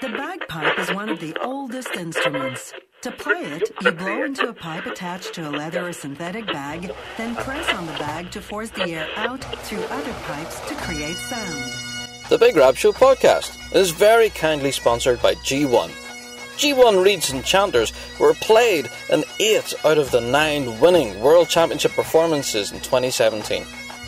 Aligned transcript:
The 0.00 0.08
bagpipe 0.08 0.78
is 0.78 0.92
one 0.92 1.08
of 1.08 1.20
the 1.20 1.36
oldest 1.40 1.94
instruments. 1.94 2.72
To 3.02 3.12
play 3.12 3.42
it, 3.42 3.70
you 3.80 3.92
blow 3.92 4.24
into 4.24 4.48
a 4.48 4.52
pipe 4.52 4.86
attached 4.86 5.34
to 5.34 5.48
a 5.48 5.50
leather 5.50 5.86
or 5.86 5.92
synthetic 5.92 6.46
bag, 6.46 6.90
then 7.16 7.36
press 7.36 7.72
on 7.72 7.86
the 7.86 7.92
bag 7.92 8.30
to 8.32 8.40
force 8.40 8.70
the 8.70 8.90
air 8.90 9.08
out 9.16 9.44
through 9.64 9.84
other 9.84 10.12
pipes 10.24 10.60
to 10.68 10.74
create 10.74 11.16
sound. 11.16 11.72
The 12.28 12.38
Big 12.38 12.56
Rab 12.56 12.76
Show 12.76 12.92
podcast 12.92 13.56
is 13.74 13.92
very 13.92 14.30
kindly 14.30 14.72
sponsored 14.72 15.22
by 15.22 15.34
G1. 15.36 15.90
G1 16.56 17.04
Reeds 17.04 17.30
and 17.30 17.44
Chanters 17.44 17.92
were 18.18 18.34
played 18.34 18.90
in 19.10 19.24
eight 19.38 19.74
out 19.84 19.98
of 19.98 20.10
the 20.10 20.20
nine 20.20 20.80
winning 20.80 21.20
World 21.20 21.48
Championship 21.48 21.92
performances 21.92 22.72
in 22.72 22.80
2017, 22.80 23.64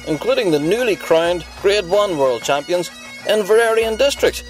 including 0.09 0.51
the 0.51 0.59
newly 0.59 0.97
crowned 0.97 1.45
Grade 1.63 1.89
1 1.89 2.19
World 2.19 2.43
Champions 2.43 2.91
Inveraray 3.27 3.87
and 3.87 3.99
District, 3.99 4.45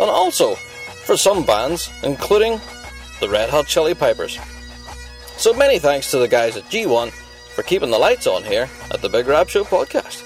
and 0.00 0.10
also 0.10 0.54
for 1.04 1.16
some 1.16 1.44
bands, 1.44 1.90
including 2.02 2.60
the 3.20 3.28
Red 3.28 3.50
Hot 3.50 3.66
Chilli 3.66 3.98
Pipers. 3.98 4.38
So 5.36 5.52
many 5.52 5.78
thanks 5.78 6.10
to 6.10 6.18
the 6.18 6.28
guys 6.28 6.56
at 6.56 6.64
G1 6.64 7.10
for 7.54 7.62
keeping 7.62 7.90
the 7.90 7.98
lights 7.98 8.26
on 8.26 8.42
here 8.42 8.68
at 8.90 9.02
the 9.02 9.08
Big 9.08 9.26
Rab 9.26 9.48
Show 9.48 9.64
podcast. 9.64 10.22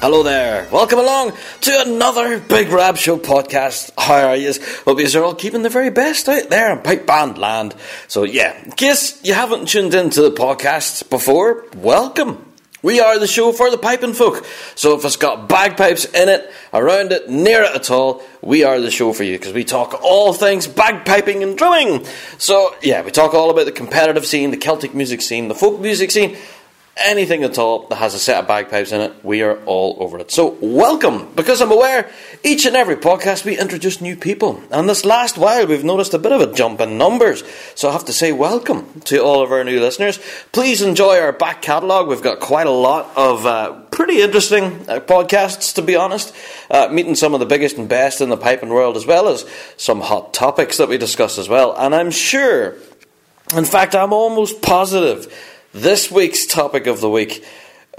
Hello 0.00 0.22
there, 0.22 0.68
welcome 0.70 1.00
along 1.00 1.32
to 1.62 1.82
another 1.84 2.38
Big 2.38 2.68
Rab 2.68 2.96
Show 2.96 3.18
podcast. 3.18 3.90
How 3.98 4.28
are 4.28 4.36
you? 4.36 4.52
Hope 4.84 5.00
you're 5.00 5.24
all 5.24 5.34
keeping 5.34 5.62
the 5.62 5.68
very 5.68 5.90
best 5.90 6.28
out 6.28 6.50
there 6.50 6.72
in 6.72 6.82
pipe 6.82 7.04
band 7.04 7.36
land. 7.36 7.74
So 8.06 8.22
yeah, 8.22 8.56
in 8.64 8.70
case 8.72 9.20
you 9.24 9.34
haven't 9.34 9.66
tuned 9.66 9.94
into 9.94 10.22
the 10.22 10.30
podcast 10.30 11.10
before, 11.10 11.64
welcome. 11.76 12.47
We 12.80 13.00
are 13.00 13.18
the 13.18 13.26
show 13.26 13.50
for 13.52 13.70
the 13.70 13.78
piping 13.78 14.12
folk. 14.12 14.46
So 14.76 14.96
if 14.96 15.04
it's 15.04 15.16
got 15.16 15.48
bagpipes 15.48 16.04
in 16.04 16.28
it, 16.28 16.52
around 16.72 17.10
it, 17.10 17.28
near 17.28 17.62
it 17.62 17.74
at 17.74 17.90
all, 17.90 18.22
we 18.40 18.62
are 18.62 18.80
the 18.80 18.90
show 18.90 19.12
for 19.12 19.24
you 19.24 19.36
because 19.36 19.52
we 19.52 19.64
talk 19.64 20.00
all 20.02 20.32
things 20.32 20.68
bagpiping 20.68 21.42
and 21.42 21.58
drumming. 21.58 22.06
So 22.38 22.76
yeah, 22.80 23.02
we 23.02 23.10
talk 23.10 23.34
all 23.34 23.50
about 23.50 23.64
the 23.64 23.72
competitive 23.72 24.24
scene, 24.24 24.52
the 24.52 24.56
Celtic 24.56 24.94
music 24.94 25.22
scene, 25.22 25.48
the 25.48 25.56
folk 25.56 25.80
music 25.80 26.12
scene, 26.12 26.36
anything 26.98 27.44
at 27.44 27.58
all 27.58 27.86
that 27.88 27.96
has 27.96 28.14
a 28.14 28.18
set 28.18 28.40
of 28.40 28.48
bagpipes 28.48 28.92
in 28.92 29.00
it, 29.00 29.24
we 29.24 29.42
are 29.42 29.56
all 29.64 29.96
over 30.00 30.18
it. 30.18 30.30
So, 30.30 30.56
welcome, 30.60 31.32
because 31.34 31.60
I'm 31.60 31.70
aware 31.70 32.10
each 32.42 32.66
and 32.66 32.76
every 32.76 32.96
podcast 32.96 33.44
we 33.44 33.58
introduce 33.58 34.00
new 34.00 34.16
people. 34.16 34.62
And 34.70 34.88
this 34.88 35.04
last 35.04 35.38
while, 35.38 35.66
we've 35.66 35.84
noticed 35.84 36.14
a 36.14 36.18
bit 36.18 36.32
of 36.32 36.40
a 36.40 36.52
jump 36.52 36.80
in 36.80 36.98
numbers. 36.98 37.44
So, 37.74 37.88
I 37.88 37.92
have 37.92 38.04
to 38.06 38.12
say 38.12 38.32
welcome 38.32 39.00
to 39.02 39.18
all 39.18 39.42
of 39.42 39.52
our 39.52 39.64
new 39.64 39.80
listeners. 39.80 40.18
Please 40.52 40.82
enjoy 40.82 41.18
our 41.18 41.32
back 41.32 41.62
catalogue. 41.62 42.08
We've 42.08 42.22
got 42.22 42.40
quite 42.40 42.66
a 42.66 42.72
lot 42.72 43.10
of 43.16 43.46
uh, 43.46 43.72
pretty 43.90 44.20
interesting 44.20 44.64
uh, 44.88 45.00
podcasts, 45.00 45.74
to 45.74 45.82
be 45.82 45.96
honest, 45.96 46.34
uh, 46.70 46.88
meeting 46.90 47.14
some 47.14 47.34
of 47.34 47.40
the 47.40 47.46
biggest 47.46 47.76
and 47.78 47.88
best 47.88 48.20
in 48.20 48.28
the 48.28 48.36
piping 48.36 48.70
world, 48.70 48.96
as 48.96 49.06
well 49.06 49.28
as 49.28 49.44
some 49.76 50.00
hot 50.00 50.34
topics 50.34 50.76
that 50.78 50.88
we 50.88 50.98
discuss 50.98 51.38
as 51.38 51.48
well. 51.48 51.74
And 51.76 51.94
I'm 51.94 52.10
sure, 52.10 52.76
in 53.54 53.64
fact, 53.64 53.94
I'm 53.94 54.12
almost 54.12 54.62
positive 54.62 55.32
this 55.72 56.10
week's 56.10 56.46
topic 56.46 56.86
of 56.86 57.00
the 57.00 57.10
week 57.10 57.44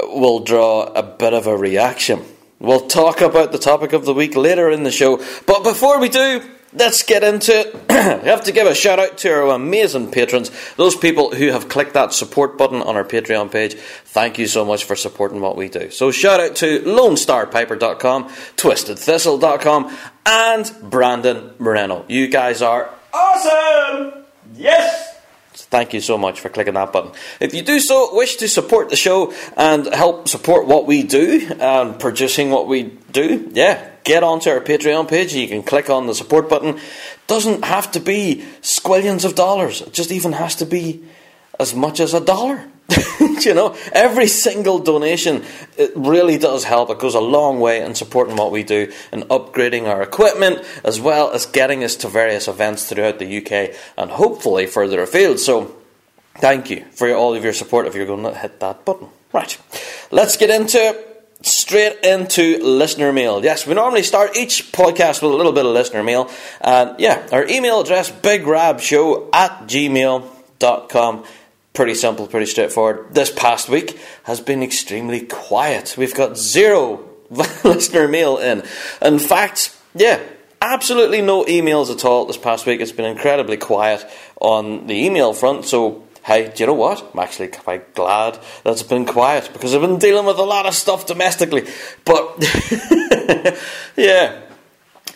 will 0.02 0.40
draw 0.40 0.84
a 0.84 1.04
bit 1.04 1.34
of 1.34 1.48
a 1.48 1.58
reaction. 1.58 2.24
We'll 2.60 2.88
talk 2.88 3.22
about 3.22 3.52
the 3.52 3.58
topic 3.58 3.94
of 3.94 4.06
the 4.06 4.14
week 4.14 4.36
later 4.36 4.70
in 4.70 4.84
the 4.84 4.92
show, 4.92 5.24
but 5.46 5.64
before 5.64 6.00
we 6.00 6.10
do, 6.10 6.42
let's 6.74 7.04
get 7.04 7.24
into 7.24 7.58
it. 7.58 7.74
we 8.24 8.30
have 8.30 8.44
to 8.44 8.52
give 8.52 8.68
a 8.68 8.76
shout 8.76 9.00
out 9.00 9.18
to 9.20 9.30
our 9.30 9.56
amazing 9.56 10.12
patrons, 10.12 10.52
those 10.76 10.96
people 10.96 11.34
who 11.34 11.52
have 11.52 11.70
clicked 11.70 11.94
that 11.94 12.14
support 12.14 12.58
button 12.58 12.82
on 12.82 12.96
our 12.96 13.06
Patreon 13.06 13.52
page. 13.52 13.76
Thank 13.76 14.40
you 14.40 14.48
so 14.48 14.66
much 14.66 14.84
for 14.84 14.96
supporting 14.96 15.40
what 15.42 15.56
we 15.56 15.70
do. 15.70 15.90
So, 15.90 16.12
shout 16.12 16.40
out 16.40 16.58
to 16.58 16.80
LoneStarPiper.com, 16.82 18.28
TwistedThistle.com, 18.58 19.98
and 20.26 20.76
Brandon 20.84 21.54
Moreno. 21.60 22.06
You 22.08 22.28
guys 22.28 22.62
are 22.62 22.90
awesome! 23.14 24.26
Yes! 24.56 25.09
Thank 25.70 25.94
you 25.94 26.02
so 26.02 26.18
much 26.18 26.40
for 26.40 26.50
clicking 26.50 26.74
that 26.74 26.92
button. 26.92 27.12
If 27.40 27.54
you 27.54 27.62
do 27.62 27.80
so 27.80 28.16
wish 28.16 28.38
to 28.38 28.48
support 28.48 28.90
the 28.90 28.96
show 28.96 29.34
and 29.56 29.86
help 29.86 30.28
support 30.28 30.66
what 30.66 30.88
we 30.88 31.04
do 31.04 31.48
and 31.60 32.00
producing 32.00 32.50
what 32.50 32.68
we 32.68 32.84
do, 33.12 33.52
yeah, 33.54 33.92
get 34.04 34.24
onto 34.24 34.50
our 34.50 34.62
Patreon 34.62 35.08
page. 35.08 35.36
You 35.36 35.48
can 35.48 35.62
click 35.62 35.92
on 35.92 36.08
the 36.08 36.16
support 36.16 36.50
button. 36.50 36.80
Doesn't 37.28 37.64
have 37.64 37.92
to 37.92 38.00
be 38.00 38.44
squillions 38.62 39.26
of 39.26 39.36
dollars. 39.36 39.82
It 39.82 39.94
just 39.94 40.12
even 40.12 40.32
has 40.32 40.56
to 40.56 40.66
be 40.66 41.04
as 41.60 41.76
much 41.76 42.00
as 42.00 42.16
a 42.16 42.20
dollar. 42.20 42.66
you 43.46 43.54
know, 43.54 43.76
every 43.92 44.28
single 44.28 44.80
donation 44.80 45.44
it 45.78 45.92
really 45.96 46.38
does 46.38 46.64
help. 46.64 46.90
It 46.90 47.00
goes 47.00 47.16
a 47.16 47.20
long 47.20 47.60
way 47.60 47.82
in 47.82 47.96
supporting 47.96 48.36
what 48.36 48.52
we 48.52 48.64
do 48.64 48.92
and 49.12 49.24
upgrading 49.24 49.88
our 49.88 50.02
equipment, 50.02 50.64
as 50.84 51.00
well 51.00 51.32
as 51.32 51.46
getting 51.46 51.84
us 51.84 51.96
to 51.98 52.08
various 52.08 52.48
events 52.48 52.88
throughout 52.88 53.20
the 53.20 53.38
UK 53.38 53.76
and 53.98 54.12
hopefully 54.12 54.66
further 54.66 55.02
afield. 55.02 55.40
So, 55.40 55.76
thank 56.38 56.70
you 56.70 56.86
for 56.92 57.14
all 57.14 57.36
of 57.36 57.44
your 57.44 57.54
support. 57.54 57.88
If 57.88 57.96
you're 57.96 58.06
going 58.06 58.24
to 58.24 58.34
hit 58.34 58.60
that 58.60 58.86
button, 58.86 59.10
right? 59.34 59.58
Let's 60.12 60.38
get 60.38 60.50
into 60.50 61.06
straight 61.42 62.00
into 62.04 62.62
listener 62.64 63.14
mail. 63.14 63.44
Yes, 63.44 63.66
we 63.66 63.74
normally 63.74 64.04
start 64.04 64.36
each 64.36 64.72
podcast 64.72 65.22
with 65.22 65.32
a 65.32 65.36
little 65.36 65.54
bit 65.54 65.66
of 65.66 65.72
listener 65.72 66.04
mail. 66.04 66.30
And 66.62 67.00
yeah, 67.00 67.28
our 67.32 67.48
email 67.48 67.82
address, 67.82 68.12
bigrabshow 68.12 69.30
at 69.34 69.68
gmail.com 69.68 71.24
pretty 71.80 71.96
simple, 71.96 72.28
pretty 72.28 72.46
straightforward. 72.46 73.14
This 73.14 73.32
past 73.32 73.70
week 73.70 73.98
has 74.24 74.42
been 74.42 74.62
extremely 74.62 75.22
quiet. 75.22 75.96
We've 75.98 76.14
got 76.14 76.38
zero 76.38 77.08
listener 77.30 78.06
mail 78.10 78.38
in. 78.38 78.64
In 79.02 79.18
fact, 79.18 79.74
yeah, 79.96 80.20
absolutely 80.62 81.22
no 81.22 81.46
emails 81.46 81.90
at 81.90 82.04
all 82.04 82.26
this 82.26 82.36
past 82.36 82.66
week. 82.66 82.82
It's 82.82 82.92
been 82.92 83.06
incredibly 83.06 83.56
quiet 83.56 84.06
on 84.42 84.88
the 84.88 85.06
email 85.06 85.32
front. 85.32 85.64
So, 85.64 86.04
hey, 86.26 86.52
do 86.54 86.64
you 86.64 86.68
know 86.68 86.74
what? 86.74 87.12
I'm 87.14 87.20
actually 87.22 87.48
quite 87.48 87.96
glad 87.96 88.38
that 88.66 88.74
it's 88.74 88.84
been 88.84 89.06
quiet 89.06 89.50
because 89.54 89.74
I've 89.74 89.80
been 89.80 90.00
dealing 90.00 90.26
with 90.26 90.38
a 90.38 90.44
lot 90.44 90.66
of 90.66 90.74
stuff 90.74 91.06
domestically. 91.06 91.66
But, 92.04 92.44
yeah. 93.96 94.49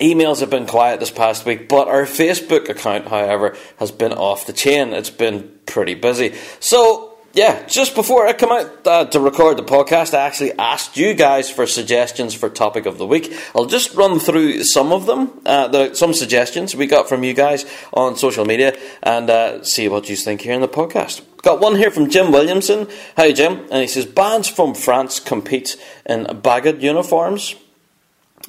Emails 0.03 0.41
have 0.41 0.49
been 0.49 0.67
quiet 0.67 0.99
this 0.99 1.11
past 1.11 1.45
week, 1.45 1.69
but 1.69 1.87
our 1.87 2.03
Facebook 2.03 2.67
account, 2.67 3.07
however, 3.07 3.55
has 3.77 3.89
been 3.89 4.11
off 4.11 4.45
the 4.45 4.51
chain. 4.51 4.91
It's 4.91 5.09
been 5.09 5.49
pretty 5.65 5.93
busy. 5.93 6.35
So, 6.59 7.17
yeah, 7.31 7.65
just 7.67 7.95
before 7.95 8.27
I 8.27 8.33
come 8.33 8.51
out 8.51 8.85
uh, 8.85 9.05
to 9.05 9.19
record 9.21 9.57
the 9.57 9.63
podcast, 9.63 10.13
I 10.13 10.27
actually 10.27 10.51
asked 10.59 10.97
you 10.97 11.13
guys 11.13 11.49
for 11.49 11.65
suggestions 11.65 12.33
for 12.33 12.49
topic 12.49 12.85
of 12.85 12.97
the 12.97 13.07
week. 13.07 13.33
I'll 13.55 13.65
just 13.65 13.95
run 13.95 14.19
through 14.19 14.65
some 14.65 14.91
of 14.91 15.05
them, 15.05 15.39
uh, 15.45 15.69
the, 15.69 15.93
some 15.93 16.13
suggestions 16.13 16.75
we 16.75 16.85
got 16.85 17.07
from 17.07 17.23
you 17.23 17.33
guys 17.33 17.65
on 17.93 18.17
social 18.17 18.43
media, 18.43 18.77
and 19.01 19.29
uh, 19.29 19.63
see 19.63 19.87
what 19.87 20.09
you 20.09 20.17
think 20.17 20.41
here 20.41 20.53
in 20.53 20.59
the 20.59 20.67
podcast. 20.67 21.21
Got 21.43 21.61
one 21.61 21.77
here 21.77 21.91
from 21.91 22.09
Jim 22.09 22.33
Williamson. 22.33 22.89
Hi, 23.15 23.31
Jim. 23.31 23.67
And 23.71 23.79
he 23.79 23.87
says, 23.87 24.05
Bands 24.05 24.49
from 24.49 24.75
France 24.75 25.21
compete 25.21 25.77
in 26.05 26.41
bagged 26.41 26.83
uniforms. 26.83 27.55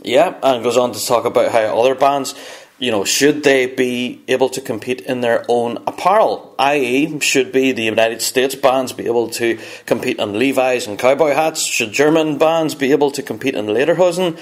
Yeah, 0.03 0.35
and 0.43 0.65
goes 0.65 0.77
on 0.77 0.93
to 0.93 1.07
talk 1.07 1.25
about 1.25 1.53
how 1.53 1.81
other 1.81 1.95
bands, 1.95 2.35
you 2.79 2.91
know, 2.91 3.05
should 3.05 3.45
they 3.45 3.67
be 3.67 4.23
able 4.27 4.49
to 4.51 4.61
compete 4.61 5.01
in 5.03 5.21
their 5.21 5.45
own 5.49 5.79
apparel? 5.87 6.55
I.e., 6.59 7.21
should 7.21 7.53
be 7.53 7.73
the 7.73 7.85
United 7.85 8.21
States 8.21 8.55
bands 8.55 8.93
be 8.93 9.07
able 9.07 9.31
to 9.31 9.59
compete 9.87 10.19
in 10.19 10.39
Levi's 10.39 10.87
and 10.87 10.99
cowboy 10.99 11.33
hats? 11.33 11.65
Should 11.65 11.93
German 11.93 12.39
bands 12.39 12.75
be 12.75 12.91
able 12.91 13.13
to 13.13 13.23
compete 13.23 13.55
in 13.55 13.67
lederhosen? 13.67 14.39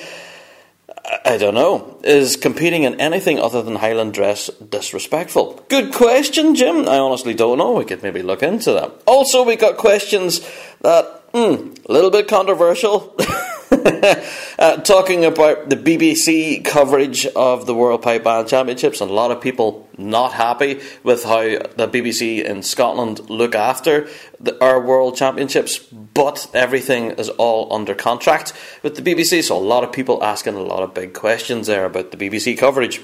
I 1.24 1.36
don't 1.36 1.54
know. 1.54 1.98
Is 2.04 2.36
competing 2.36 2.84
in 2.84 3.00
anything 3.00 3.38
other 3.38 3.60
than 3.62 3.76
Highland 3.76 4.14
dress 4.14 4.48
disrespectful? 4.48 5.64
Good 5.68 5.92
question, 5.92 6.54
Jim. 6.54 6.88
I 6.88 6.98
honestly 6.98 7.34
don't 7.34 7.58
know. 7.58 7.72
We 7.72 7.84
could 7.84 8.02
maybe 8.02 8.22
look 8.22 8.42
into 8.42 8.72
that. 8.72 8.92
Also, 9.06 9.44
we 9.44 9.56
got 9.56 9.76
questions 9.76 10.40
that, 10.80 11.04
hmm, 11.32 11.74
a 11.86 11.92
little 11.92 12.10
bit 12.10 12.28
controversial. 12.28 13.16
uh, 14.58 14.76
talking 14.82 15.24
about 15.24 15.70
the 15.70 15.76
BBC 15.76 16.62
coverage 16.62 17.24
of 17.24 17.64
the 17.64 17.74
World 17.74 18.02
Pipe 18.02 18.24
Band 18.24 18.46
Championships, 18.46 19.00
and 19.00 19.10
a 19.10 19.14
lot 19.14 19.30
of 19.30 19.40
people 19.40 19.88
not 19.96 20.34
happy 20.34 20.80
with 21.02 21.24
how 21.24 21.40
the 21.40 21.88
BBC 21.88 22.44
in 22.44 22.62
Scotland 22.62 23.30
look 23.30 23.54
after 23.54 24.08
the, 24.38 24.62
our 24.62 24.78
World 24.78 25.16
Championships, 25.16 25.78
but 25.78 26.50
everything 26.52 27.12
is 27.12 27.30
all 27.30 27.72
under 27.72 27.94
contract 27.94 28.52
with 28.82 28.94
the 28.94 29.02
BBC, 29.02 29.42
so 29.42 29.56
a 29.56 29.58
lot 29.58 29.84
of 29.84 29.92
people 29.92 30.22
asking 30.22 30.54
a 30.54 30.62
lot 30.62 30.82
of 30.82 30.92
big 30.92 31.14
questions 31.14 31.66
there 31.66 31.86
about 31.86 32.10
the 32.10 32.18
BBC 32.18 32.58
coverage. 32.58 33.00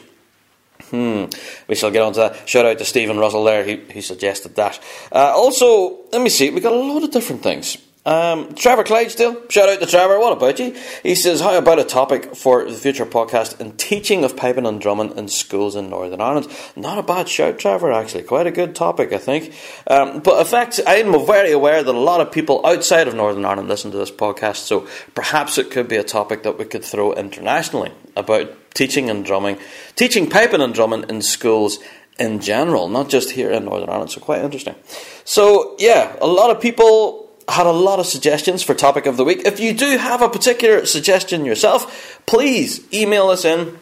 Hmm. 0.91 1.26
We 1.67 1.76
shall 1.76 1.91
get 1.91 2.03
on 2.03 2.12
to 2.12 2.21
that. 2.21 2.49
Shout 2.49 2.67
out 2.67 2.76
to 2.76 2.85
Stephen 2.85 3.17
Russell 3.17 3.44
there, 3.44 3.64
he, 3.64 3.76
he 3.91 4.03
suggested 4.03 4.55
that. 4.56 4.79
Uh, 5.11 5.32
also, 5.35 6.00
let 6.12 6.21
me 6.21 6.29
see, 6.29 6.50
we 6.50 6.61
got 6.61 6.75
a 6.75 6.76
lot 6.76 7.05
of 7.05 7.11
different 7.11 7.43
things. 7.43 7.79
Um, 8.06 8.55
Trevor 8.55 8.85
Clydesdale, 8.85 9.50
shout 9.50 9.69
out 9.69 9.81
to 9.81 9.87
Trevor. 9.87 10.19
What 10.19 10.33
about 10.33 10.59
you? 10.59 10.75
He 11.03 11.15
says, 11.15 11.41
"How 11.41 11.59
about 11.59 11.79
a 11.79 11.85
topic 11.85 12.35
for 12.35 12.65
the 12.65 12.73
future 12.73 13.05
podcast 13.05 13.61
and 13.61 13.79
teaching 13.79 14.25
of 14.25 14.35
piping 14.35 14.67
and 14.67 14.81
drumming 14.81 15.17
in 15.19 15.29
schools 15.29 15.77
in 15.77 15.91
Northern 15.91 16.21
Ireland?" 16.21 16.49
Not 16.75 16.97
a 16.97 17.03
bad 17.03 17.29
shout, 17.29 17.59
Trevor. 17.59 17.93
Actually, 17.93 18.23
quite 18.23 18.47
a 18.47 18.50
good 18.50 18.75
topic, 18.75 19.12
I 19.12 19.19
think. 19.19 19.53
Um, 19.87 20.21
but 20.21 20.39
in 20.39 20.47
fact, 20.47 20.81
I'm 20.87 21.27
very 21.27 21.53
aware 21.53 21.83
that 21.83 21.95
a 21.95 21.99
lot 21.99 22.21
of 22.21 22.33
people 22.33 22.65
outside 22.65 23.09
of 23.09 23.15
Northern 23.15 23.45
Ireland 23.45 23.69
listen 23.69 23.91
to 23.91 23.99
this 23.99 24.11
podcast, 24.11 24.59
so 24.59 24.87
perhaps 25.15 25.59
it 25.59 25.71
could 25.71 25.89
be 25.89 25.97
a 25.97 26.05
topic 26.05 26.45
that 26.45 26.59
we 26.59 26.65
could 26.65 26.85
throw 26.85 27.12
internationally 27.12 27.93
about 28.17 28.50
teaching 28.73 29.11
and 29.11 29.25
drumming, 29.25 29.59
teaching 29.97 30.31
piping 30.31 30.62
and 30.62 30.73
drumming 30.73 31.05
in 31.11 31.21
schools 31.21 31.79
in 32.19 32.41
general, 32.41 32.89
not 32.89 33.09
just 33.09 33.33
here 33.33 33.50
in 33.50 33.67
Northern 33.67 33.91
Ireland. 33.91 34.12
So 34.12 34.21
quite 34.21 34.43
interesting. 34.43 34.77
So 35.25 35.77
yeah, 35.79 36.17
a 36.23 36.27
lot 36.27 36.50
of 36.50 36.61
people 36.61 37.27
had 37.49 37.67
a 37.67 37.73
lot 37.73 37.99
of 37.99 38.06
suggestions 38.06 38.62
for 38.62 38.75
topic 38.75 39.06
of 39.06 39.17
the 39.17 39.25
week. 39.25 39.43
If 39.47 39.61
you 39.61 39.73
do 39.73 39.97
have 39.97 40.23
a 40.23 40.29
particular 40.29 40.87
suggestion 40.87 41.45
yourself, 41.45 42.23
please 42.27 42.81
email 42.93 43.29
us 43.29 43.45
in 43.45 43.79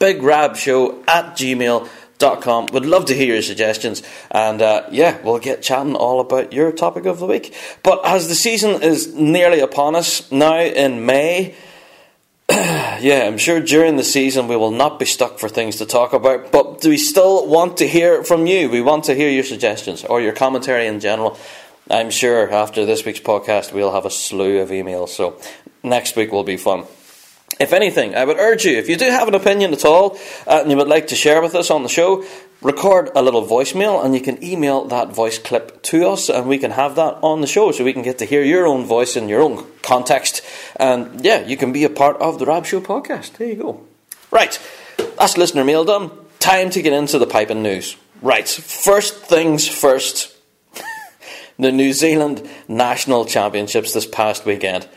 bigrabshow 0.00 1.06
at 1.08 1.36
gmail.com. 1.36 2.66
Would 2.66 2.86
love 2.86 3.06
to 3.06 3.14
hear 3.14 3.34
your 3.34 3.42
suggestions. 3.42 4.02
And 4.30 4.62
uh, 4.62 4.86
yeah, 4.90 5.20
we'll 5.22 5.40
get 5.40 5.62
chatting 5.62 5.96
all 5.96 6.20
about 6.20 6.52
your 6.52 6.70
topic 6.72 7.06
of 7.06 7.18
the 7.18 7.26
week. 7.26 7.54
But 7.82 8.04
as 8.04 8.28
the 8.28 8.34
season 8.34 8.82
is 8.82 9.12
nearly 9.14 9.60
upon 9.60 9.96
us 9.96 10.30
now 10.30 10.60
in 10.60 11.04
May, 11.04 11.56
yeah, 12.50 13.24
I'm 13.26 13.38
sure 13.38 13.60
during 13.60 13.96
the 13.96 14.04
season 14.04 14.46
we 14.46 14.56
will 14.56 14.70
not 14.72 14.98
be 14.98 15.06
stuck 15.06 15.38
for 15.38 15.48
things 15.48 15.76
to 15.76 15.86
talk 15.86 16.12
about, 16.12 16.52
but 16.52 16.80
do 16.80 16.90
we 16.90 16.98
still 16.98 17.46
want 17.46 17.78
to 17.78 17.88
hear 17.88 18.24
from 18.24 18.46
you? 18.46 18.68
We 18.68 18.82
want 18.82 19.04
to 19.04 19.14
hear 19.14 19.30
your 19.30 19.44
suggestions 19.44 20.04
or 20.04 20.20
your 20.20 20.32
commentary 20.32 20.86
in 20.86 21.00
general. 21.00 21.38
I'm 21.92 22.08
sure 22.10 22.50
after 22.50 22.86
this 22.86 23.04
week's 23.04 23.20
podcast 23.20 23.74
we'll 23.74 23.92
have 23.92 24.06
a 24.06 24.10
slew 24.10 24.60
of 24.60 24.70
emails, 24.70 25.10
so 25.10 25.38
next 25.82 26.16
week 26.16 26.32
will 26.32 26.42
be 26.42 26.56
fun. 26.56 26.84
If 27.60 27.74
anything, 27.74 28.14
I 28.14 28.24
would 28.24 28.38
urge 28.38 28.64
you, 28.64 28.78
if 28.78 28.88
you 28.88 28.96
do 28.96 29.10
have 29.10 29.28
an 29.28 29.34
opinion 29.34 29.74
at 29.74 29.84
all 29.84 30.18
uh, 30.46 30.60
and 30.62 30.70
you 30.70 30.78
would 30.78 30.88
like 30.88 31.08
to 31.08 31.14
share 31.14 31.42
with 31.42 31.54
us 31.54 31.70
on 31.70 31.82
the 31.82 31.90
show, 31.90 32.24
record 32.62 33.10
a 33.14 33.20
little 33.20 33.46
voicemail 33.46 34.02
and 34.02 34.14
you 34.14 34.22
can 34.22 34.42
email 34.42 34.86
that 34.86 35.14
voice 35.14 35.38
clip 35.38 35.82
to 35.82 36.08
us 36.08 36.30
and 36.30 36.48
we 36.48 36.56
can 36.56 36.70
have 36.70 36.94
that 36.96 37.18
on 37.20 37.42
the 37.42 37.46
show 37.46 37.70
so 37.72 37.84
we 37.84 37.92
can 37.92 38.02
get 38.02 38.16
to 38.18 38.24
hear 38.24 38.42
your 38.42 38.66
own 38.66 38.86
voice 38.86 39.14
in 39.14 39.28
your 39.28 39.42
own 39.42 39.66
context. 39.82 40.40
And 40.76 41.22
yeah, 41.22 41.44
you 41.44 41.58
can 41.58 41.74
be 41.74 41.84
a 41.84 41.90
part 41.90 42.16
of 42.22 42.38
the 42.38 42.46
Rab 42.46 42.64
Show 42.64 42.80
podcast. 42.80 43.34
There 43.34 43.48
you 43.48 43.56
go. 43.56 43.86
Right, 44.30 44.58
that's 45.18 45.36
listener 45.36 45.62
mail 45.62 45.84
done. 45.84 46.10
Time 46.38 46.70
to 46.70 46.80
get 46.80 46.94
into 46.94 47.18
the 47.18 47.26
piping 47.26 47.62
news. 47.62 47.98
Right, 48.22 48.48
first 48.48 49.16
things 49.16 49.68
first. 49.68 50.31
The 51.58 51.72
New 51.72 51.92
Zealand 51.92 52.48
National 52.68 53.24
Championships 53.24 53.92
this 53.92 54.06
past 54.06 54.44
weekend. 54.46 54.88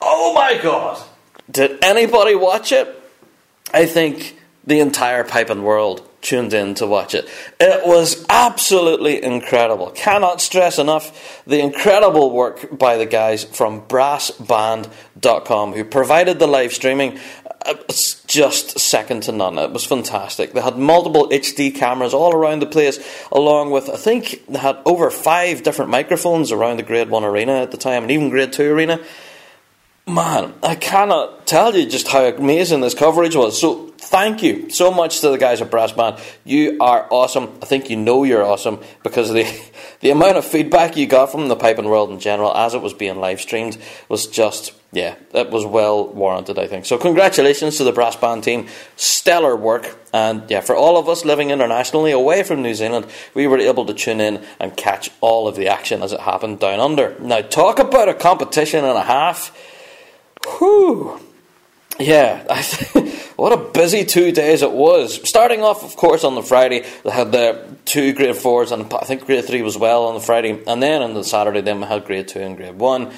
Oh 0.00 0.32
my 0.34 0.58
god! 0.62 1.02
Did 1.50 1.82
anybody 1.82 2.34
watch 2.34 2.72
it? 2.72 2.94
I 3.72 3.86
think 3.86 4.38
the 4.64 4.80
entire 4.80 5.24
piping 5.24 5.62
world 5.62 6.07
tuned 6.20 6.52
in 6.52 6.74
to 6.74 6.86
watch 6.86 7.14
it. 7.14 7.28
It 7.60 7.86
was 7.86 8.26
absolutely 8.28 9.22
incredible. 9.22 9.90
Cannot 9.90 10.40
stress 10.40 10.78
enough 10.78 11.42
the 11.46 11.60
incredible 11.60 12.30
work 12.30 12.76
by 12.76 12.96
the 12.96 13.06
guys 13.06 13.44
from 13.44 13.82
brassband.com 13.82 15.72
who 15.72 15.84
provided 15.84 16.38
the 16.38 16.46
live 16.46 16.72
streaming. 16.72 17.18
Uh, 17.64 17.74
it's 17.88 18.22
just 18.24 18.78
second 18.78 19.22
to 19.24 19.32
none. 19.32 19.58
It 19.58 19.72
was 19.72 19.84
fantastic. 19.84 20.52
They 20.52 20.60
had 20.60 20.78
multiple 20.78 21.28
HD 21.28 21.74
cameras 21.74 22.14
all 22.14 22.34
around 22.34 22.60
the 22.60 22.66
place, 22.66 22.98
along 23.30 23.70
with, 23.70 23.88
I 23.88 23.96
think, 23.96 24.44
they 24.48 24.58
had 24.58 24.78
over 24.84 25.10
five 25.10 25.62
different 25.62 25.90
microphones 25.90 26.52
around 26.52 26.78
the 26.78 26.82
Grade 26.82 27.10
1 27.10 27.24
arena 27.24 27.60
at 27.62 27.70
the 27.70 27.76
time, 27.76 28.02
and 28.02 28.10
even 28.10 28.30
Grade 28.30 28.52
2 28.52 28.72
arena. 28.72 29.00
Man, 30.06 30.54
I 30.62 30.74
cannot 30.74 31.46
tell 31.46 31.76
you 31.76 31.86
just 31.86 32.08
how 32.08 32.24
amazing 32.24 32.80
this 32.80 32.94
coverage 32.94 33.36
was. 33.36 33.60
So, 33.60 33.92
thank 34.08 34.42
you 34.42 34.70
so 34.70 34.90
much 34.90 35.20
to 35.20 35.30
the 35.30 35.38
guys 35.38 35.60
at 35.60 35.70
Brass 35.70 35.92
Band. 35.92 36.18
You 36.44 36.78
are 36.80 37.06
awesome. 37.10 37.58
I 37.62 37.66
think 37.66 37.90
you 37.90 37.96
know 37.96 38.24
you're 38.24 38.44
awesome 38.44 38.80
because 39.02 39.32
the 39.32 39.46
the 40.00 40.10
amount 40.10 40.36
of 40.36 40.44
feedback 40.44 40.96
you 40.96 41.06
got 41.06 41.30
from 41.30 41.48
the 41.48 41.56
piping 41.56 41.86
world 41.86 42.10
in 42.10 42.18
general 42.18 42.54
as 42.56 42.74
it 42.74 42.82
was 42.82 42.94
being 42.94 43.18
live 43.20 43.40
streamed 43.40 43.78
was 44.08 44.26
just 44.26 44.72
yeah, 44.90 45.16
it 45.34 45.50
was 45.50 45.66
well 45.66 46.08
warranted. 46.08 46.58
I 46.58 46.66
think 46.66 46.86
so. 46.86 46.96
Congratulations 46.96 47.76
to 47.76 47.84
the 47.84 47.92
Brass 47.92 48.16
Band 48.16 48.42
team. 48.42 48.68
Stellar 48.96 49.54
work, 49.54 49.98
and 50.14 50.50
yeah, 50.50 50.60
for 50.60 50.74
all 50.74 50.96
of 50.96 51.08
us 51.08 51.24
living 51.24 51.50
internationally 51.50 52.10
away 52.10 52.42
from 52.42 52.62
New 52.62 52.74
Zealand, 52.74 53.06
we 53.34 53.46
were 53.46 53.58
able 53.58 53.84
to 53.86 53.94
tune 53.94 54.20
in 54.20 54.42
and 54.58 54.76
catch 54.76 55.10
all 55.20 55.46
of 55.46 55.56
the 55.56 55.68
action 55.68 56.02
as 56.02 56.12
it 56.12 56.20
happened 56.20 56.60
down 56.60 56.80
under. 56.80 57.18
Now, 57.20 57.42
talk 57.42 57.78
about 57.78 58.08
a 58.08 58.14
competition 58.14 58.84
and 58.84 58.96
a 58.96 59.02
half 59.02 59.52
Whew. 60.58 61.20
Yeah, 61.98 62.44
what 63.38 63.52
a 63.52 63.56
busy 63.56 64.04
two 64.04 64.32
days 64.32 64.62
it 64.62 64.72
was. 64.72 65.20
Starting 65.22 65.62
off, 65.62 65.84
of 65.84 65.94
course, 65.94 66.24
on 66.24 66.34
the 66.34 66.42
Friday, 66.42 66.84
they 67.04 67.10
had 67.10 67.30
the 67.30 67.76
two 67.84 68.12
grade 68.12 68.34
fours, 68.34 68.72
and 68.72 68.92
I 68.92 69.04
think 69.04 69.26
grade 69.26 69.44
three 69.44 69.62
was 69.62 69.78
well 69.78 70.06
on 70.06 70.14
the 70.14 70.20
Friday, 70.20 70.60
and 70.66 70.82
then 70.82 71.02
on 71.02 71.14
the 71.14 71.22
Saturday, 71.22 71.60
then 71.60 71.80
we 71.80 71.86
had 71.86 72.04
grade 72.04 72.26
two 72.26 72.40
and 72.40 72.56
grade 72.56 72.74
one. 72.74 73.12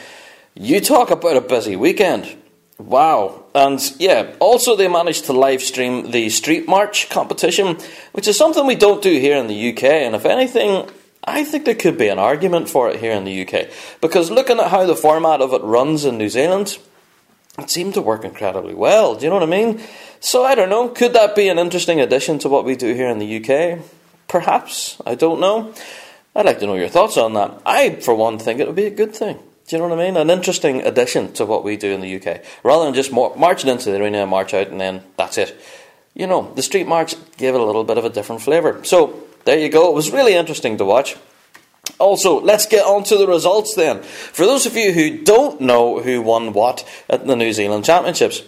You 0.54 0.82
talk 0.82 1.10
about 1.10 1.38
a 1.38 1.40
busy 1.40 1.74
weekend. 1.74 2.36
Wow. 2.76 3.44
And 3.54 3.80
yeah, 3.98 4.34
also 4.40 4.76
they 4.76 4.88
managed 4.88 5.24
to 5.24 5.32
live 5.32 5.62
stream 5.62 6.10
the 6.10 6.28
Street 6.28 6.68
March 6.68 7.08
competition, 7.08 7.78
which 8.12 8.28
is 8.28 8.36
something 8.36 8.66
we 8.66 8.74
don't 8.74 9.02
do 9.02 9.18
here 9.18 9.38
in 9.38 9.46
the 9.46 9.70
UK, 9.70 9.84
and 9.84 10.14
if 10.14 10.26
anything, 10.26 10.86
I 11.24 11.44
think 11.44 11.64
there 11.64 11.74
could 11.74 11.96
be 11.96 12.08
an 12.08 12.18
argument 12.18 12.68
for 12.68 12.90
it 12.90 13.00
here 13.00 13.12
in 13.12 13.24
the 13.24 13.46
UK. 13.46 13.68
Because 14.02 14.30
looking 14.30 14.60
at 14.60 14.70
how 14.70 14.84
the 14.84 14.94
format 14.94 15.40
of 15.40 15.54
it 15.54 15.62
runs 15.62 16.04
in 16.04 16.18
New 16.18 16.28
Zealand, 16.28 16.76
it 17.60 17.70
seemed 17.70 17.94
to 17.94 18.02
work 18.02 18.24
incredibly 18.24 18.74
well. 18.74 19.14
Do 19.14 19.24
you 19.24 19.30
know 19.30 19.36
what 19.36 19.42
I 19.42 19.46
mean? 19.46 19.80
So 20.20 20.44
I 20.44 20.54
don't 20.54 20.68
know. 20.68 20.88
Could 20.88 21.12
that 21.14 21.34
be 21.34 21.48
an 21.48 21.58
interesting 21.58 22.00
addition 22.00 22.38
to 22.40 22.48
what 22.48 22.64
we 22.64 22.76
do 22.76 22.94
here 22.94 23.08
in 23.08 23.18
the 23.18 23.36
UK? 23.36 23.78
Perhaps. 24.28 25.00
I 25.06 25.14
don't 25.14 25.40
know. 25.40 25.74
I'd 26.34 26.46
like 26.46 26.60
to 26.60 26.66
know 26.66 26.74
your 26.74 26.88
thoughts 26.88 27.16
on 27.16 27.34
that. 27.34 27.60
I, 27.66 27.96
for 27.96 28.14
one, 28.14 28.38
think 28.38 28.60
it 28.60 28.66
would 28.66 28.76
be 28.76 28.86
a 28.86 28.90
good 28.90 29.14
thing. 29.14 29.38
Do 29.66 29.76
you 29.76 29.82
know 29.82 29.88
what 29.88 29.98
I 30.00 30.04
mean? 30.04 30.16
An 30.16 30.30
interesting 30.30 30.82
addition 30.82 31.32
to 31.34 31.46
what 31.46 31.64
we 31.64 31.76
do 31.76 31.92
in 31.92 32.00
the 32.00 32.16
UK. 32.16 32.42
Rather 32.64 32.84
than 32.84 32.94
just 32.94 33.12
marching 33.12 33.70
into 33.70 33.90
the 33.90 34.02
arena 34.02 34.18
and 34.18 34.30
march 34.30 34.52
out 34.52 34.68
and 34.68 34.80
then 34.80 35.02
that's 35.16 35.38
it. 35.38 35.56
You 36.14 36.26
know, 36.26 36.52
the 36.54 36.62
street 36.62 36.88
march 36.88 37.14
gave 37.36 37.54
it 37.54 37.60
a 37.60 37.64
little 37.64 37.84
bit 37.84 37.98
of 37.98 38.04
a 38.04 38.10
different 38.10 38.42
flavour. 38.42 38.82
So, 38.84 39.22
there 39.44 39.58
you 39.58 39.68
go. 39.68 39.88
It 39.88 39.94
was 39.94 40.10
really 40.10 40.34
interesting 40.34 40.76
to 40.78 40.84
watch. 40.84 41.16
Also, 41.98 42.40
let's 42.40 42.66
get 42.66 42.84
on 42.84 43.04
to 43.04 43.16
the 43.16 43.26
results 43.26 43.74
then. 43.74 44.02
For 44.02 44.46
those 44.46 44.64
of 44.64 44.76
you 44.76 44.92
who 44.92 45.22
don't 45.22 45.60
know 45.60 46.00
who 46.00 46.22
won 46.22 46.52
what 46.52 46.88
at 47.08 47.26
the 47.26 47.36
New 47.36 47.52
Zealand 47.52 47.84
Championships, 47.84 48.42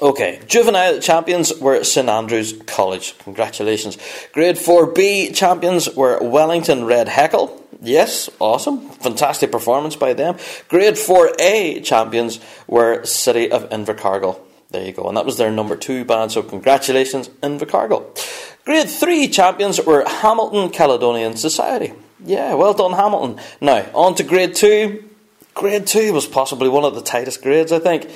Okay, 0.00 0.40
juvenile 0.48 0.98
champions 0.98 1.56
were 1.60 1.84
St 1.84 2.08
Andrews 2.08 2.54
College. 2.66 3.16
Congratulations. 3.18 3.98
Grade 4.32 4.56
4B 4.56 5.32
champions 5.32 5.94
were 5.94 6.18
Wellington 6.20 6.86
Red 6.86 7.06
Hackle. 7.06 7.62
Yes, 7.80 8.28
awesome. 8.40 8.88
Fantastic 8.88 9.52
performance 9.52 9.94
by 9.94 10.12
them. 10.14 10.38
Grade 10.68 10.94
4A 10.94 11.84
champions 11.84 12.40
were 12.66 13.04
City 13.04 13.52
of 13.52 13.68
Invercargill. 13.70 14.40
There 14.72 14.84
you 14.84 14.92
go. 14.92 15.04
And 15.04 15.16
that 15.16 15.26
was 15.26 15.36
their 15.36 15.50
number 15.50 15.76
two 15.76 16.04
band, 16.04 16.32
so 16.32 16.42
congratulations, 16.42 17.28
Invercargill. 17.28 18.64
Grade 18.64 18.88
3 18.88 19.28
champions 19.28 19.80
were 19.84 20.04
Hamilton 20.08 20.70
Caledonian 20.70 21.36
Society. 21.36 21.92
Yeah, 22.24 22.54
well 22.54 22.74
done, 22.74 22.92
Hamilton. 22.92 23.42
Now, 23.60 23.86
on 23.94 24.14
to 24.16 24.22
grade 24.22 24.54
two. 24.54 25.08
Grade 25.54 25.86
two 25.86 26.12
was 26.12 26.26
possibly 26.26 26.68
one 26.68 26.84
of 26.84 26.94
the 26.94 27.02
tightest 27.02 27.42
grades, 27.42 27.72
I 27.72 27.78
think. 27.78 28.08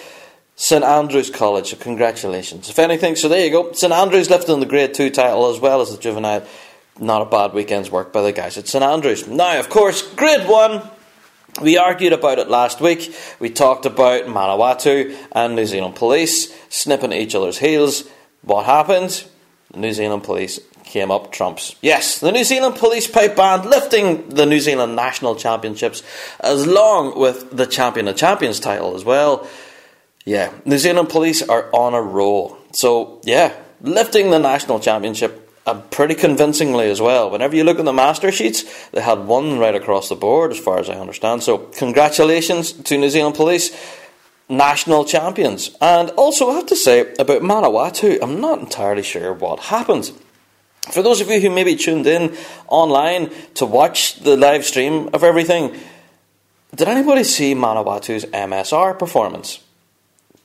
St 0.54 0.84
Andrews 0.84 1.28
College, 1.28 1.70
so 1.70 1.76
congratulations. 1.76 2.70
If 2.70 2.78
anything, 2.78 3.16
so 3.16 3.28
there 3.28 3.44
you 3.44 3.50
go. 3.50 3.72
St 3.72 3.92
Andrews 3.92 4.30
lifting 4.30 4.60
the 4.60 4.66
grade 4.66 4.94
two 4.94 5.10
title 5.10 5.50
as 5.50 5.60
well 5.60 5.80
as 5.80 5.90
the 5.90 5.98
juvenile. 5.98 6.46
Not 6.98 7.20
a 7.20 7.26
bad 7.26 7.52
weekend's 7.52 7.90
work 7.90 8.12
by 8.12 8.22
the 8.22 8.32
guys 8.32 8.56
at 8.56 8.68
St 8.68 8.82
Andrews. 8.82 9.26
Now, 9.26 9.58
of 9.60 9.68
course, 9.68 10.02
grade 10.14 10.48
one. 10.48 10.82
We 11.60 11.78
argued 11.78 12.12
about 12.12 12.38
it 12.38 12.50
last 12.50 12.82
week. 12.82 13.14
We 13.40 13.48
talked 13.48 13.86
about 13.86 14.24
Manawatu 14.24 15.16
and 15.32 15.56
New 15.56 15.64
Zealand 15.64 15.94
Police 15.94 16.54
snipping 16.68 17.12
each 17.12 17.34
other's 17.34 17.58
heels. 17.58 18.04
What 18.42 18.66
happened? 18.66 19.24
The 19.72 19.78
New 19.78 19.92
Zealand 19.92 20.22
Police 20.24 20.60
came 20.84 21.10
up 21.10 21.32
trumps. 21.32 21.74
Yes, 21.80 22.20
the 22.20 22.30
New 22.30 22.44
Zealand 22.44 22.76
Police 22.76 23.06
Pipe 23.06 23.36
Band 23.36 23.64
lifting 23.64 24.28
the 24.28 24.44
New 24.44 24.60
Zealand 24.60 24.96
National 24.96 25.34
Championships, 25.34 26.02
as 26.40 26.66
long 26.66 27.18
with 27.18 27.50
the 27.56 27.66
Champion 27.66 28.06
of 28.08 28.16
Champions 28.16 28.60
title 28.60 28.94
as 28.94 29.04
well. 29.04 29.48
Yeah, 30.26 30.52
New 30.66 30.78
Zealand 30.78 31.08
Police 31.08 31.42
are 31.42 31.70
on 31.72 31.94
a 31.94 32.02
roll. 32.02 32.58
So, 32.72 33.20
yeah, 33.24 33.54
lifting 33.80 34.30
the 34.30 34.38
National 34.38 34.78
Championship 34.78 35.45
uh, 35.66 35.80
pretty 35.90 36.14
convincingly 36.14 36.88
as 36.88 37.00
well. 37.00 37.30
Whenever 37.30 37.56
you 37.56 37.64
look 37.64 37.78
at 37.78 37.84
the 37.84 37.92
master 37.92 38.32
sheets, 38.32 38.64
they 38.90 39.00
had 39.02 39.26
one 39.26 39.58
right 39.58 39.74
across 39.74 40.08
the 40.08 40.14
board, 40.14 40.52
as 40.52 40.58
far 40.58 40.78
as 40.78 40.88
I 40.88 40.94
understand. 40.94 41.42
So, 41.42 41.58
congratulations 41.58 42.72
to 42.72 42.96
New 42.96 43.10
Zealand 43.10 43.34
Police 43.34 43.76
national 44.48 45.04
champions. 45.04 45.76
And 45.80 46.10
also, 46.10 46.50
I 46.50 46.54
have 46.54 46.66
to 46.66 46.76
say 46.76 47.12
about 47.18 47.42
Manawatu, 47.42 48.18
I'm 48.22 48.40
not 48.40 48.60
entirely 48.60 49.02
sure 49.02 49.32
what 49.32 49.58
happened. 49.58 50.12
For 50.92 51.02
those 51.02 51.20
of 51.20 51.28
you 51.28 51.40
who 51.40 51.50
maybe 51.50 51.74
tuned 51.74 52.06
in 52.06 52.36
online 52.68 53.30
to 53.54 53.66
watch 53.66 54.20
the 54.20 54.36
live 54.36 54.64
stream 54.64 55.10
of 55.12 55.24
everything, 55.24 55.76
did 56.74 56.88
anybody 56.88 57.24
see 57.24 57.54
Manawatu's 57.54 58.24
MSR 58.26 58.96
performance? 58.98 59.60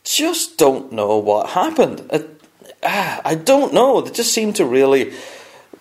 Just 0.03 0.57
don't 0.57 0.91
know 0.91 1.17
what 1.17 1.49
happened. 1.49 2.07
It, 2.11 2.40
ah, 2.83 3.21
I 3.23 3.35
don't 3.35 3.73
know. 3.73 4.01
They 4.01 4.11
just 4.11 4.33
seem 4.33 4.53
to 4.53 4.65
really, 4.65 5.13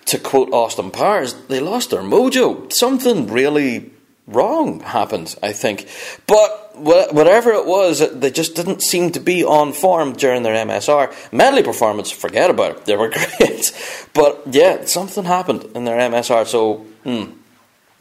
to 0.07 0.19
quote 0.19 0.52
Austin 0.52 0.90
Powers, 0.90 1.35
they 1.49 1.61
lost 1.61 1.90
their 1.90 2.02
mojo. 2.02 2.73
Something 2.73 3.26
really 3.28 3.90
wrong 4.26 4.80
happened, 4.80 5.35
I 5.42 5.52
think. 5.52 5.88
But 6.26 6.76
whatever 6.76 7.50
it 7.52 7.66
was, 7.66 8.09
they 8.12 8.30
just 8.30 8.54
didn't 8.54 8.83
seem 8.83 9.12
to 9.12 9.21
be 9.21 9.45
on 9.45 9.73
form 9.73 10.14
during 10.14 10.42
their 10.42 10.54
MSR. 10.66 11.33
Medley 11.33 11.62
performance, 11.62 12.11
forget 12.11 12.50
about 12.50 12.76
it. 12.76 12.85
They 12.87 12.97
were 12.97 13.09
great. 13.38 14.09
But 14.14 14.42
yeah, 14.50 14.85
something 14.85 15.25
happened 15.25 15.64
in 15.75 15.85
their 15.85 15.99
MSR, 15.99 16.47
so. 16.47 16.87
Hmm, 17.04 17.33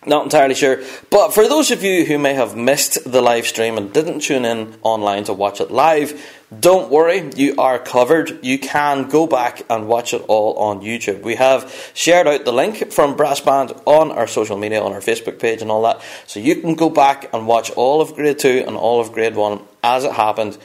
not 0.06 0.24
entirely 0.24 0.56
sure. 0.56 0.82
But 1.10 1.34
for 1.34 1.48
those 1.48 1.72
of 1.72 1.84
you 1.84 2.06
who 2.06 2.18
may 2.18 2.34
have 2.34 2.56
missed 2.56 3.12
the 3.12 3.22
live 3.22 3.46
stream 3.46 3.78
and 3.78 3.92
didn't 3.92 4.22
tune 4.22 4.46
in 4.46 4.78
online 4.82 5.26
to 5.26 5.34
watch 5.34 5.60
it 5.60 5.72
live, 5.72 6.39
don't 6.58 6.90
worry, 6.90 7.30
you 7.36 7.56
are 7.58 7.78
covered. 7.78 8.44
You 8.44 8.58
can 8.58 9.08
go 9.08 9.28
back 9.28 9.62
and 9.70 9.88
watch 9.88 10.16
it 10.16 10.24
all 10.28 10.58
on 10.58 10.82
YouTube. 10.82 11.22
We 11.22 11.36
have 11.36 11.92
shared 11.94 12.26
out 12.26 12.44
the 12.44 12.52
link 12.52 12.92
from 12.92 13.16
Brass 13.16 13.40
Band 13.40 13.72
on 13.86 14.12
our 14.12 14.26
social 14.26 14.58
media, 14.58 14.82
on 14.82 14.92
our 14.92 15.00
Facebook 15.00 15.38
page, 15.38 15.62
and 15.62 15.70
all 15.70 15.84
that. 15.84 16.02
So 16.26 16.40
you 16.40 16.56
can 16.56 16.74
go 16.74 16.90
back 16.90 17.32
and 17.34 17.46
watch 17.46 17.70
all 17.72 18.02
of 18.02 18.16
Grade 18.16 18.40
2 18.40 18.64
and 18.66 18.76
all 18.76 19.00
of 19.00 19.12
Grade 19.12 19.36
1 19.36 19.62
as 19.84 20.06
it 20.06 20.14
happened, 20.14 20.58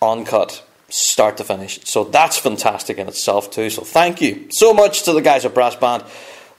uncut, 0.00 0.64
start 0.88 1.36
to 1.38 1.44
finish. 1.44 1.80
So 1.84 2.04
that's 2.04 2.38
fantastic 2.38 2.98
in 2.98 3.08
itself, 3.08 3.50
too. 3.50 3.70
So 3.70 3.82
thank 3.82 4.22
you 4.22 4.46
so 4.50 4.72
much 4.72 5.02
to 5.02 5.12
the 5.12 5.22
guys 5.22 5.44
at 5.44 5.52
Brass 5.52 5.74
Band. 5.74 6.04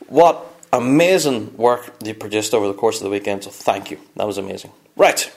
What 0.07 0.45
amazing 0.73 1.55
work 1.55 1.97
they 1.99 2.11
produced 2.11 2.53
over 2.53 2.67
the 2.67 2.73
course 2.73 2.97
of 2.97 3.05
the 3.05 3.09
weekend, 3.09 3.45
so 3.45 3.51
thank 3.51 3.89
you. 3.89 3.99
That 4.17 4.27
was 4.27 4.37
amazing. 4.37 4.71
Right. 4.97 5.31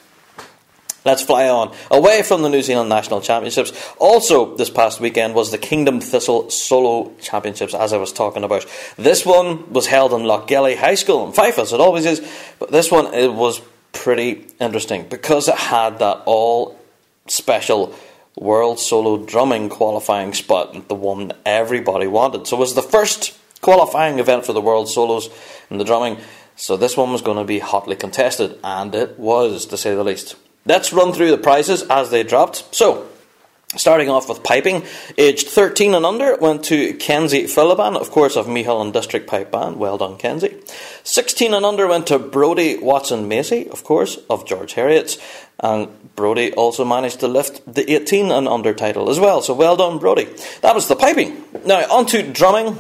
Let's 1.09 1.23
fly 1.23 1.49
on. 1.49 1.75
Away 1.91 2.23
from 2.23 2.43
the 2.43 2.50
New 2.50 2.61
Zealand 2.61 2.91
National 2.91 3.23
Championships. 3.23 3.73
Also, 3.97 4.55
this 4.57 4.69
past 4.69 5.00
weekend 5.00 5.35
was 5.35 5.50
the 5.50 5.57
Kingdom 5.57 6.03
Thistle 6.03 6.50
Solo 6.50 7.15
Championships, 7.19 7.73
as 7.73 7.95
I 7.95 7.97
was 7.97 8.12
talking 8.12 8.45
about. 8.45 8.67
This 8.99 9.25
one 9.25 9.73
was 9.73 9.87
held 9.87 10.12
in 10.12 10.21
Lochgelly 10.21 10.77
High 10.77 10.97
School 10.97 11.27
in 11.27 11.33
Fife, 11.33 11.59
as 11.59 11.73
it 11.73 11.81
always 11.81 12.05
is, 12.05 12.21
but 12.59 12.71
this 12.73 12.91
one 12.91 13.15
it 13.15 13.33
was 13.33 13.62
pretty 13.93 14.49
interesting 14.61 15.09
because 15.09 15.49
it 15.49 15.55
had 15.55 15.99
that 16.00 16.25
all 16.27 16.79
special 17.27 17.95
World 18.37 18.79
Solo 18.79 19.25
Drumming 19.25 19.71
qualifying 19.71 20.35
spot, 20.35 20.88
the 20.88 20.95
one 20.95 21.33
everybody 21.47 22.07
wanted. 22.07 22.47
So 22.47 22.59
it 22.59 22.61
was 22.61 22.75
the 22.75 22.83
first 22.83 23.35
qualifying 23.62 24.19
event 24.19 24.45
for 24.45 24.53
the 24.53 24.61
World 24.61 24.91
Solos 24.91 25.31
in 25.71 25.79
the 25.79 25.85
drumming. 25.85 26.19
So 26.57 26.77
this 26.77 26.99
one 26.99 27.12
was 27.12 27.23
going 27.23 27.38
to 27.38 27.45
be 27.45 27.61
hotly 27.61 27.97
contested, 27.97 28.59
and 28.62 28.95
it 28.95 29.19
was, 29.19 29.65
to 29.65 29.79
say 29.79 29.95
the 29.95 30.05
least. 30.05 30.37
Let's 30.69 30.93
run 30.93 31.15
through 31.15 31.31
the 31.31 31.39
prizes 31.39 31.83
as 31.85 32.11
they 32.11 32.23
dropped. 32.23 32.75
So, 32.75 33.09
starting 33.77 34.11
off 34.11 34.29
with 34.29 34.43
piping, 34.43 34.85
aged 35.17 35.49
13 35.49 35.95
and 35.95 36.05
under 36.05 36.37
went 36.37 36.63
to 36.67 36.93
Kenzie 36.93 37.45
Philiban, 37.45 37.97
of 37.97 38.11
course, 38.11 38.37
of 38.37 38.47
Methil 38.47 38.93
District 38.93 39.27
Pipe 39.27 39.51
Band. 39.51 39.79
Well 39.79 39.97
done, 39.97 40.19
Kenzie. 40.19 40.59
16 41.05 41.55
and 41.55 41.65
under 41.65 41.87
went 41.87 42.07
to 42.09 42.19
Brody 42.19 42.77
Watson 42.77 43.29
Macy, 43.29 43.67
of 43.71 43.83
course, 43.83 44.19
of 44.29 44.47
George 44.47 44.75
Heriot's. 44.75 45.17
And 45.59 45.89
Brody 46.15 46.53
also 46.53 46.85
managed 46.85 47.21
to 47.21 47.29
lift 47.29 47.63
the 47.67 47.91
18 47.91 48.31
and 48.31 48.47
under 48.47 48.75
title 48.75 49.09
as 49.09 49.19
well. 49.19 49.41
So 49.41 49.55
well 49.55 49.77
done, 49.77 49.99
Brody. 49.99 50.29
That 50.61 50.75
was 50.75 50.87
the 50.87 50.97
piping. 50.97 51.45
Now, 51.65 51.81
on 51.91 52.05
to 52.07 52.23
drumming. 52.23 52.77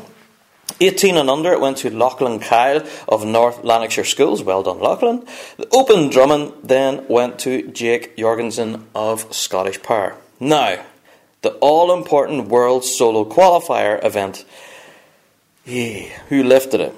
18 0.80 1.16
and 1.16 1.30
under, 1.30 1.52
it 1.52 1.60
went 1.60 1.78
to 1.78 1.90
Lachlan 1.90 2.40
Kyle 2.40 2.86
of 3.08 3.24
North 3.24 3.64
Lanarkshire 3.64 4.04
Schools. 4.04 4.42
Well 4.42 4.62
done, 4.62 4.78
Lachlan. 4.78 5.26
The 5.56 5.68
open 5.72 6.10
Drummond 6.10 6.52
then 6.62 7.06
went 7.08 7.38
to 7.40 7.68
Jake 7.68 8.16
Jorgensen 8.16 8.86
of 8.94 9.34
Scottish 9.34 9.82
Power. 9.82 10.16
Now, 10.38 10.84
the 11.42 11.50
all 11.54 11.92
important 11.92 12.48
World 12.48 12.84
Solo 12.84 13.24
Qualifier 13.24 14.04
event. 14.04 14.44
Yeah, 15.64 16.08
who 16.28 16.42
lifted 16.42 16.80
it? 16.80 16.94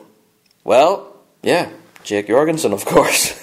Well, 0.64 1.16
yeah, 1.42 1.70
Jake 2.04 2.28
Jorgensen, 2.28 2.72
of 2.72 2.84
course, 2.86 3.34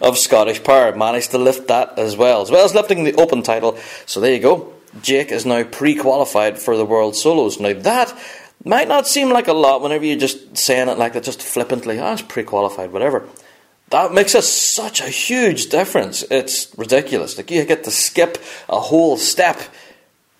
of 0.00 0.18
Scottish 0.18 0.62
Power, 0.62 0.94
managed 0.94 1.30
to 1.32 1.38
lift 1.38 1.68
that 1.68 1.98
as 1.98 2.16
well, 2.16 2.42
as 2.42 2.50
well 2.50 2.64
as 2.64 2.74
lifting 2.74 3.04
the 3.04 3.14
Open 3.14 3.42
title. 3.42 3.78
So 4.06 4.20
there 4.20 4.34
you 4.34 4.40
go. 4.40 4.74
Jake 5.02 5.30
is 5.30 5.46
now 5.46 5.62
pre 5.62 5.94
qualified 5.94 6.58
for 6.58 6.76
the 6.76 6.84
World 6.84 7.14
Solos. 7.16 7.60
Now, 7.60 7.72
that 7.72 8.12
might 8.64 8.88
not 8.88 9.06
seem 9.06 9.30
like 9.30 9.48
a 9.48 9.52
lot 9.52 9.82
whenever 9.82 10.04
you're 10.04 10.18
just 10.18 10.56
saying 10.56 10.88
it 10.88 10.98
like 10.98 11.14
that, 11.14 11.24
just 11.24 11.42
flippantly, 11.42 11.98
oh, 11.98 12.12
it's 12.12 12.22
pre 12.22 12.42
qualified, 12.42 12.92
whatever. 12.92 13.26
That 13.90 14.12
makes 14.12 14.34
a, 14.34 14.42
such 14.42 15.00
a 15.00 15.08
huge 15.08 15.68
difference. 15.68 16.22
It's 16.30 16.72
ridiculous. 16.76 17.36
Like, 17.36 17.50
you 17.50 17.64
get 17.64 17.84
to 17.84 17.90
skip 17.90 18.38
a 18.68 18.78
whole 18.78 19.16
step 19.16 19.60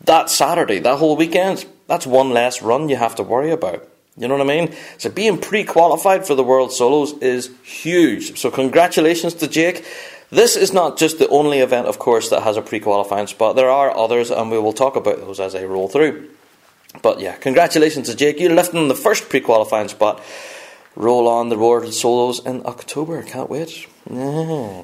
that 0.04 0.30
Saturday, 0.30 0.78
that 0.80 0.98
whole 0.98 1.16
weekend. 1.16 1.66
That's 1.88 2.06
one 2.06 2.30
less 2.30 2.62
run 2.62 2.88
you 2.88 2.96
have 2.96 3.16
to 3.16 3.22
worry 3.24 3.50
about. 3.50 3.88
You 4.16 4.28
know 4.28 4.36
what 4.36 4.48
I 4.48 4.60
mean? 4.60 4.74
So 4.98 5.10
being 5.10 5.38
pre 5.38 5.64
qualified 5.64 6.26
for 6.26 6.34
the 6.34 6.44
World 6.44 6.72
Solos 6.72 7.14
is 7.18 7.50
huge. 7.62 8.38
So 8.38 8.50
congratulations 8.50 9.34
to 9.34 9.48
Jake. 9.48 9.84
This 10.30 10.56
is 10.56 10.72
not 10.72 10.96
just 10.96 11.18
the 11.18 11.28
only 11.28 11.58
event, 11.58 11.88
of 11.88 11.98
course, 11.98 12.28
that 12.28 12.42
has 12.42 12.56
a 12.56 12.62
pre 12.62 12.78
qualifying 12.78 13.26
spot. 13.26 13.56
There 13.56 13.70
are 13.70 13.96
others, 13.96 14.30
and 14.30 14.50
we 14.50 14.58
will 14.58 14.72
talk 14.72 14.94
about 14.94 15.18
those 15.18 15.40
as 15.40 15.54
I 15.54 15.64
roll 15.64 15.88
through. 15.88 16.30
But 17.02 17.20
yeah, 17.20 17.36
congratulations 17.36 18.08
to 18.08 18.16
Jake. 18.16 18.40
You're 18.40 18.54
lifting 18.54 18.88
the 18.88 18.94
first 18.94 19.28
pre 19.28 19.40
qualifying 19.40 19.88
spot. 19.88 20.22
Roll 20.96 21.28
on 21.28 21.48
the 21.48 21.58
World 21.58 21.94
Solos 21.94 22.44
in 22.44 22.66
October. 22.66 23.22
Can't 23.22 23.48
wait. 23.48 23.86
Yeah. 24.10 24.82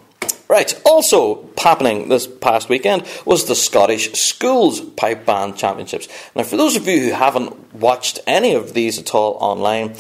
Right, 0.49 0.81
also 0.85 1.49
happening 1.59 2.09
this 2.09 2.29
past 2.29 2.69
weekend 2.69 3.05
was 3.25 3.47
the 3.47 3.57
Scottish 3.57 4.13
Schools 4.13 4.81
Pipe 4.81 5.27
Band 5.27 5.57
Championships. 5.57 6.07
Now, 6.37 6.45
for 6.45 6.57
those 6.57 6.77
of 6.77 6.87
you 6.87 7.01
who 7.01 7.11
haven't 7.11 7.75
watched 7.75 8.21
any 8.29 8.55
of 8.55 8.73
these 8.73 8.97
at 9.01 9.13
all 9.13 9.37
online, 9.41 9.97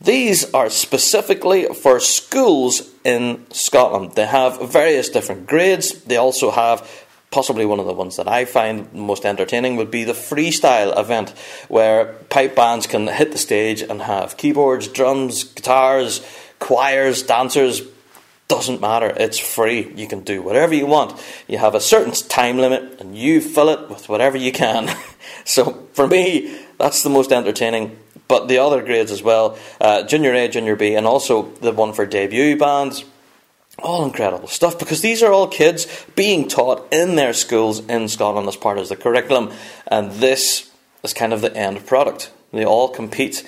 these 0.00 0.52
are 0.54 0.70
specifically 0.70 1.66
for 1.66 2.00
schools 2.00 2.90
in 3.04 3.44
Scotland. 3.50 4.14
They 4.14 4.26
have 4.26 4.72
various 4.72 5.10
different 5.10 5.46
grades. 5.46 6.02
They 6.04 6.16
also 6.16 6.50
have 6.50 7.01
possibly 7.32 7.66
one 7.66 7.80
of 7.80 7.86
the 7.86 7.92
ones 7.92 8.16
that 8.16 8.28
I 8.28 8.44
find 8.44 8.92
most 8.92 9.24
entertaining 9.24 9.76
would 9.76 9.90
be 9.90 10.04
the 10.04 10.12
freestyle 10.12 10.96
event, 10.96 11.30
where 11.68 12.12
pipe 12.28 12.54
bands 12.54 12.86
can 12.86 13.08
hit 13.08 13.32
the 13.32 13.38
stage 13.38 13.82
and 13.82 14.02
have 14.02 14.36
keyboards, 14.36 14.86
drums, 14.86 15.44
guitars, 15.44 16.24
choirs, 16.60 17.22
dancers. 17.24 17.82
Doesn't 18.46 18.82
matter, 18.82 19.12
it's 19.16 19.38
free. 19.38 19.90
You 19.96 20.06
can 20.06 20.20
do 20.20 20.42
whatever 20.42 20.74
you 20.74 20.86
want. 20.86 21.20
You 21.48 21.58
have 21.58 21.74
a 21.74 21.80
certain 21.80 22.12
time 22.12 22.58
limit 22.58 23.00
and 23.00 23.16
you 23.16 23.40
fill 23.40 23.70
it 23.70 23.88
with 23.88 24.08
whatever 24.10 24.36
you 24.36 24.52
can. 24.52 24.94
so 25.44 25.88
for 25.94 26.06
me, 26.06 26.60
that's 26.78 27.02
the 27.02 27.10
most 27.10 27.32
entertaining. 27.32 27.98
But 28.28 28.48
the 28.48 28.58
other 28.58 28.82
grades 28.82 29.10
as 29.10 29.22
well 29.22 29.58
uh, 29.80 30.02
Junior 30.04 30.34
A, 30.34 30.48
Junior 30.48 30.76
B, 30.76 30.94
and 30.94 31.06
also 31.06 31.50
the 31.60 31.72
one 31.72 31.94
for 31.94 32.04
debut 32.04 32.56
bands 32.58 33.04
all 33.78 34.04
incredible 34.04 34.48
stuff 34.48 34.78
because 34.78 35.00
these 35.00 35.22
are 35.22 35.32
all 35.32 35.48
kids 35.48 35.86
being 36.14 36.48
taught 36.48 36.92
in 36.92 37.16
their 37.16 37.32
schools 37.32 37.80
in 37.86 38.08
Scotland 38.08 38.48
as 38.48 38.56
part 38.56 38.78
of 38.78 38.88
the 38.88 38.96
curriculum, 38.96 39.52
and 39.86 40.12
this 40.12 40.70
is 41.02 41.14
kind 41.14 41.32
of 41.32 41.40
the 41.40 41.54
end 41.56 41.86
product. 41.86 42.30
They 42.52 42.64
all 42.64 42.88
compete, 42.88 43.46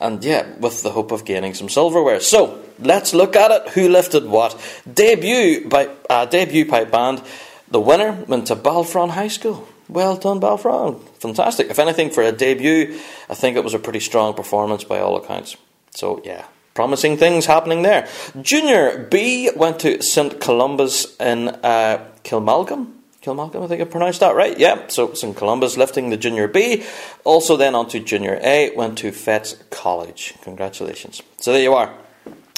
and 0.00 0.22
yeah, 0.22 0.46
with 0.58 0.82
the 0.82 0.90
hope 0.90 1.10
of 1.10 1.24
gaining 1.24 1.54
some 1.54 1.68
silverware. 1.68 2.20
So 2.20 2.62
let's 2.78 3.14
look 3.14 3.34
at 3.34 3.50
it. 3.50 3.68
Who 3.70 3.88
lifted 3.88 4.26
what? 4.26 4.60
Debut 4.92 5.68
by 5.68 5.88
uh, 6.08 6.26
debut 6.26 6.66
pipe 6.66 6.90
band. 6.90 7.22
The 7.70 7.80
winner 7.80 8.24
went 8.28 8.48
to 8.48 8.56
Balfron 8.56 9.10
High 9.10 9.28
School. 9.28 9.66
Well 9.88 10.16
done, 10.16 10.40
Balfron. 10.40 11.00
Fantastic. 11.18 11.70
If 11.70 11.78
anything, 11.78 12.10
for 12.10 12.22
a 12.22 12.32
debut, 12.32 12.98
I 13.28 13.34
think 13.34 13.56
it 13.56 13.64
was 13.64 13.74
a 13.74 13.78
pretty 13.78 14.00
strong 14.00 14.34
performance 14.34 14.84
by 14.84 15.00
all 15.00 15.16
accounts. 15.16 15.56
So 15.90 16.20
yeah, 16.24 16.44
promising 16.74 17.16
things 17.16 17.46
happening 17.46 17.82
there. 17.82 18.08
Junior 18.40 19.06
B 19.10 19.50
went 19.54 19.80
to 19.80 20.02
St 20.02 20.40
Columba's 20.40 21.16
in 21.20 21.48
uh, 21.48 22.04
Kilmalcolm. 22.24 22.94
Kilmalcolm, 23.22 23.62
I 23.62 23.68
think 23.68 23.80
I 23.80 23.84
pronounced 23.84 24.20
that 24.20 24.34
right. 24.34 24.58
Yeah, 24.58 24.88
so 24.88 25.14
St 25.14 25.36
Columba's 25.36 25.76
lifting 25.76 26.10
the 26.10 26.16
Junior 26.16 26.48
B. 26.48 26.84
Also, 27.24 27.56
then 27.56 27.74
on 27.74 27.88
to 27.90 28.00
Junior 28.00 28.40
A, 28.42 28.74
went 28.74 28.98
to 28.98 29.12
Fettes 29.12 29.56
College. 29.70 30.34
Congratulations. 30.42 31.22
So 31.36 31.52
there 31.52 31.62
you 31.62 31.74
are. 31.74 31.94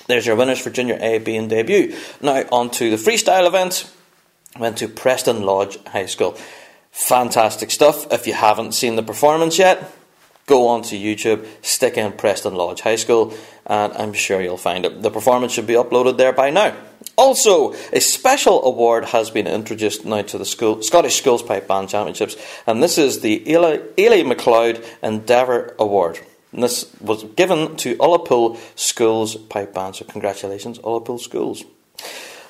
There's 0.07 0.27
your 0.27 0.37
winners 0.37 0.61
for 0.61 0.71
Junior 0.71 0.99
A, 1.01 1.19
B, 1.19 1.37
and 1.37 1.51
debut. 1.51 1.97
Now 2.21 2.45
on 2.53 2.71
to 2.73 2.91
the 2.91 2.97
freestyle 2.97 3.47
event. 3.47 3.91
Went 4.59 4.79
to 4.79 4.89
Preston 4.89 5.43
Lodge 5.43 5.83
High 5.87 6.07
School. 6.07 6.39
Fantastic 6.93 7.71
stuff. 7.71 8.11
If 8.13 8.27
you 8.27 8.35
haven't 8.35 8.73
seen 8.73 8.97
the 8.97 9.03
performance 9.03 9.59
yet, 9.59 9.93
go 10.47 10.69
on 10.69 10.83
to 10.83 10.97
YouTube, 10.97 11.47
stick 11.63 11.97
in 11.97 12.13
Preston 12.13 12.55
Lodge 12.55 12.81
High 12.81 12.97
School, 12.97 13.35
and 13.67 13.93
I'm 13.95 14.13
sure 14.13 14.41
you'll 14.41 14.57
find 14.57 14.85
it. 14.85 15.03
The 15.03 15.11
performance 15.11 15.53
should 15.53 15.67
be 15.67 15.75
uploaded 15.75 16.19
there 16.19 16.33
by 16.33 16.51
now. 16.51 16.77
Also, 17.17 17.75
a 17.93 18.01
special 18.01 18.65
award 18.65 19.07
has 19.07 19.31
been 19.31 19.47
introduced 19.47 20.05
now 20.05 20.23
to 20.23 20.39
the 20.39 20.45
school, 20.45 20.83
Scottish 20.83 21.17
Schools 21.17 21.43
Pipe 21.43 21.69
Band 21.69 21.89
Championships, 21.89 22.37
and 22.67 22.83
this 22.83 22.99
is 22.99 23.21
the 23.21 23.41
Eilidh 23.47 24.27
MacLeod 24.27 24.85
Endeavour 25.03 25.75
Award. 25.79 26.19
And 26.53 26.63
this 26.63 26.93
was 27.01 27.25
given 27.25 27.77
to 27.79 27.97
Ullapool 27.97 28.59
Schools 28.75 29.37
Pipe 29.37 29.75
Band, 29.75 29.97
so 29.97 30.05
congratulations, 30.05 30.79
Ullapool 30.81 31.21
Schools. 31.21 31.65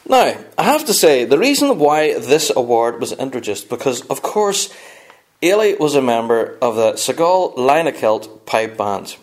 Now, 0.07 0.37
I 0.59 0.63
have 0.63 0.85
to 0.87 0.95
say, 0.95 1.25
the 1.25 1.39
reason 1.39 1.79
why 1.79 2.19
this 2.19 2.53
award 2.55 3.01
was 3.01 3.13
introduced, 3.13 3.71
because 3.71 4.03
of 4.03 4.21
course, 4.21 4.73
Eilidh 5.45 5.79
was 5.79 5.95
a 5.95 6.01
member 6.01 6.57
of 6.63 6.75
the 6.75 6.93
Sgoil 6.95 7.55
Lionacleit 7.57 8.47
Pipe 8.47 8.79
Band 8.79 9.15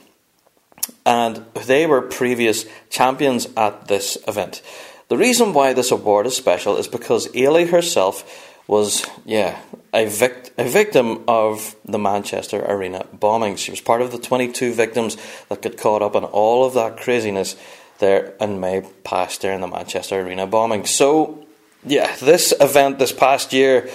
and 1.03 1.43
they 1.65 1.87
were 1.87 2.01
previous 2.01 2.65
champions 2.91 3.47
at 3.57 3.87
this 3.87 4.19
event. 4.27 4.61
The 5.07 5.17
reason 5.17 5.51
why 5.53 5.73
this 5.73 5.89
award 5.89 6.27
is 6.27 6.37
special 6.37 6.77
is 6.77 6.87
because 6.87 7.27
Eilidh 7.29 7.71
herself 7.71 8.23
was, 8.67 9.03
yeah, 9.25 9.59
a, 9.95 10.05
a 10.05 10.69
victim 10.69 11.23
of 11.27 11.75
the 11.85 11.97
Manchester 11.97 12.63
Arena 12.65 13.03
bombing. 13.11 13.55
She 13.55 13.71
was 13.71 13.81
part 13.81 14.03
of 14.03 14.11
the 14.11 14.19
22 14.19 14.73
victims 14.73 15.17
that 15.49 15.63
got 15.63 15.77
caught 15.77 16.03
up 16.03 16.15
in 16.15 16.23
all 16.23 16.63
of 16.65 16.75
that 16.75 16.97
craziness 16.97 17.55
there 17.97 18.35
in 18.39 18.59
May 18.59 18.87
past 19.03 19.41
during 19.41 19.61
the 19.61 19.67
Manchester 19.67 20.21
Arena 20.21 20.45
bombing. 20.45 20.85
So, 20.85 21.47
yeah, 21.83 22.15
this 22.17 22.53
event 22.61 22.99
this 22.99 23.11
past 23.11 23.53
year 23.53 23.89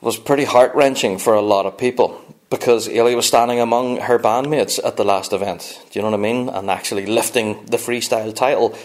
was 0.00 0.16
pretty 0.16 0.44
heart 0.44 0.74
wrenching 0.74 1.18
for 1.18 1.34
a 1.34 1.40
lot 1.40 1.66
of 1.66 1.76
people 1.76 2.20
because 2.50 2.88
Eilidh 2.88 3.16
was 3.16 3.26
standing 3.26 3.60
among 3.60 3.98
her 3.98 4.18
bandmates 4.18 4.78
at 4.82 4.96
the 4.96 5.04
last 5.04 5.32
event. 5.32 5.80
Do 5.90 5.98
you 5.98 6.02
know 6.02 6.10
what 6.10 6.18
I 6.18 6.22
mean? 6.22 6.48
And 6.48 6.70
actually 6.70 7.06
lifting 7.06 7.64
the 7.66 7.76
freestyle 7.76 8.34
title. 8.34 8.76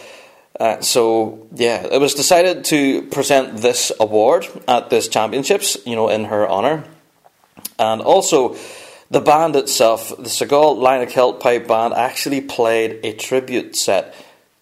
Uh, 0.60 0.82
so 0.82 1.48
yeah, 1.56 1.86
it 1.86 2.00
was 2.00 2.14
decided 2.14 2.66
to 2.66 3.04
present 3.04 3.58
this 3.58 3.92
award 4.00 4.48
at 4.68 4.90
this 4.90 5.08
championships, 5.08 5.78
you 5.86 5.96
know, 5.96 6.10
in 6.10 6.26
her 6.26 6.48
honour, 6.48 6.84
and 7.80 8.02
also 8.02 8.56
the 9.10 9.22
band 9.22 9.56
itself, 9.56 10.10
the 10.10 10.30
Sgoil 10.30 10.78
Lionacleit 10.78 11.40
Pipe 11.40 11.68
Band, 11.68 11.94
actually 11.94 12.42
played 12.42 13.00
a 13.04 13.14
tribute 13.14 13.76
set 13.76 14.14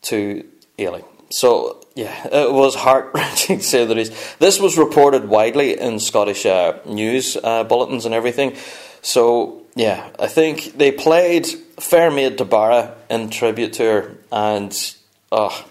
to 0.03 0.45
Eilidh. 0.77 1.05
So 1.29 1.80
yeah, 1.95 2.27
it 2.27 2.51
was 2.51 2.75
heart 2.75 3.11
wrenching 3.13 3.57
to 3.59 3.63
say 3.63 3.85
the 3.85 3.95
least. 3.95 4.39
This 4.39 4.59
was 4.59 4.77
reported 4.77 5.27
widely 5.27 5.79
in 5.79 5.99
Scottish 5.99 6.45
uh, 6.45 6.79
news 6.85 7.37
uh, 7.41 7.63
bulletins 7.63 8.05
and 8.05 8.13
everything. 8.13 8.55
So 9.01 9.63
yeah, 9.75 10.09
I 10.19 10.27
think 10.27 10.77
they 10.77 10.91
played 10.91 11.47
Fair 11.47 12.11
Maid 12.11 12.37
to 12.37 12.45
Barra 12.45 12.95
in 13.09 13.29
tribute 13.29 13.73
to 13.73 13.83
her, 13.83 14.17
and 14.31 14.95
oh, 15.31 15.65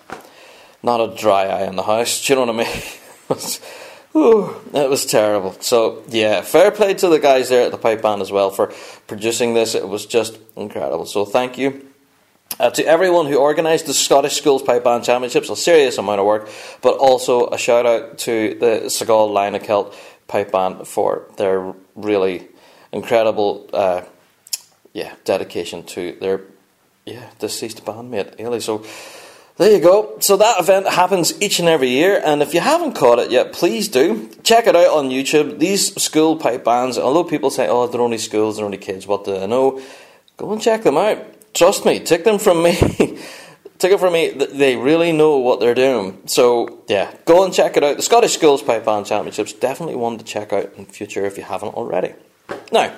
not 0.83 1.01
a 1.01 1.17
dry 1.17 1.45
eye 1.45 1.67
in 1.67 1.77
the 1.77 1.83
house. 1.83 2.25
Do 2.27 2.33
you 2.33 2.39
know 2.39 2.53
what 2.53 2.67
I 2.67 2.69
mean? 2.69 2.83
it, 2.83 3.29
was, 3.29 3.61
it 4.15 4.91
was 4.91 5.07
terrible. 5.07 5.53
So 5.61 6.03
yeah, 6.09 6.43
fair 6.43 6.71
play 6.71 6.95
to 6.95 7.09
the 7.09 7.19
guys 7.19 7.49
there 7.49 7.67
at 7.67 7.73
the 7.73 7.79
pipe 7.79 8.03
band 8.03 8.21
as 8.21 8.33
well 8.33 8.51
for 8.51 8.73
producing 9.07 9.55
this. 9.55 9.75
It 9.75 9.89
was 9.89 10.07
just 10.07 10.39
incredible. 10.57 11.07
So 11.07 11.25
thank 11.25 11.57
you. 11.57 11.90
Uh, 12.59 12.69
to 12.69 12.85
everyone 12.85 13.27
who 13.27 13.39
organised 13.39 13.87
the 13.87 13.95
Scottish 13.95 14.37
Schools 14.37 14.63
Pipe 14.63 14.85
Band 14.85 15.05
Championships, 15.05 15.49
a 15.49 15.57
serious 15.57 15.97
amount 15.99 16.21
of 16.21 16.27
work, 16.27 16.49
but 16.83 16.99
also 16.99 17.47
a 17.49 17.57
shout 17.57 17.87
out 17.87 18.19
to 18.19 18.55
the 18.55 18.83
Sgoil 18.87 19.31
Lionacleit 19.31 19.95
Pipe 20.29 20.53
Band 20.53 20.87
for 20.87 21.27
their 21.37 21.75
really 21.95 22.49
incredible, 22.93 23.69
uh, 23.73 24.03
yeah, 24.93 25.15
dedication 25.25 25.85
to 25.85 26.17
their 26.21 26.43
yeah 27.07 27.31
deceased 27.39 27.85
bandmate 27.85 28.37
Eilidh. 28.37 28.63
So 28.63 28.85
there 29.57 29.73
you 29.73 29.81
go. 29.81 30.19
So 30.21 30.37
that 30.37 30.59
event 30.59 30.89
happens 30.89 31.41
each 31.41 31.61
and 31.61 31.69
every 31.69 31.89
year, 31.89 32.21
and 32.23 32.43
if 32.43 32.53
you 32.53 32.61
haven't 32.61 32.95
caught 32.95 33.19
it 33.19 33.31
yet, 33.31 33.53
please 33.53 33.89
do 33.89 34.29
check 34.43 34.67
it 34.67 34.77
out 34.77 34.97
on 34.97 35.11
YouTube. 35.11 35.59
These 35.59 36.03
school 36.03 36.37
pipe 36.37 36.65
bands, 36.65 36.99
although 36.99 37.25
people 37.25 37.51
say, 37.51 37.69
"Oh, 37.69 37.87
they're 37.87 38.01
only 38.01 38.19
schools, 38.19 38.57
they're 38.57 38.67
only 38.67 38.79
kids," 38.79 39.07
what 39.07 39.25
do 39.25 39.33
they 39.33 39.47
know? 39.47 39.81
Go 40.37 40.53
and 40.53 40.61
check 40.61 40.83
them 40.83 40.97
out. 40.97 41.19
Trust 41.55 41.85
me, 41.85 42.01
take 42.01 42.25
them 42.25 42.39
from 42.39 42.63
me. 42.63 42.75
take 43.79 43.93
it 43.93 44.01
from 44.01 44.13
me, 44.13 44.31
they 44.31 44.77
really 44.77 45.13
know 45.13 45.39
what 45.39 45.59
they're 45.59 45.75
doing. 45.75 46.21
So, 46.27 46.83
yeah, 46.89 47.13
go 47.25 47.45
and 47.45 47.53
check 47.53 47.77
it 47.77 47.83
out. 47.83 47.97
The 47.97 48.03
Scottish 48.03 48.35
Schools 48.35 48.63
Pipe 48.63 48.85
Band 48.85 49.07
Championships, 49.07 49.53
definitely 49.55 49.97
one 49.97 50.19
to 50.19 50.25
check 50.25 50.53
out 50.53 50.75
in 50.77 50.87
future 50.87 51.25
if 51.25 51.37
you 51.37 51.45
haven't 51.45 51.75
already. 51.75 52.15
Now, 52.73 52.95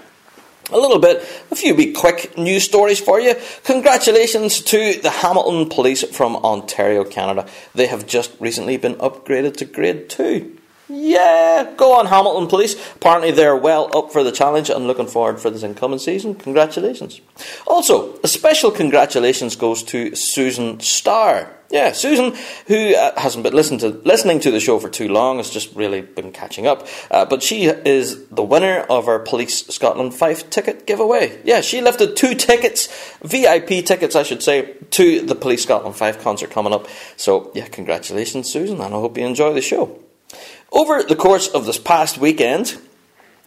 a 0.70 0.78
little 0.78 0.98
bit, 0.98 1.18
a 1.50 1.56
few 1.56 1.74
wee 1.74 1.92
quick 1.92 2.36
news 2.38 2.64
stories 2.64 3.00
for 3.00 3.20
you. 3.20 3.34
Congratulations 3.64 4.60
to 4.62 5.00
the 5.00 5.10
Hamilton 5.10 5.68
Police 5.68 6.04
from 6.04 6.36
Ontario, 6.36 7.04
Canada. 7.04 7.46
They 7.74 7.86
have 7.86 8.06
just 8.06 8.32
recently 8.40 8.76
been 8.76 8.94
upgraded 8.96 9.56
to 9.58 9.64
Grade 9.64 10.08
2. 10.08 10.58
Yeah, 10.88 11.72
go 11.76 11.98
on, 11.98 12.06
Hamilton 12.06 12.48
Police. 12.48 12.74
Apparently, 12.96 13.30
they're 13.30 13.56
well 13.56 13.90
up 13.96 14.12
for 14.12 14.22
the 14.22 14.32
challenge 14.32 14.68
and 14.68 14.86
looking 14.86 15.06
forward 15.06 15.40
for 15.40 15.48
this 15.48 15.62
incoming 15.62 16.00
season. 16.00 16.34
Congratulations. 16.34 17.20
Also, 17.66 18.18
a 18.22 18.28
special 18.28 18.70
congratulations 18.70 19.56
goes 19.56 19.82
to 19.84 20.14
Susan 20.14 20.80
Starr. 20.80 21.48
Yeah, 21.70 21.92
Susan, 21.92 22.36
who 22.66 22.94
uh, 22.94 23.18
hasn't 23.18 23.44
been 23.44 23.54
listening 23.54 23.80
to, 23.80 23.88
listening 24.04 24.40
to 24.40 24.50
the 24.50 24.60
show 24.60 24.78
for 24.78 24.90
too 24.90 25.08
long, 25.08 25.38
has 25.38 25.48
just 25.48 25.74
really 25.74 26.02
been 26.02 26.30
catching 26.30 26.66
up. 26.66 26.86
Uh, 27.10 27.24
but 27.24 27.42
she 27.42 27.64
is 27.64 28.26
the 28.26 28.42
winner 28.42 28.80
of 28.90 29.08
our 29.08 29.20
Police 29.20 29.66
Scotland 29.68 30.12
Fife 30.14 30.50
ticket 30.50 30.86
giveaway. 30.86 31.40
Yeah, 31.44 31.62
she 31.62 31.80
lifted 31.80 32.14
two 32.14 32.34
tickets, 32.34 32.88
VIP 33.22 33.86
tickets, 33.86 34.14
I 34.14 34.22
should 34.22 34.42
say, 34.42 34.74
to 34.90 35.22
the 35.22 35.34
Police 35.34 35.62
Scotland 35.62 35.96
Fife 35.96 36.20
concert 36.20 36.50
coming 36.50 36.74
up. 36.74 36.88
So, 37.16 37.50
yeah, 37.54 37.68
congratulations, 37.68 38.52
Susan, 38.52 38.78
and 38.82 38.94
I 38.94 38.98
hope 38.98 39.16
you 39.16 39.24
enjoy 39.24 39.54
the 39.54 39.62
show. 39.62 39.98
Over 40.72 41.02
the 41.02 41.16
course 41.16 41.48
of 41.48 41.66
this 41.66 41.78
past 41.78 42.16
weekend, 42.16 42.78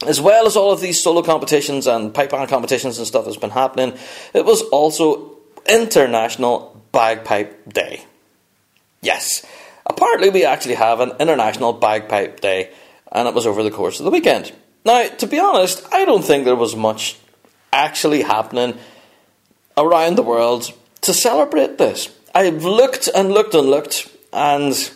as 0.05 0.21
well 0.21 0.45
as 0.45 0.55
all 0.55 0.71
of 0.71 0.79
these 0.79 1.01
solo 1.01 1.23
competitions 1.23 1.87
and 1.87 2.13
pipe 2.13 2.29
band 2.29 2.49
competitions 2.49 2.99
and 2.99 3.07
stuff 3.07 3.25
that's 3.25 3.37
been 3.37 3.49
happening, 3.49 3.97
it 4.33 4.45
was 4.45 4.61
also 4.61 5.35
International 5.67 6.79
Bagpipe 6.91 7.73
Day. 7.73 8.05
Yes, 9.01 9.43
apparently 9.85 10.29
we 10.29 10.45
actually 10.45 10.75
have 10.75 10.99
an 10.99 11.13
International 11.19 11.73
Bagpipe 11.73 12.41
Day, 12.41 12.69
and 13.11 13.27
it 13.27 13.33
was 13.33 13.47
over 13.47 13.63
the 13.63 13.71
course 13.71 13.99
of 13.99 14.05
the 14.05 14.11
weekend. 14.11 14.51
Now, 14.85 15.07
to 15.07 15.25
be 15.25 15.39
honest, 15.39 15.83
I 15.91 16.05
don't 16.05 16.23
think 16.23 16.45
there 16.45 16.55
was 16.55 16.75
much 16.75 17.17
actually 17.73 18.21
happening 18.21 18.77
around 19.75 20.15
the 20.15 20.23
world 20.23 20.71
to 21.01 21.13
celebrate 21.13 21.79
this. 21.79 22.09
I've 22.35 22.63
looked 22.63 23.09
and 23.15 23.31
looked 23.31 23.55
and 23.55 23.67
looked, 23.67 24.09
and 24.31 24.91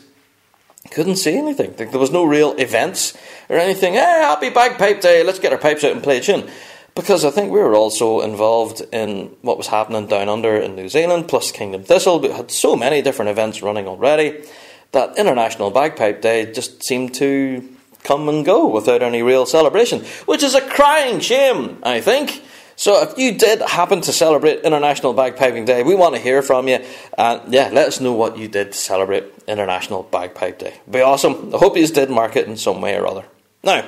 couldn't 0.91 1.17
see 1.17 1.37
anything. 1.37 1.73
There 1.75 1.99
was 1.99 2.11
no 2.11 2.23
real 2.23 2.53
events 2.53 3.17
or 3.49 3.57
anything. 3.57 3.93
Hey, 3.93 3.99
happy 3.99 4.49
bagpipe 4.49 5.01
day, 5.01 5.23
let's 5.23 5.39
get 5.39 5.53
our 5.53 5.59
pipes 5.59 5.83
out 5.83 5.91
and 5.91 6.03
play 6.03 6.17
a 6.17 6.21
tune. 6.21 6.49
Because 6.95 7.23
I 7.23 7.31
think 7.31 7.51
we 7.51 7.59
were 7.59 7.75
also 7.75 8.21
involved 8.21 8.81
in 8.91 9.35
what 9.41 9.57
was 9.57 9.67
happening 9.67 10.07
down 10.07 10.27
under 10.27 10.57
in 10.57 10.75
New 10.75 10.89
Zealand, 10.89 11.27
plus 11.27 11.51
Kingdom 11.51 11.83
Thistle. 11.83 12.19
We 12.19 12.29
had 12.29 12.51
so 12.51 12.75
many 12.75 13.01
different 13.01 13.29
events 13.29 13.61
running 13.61 13.87
already 13.87 14.43
that 14.91 15.17
International 15.17 15.71
Bagpipe 15.71 16.21
Day 16.21 16.51
just 16.51 16.83
seemed 16.83 17.13
to 17.15 17.67
come 18.03 18.27
and 18.27 18.43
go 18.43 18.67
without 18.67 19.03
any 19.03 19.21
real 19.21 19.45
celebration, 19.45 20.03
which 20.25 20.43
is 20.43 20.55
a 20.55 20.67
crying 20.67 21.19
shame, 21.19 21.79
I 21.83 22.01
think. 22.01 22.41
So 22.79 23.01
if 23.01 23.17
you 23.17 23.33
did 23.33 23.59
happen 23.61 23.99
to 23.99 24.13
celebrate 24.13 24.61
International 24.61 25.13
Bagpiping 25.13 25.65
Day, 25.65 25.83
we 25.83 25.95
want 25.95 26.15
to 26.15 26.21
hear 26.21 26.41
from 26.41 26.69
you. 26.69 26.79
And 27.17 27.53
yeah, 27.53 27.67
let 27.73 27.89
us 27.89 27.99
know 27.99 28.13
what 28.13 28.37
you 28.37 28.47
did 28.47 28.71
to 28.71 28.77
celebrate 28.77 29.25
International 29.49 30.03
Bagpipe 30.03 30.57
Day. 30.59 30.79
Be 30.89 31.01
awesome. 31.01 31.53
I 31.53 31.57
hope 31.57 31.75
you 31.75 31.85
did 31.87 32.09
mark 32.09 32.37
it 32.37 32.47
in 32.47 32.55
some 32.55 32.79
way 32.79 32.95
or 32.95 33.05
other. 33.05 33.25
Now, 33.65 33.83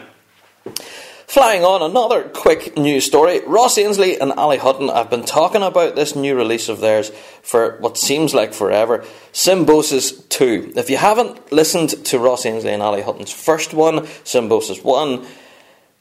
Flying 1.31 1.63
on, 1.63 1.81
another 1.81 2.23
quick 2.23 2.75
news 2.75 3.05
story. 3.05 3.39
Ross 3.47 3.77
Ainslie 3.77 4.19
and 4.19 4.33
Ali 4.33 4.57
Hutton 4.57 4.89
have 4.89 5.09
been 5.09 5.23
talking 5.23 5.63
about 5.63 5.95
this 5.95 6.13
new 6.13 6.35
release 6.35 6.67
of 6.67 6.81
theirs 6.81 7.09
for 7.41 7.77
what 7.79 7.97
seems 7.97 8.33
like 8.33 8.53
forever 8.53 9.05
Symbiosis 9.31 10.11
2. 10.11 10.73
If 10.75 10.89
you 10.89 10.97
haven't 10.97 11.53
listened 11.53 11.91
to 12.07 12.19
Ross 12.19 12.45
Ainslie 12.45 12.73
and 12.73 12.83
Ali 12.83 13.01
Hutton's 13.01 13.31
first 13.31 13.73
one, 13.73 14.07
Symbiosis 14.25 14.83
1, 14.83 15.25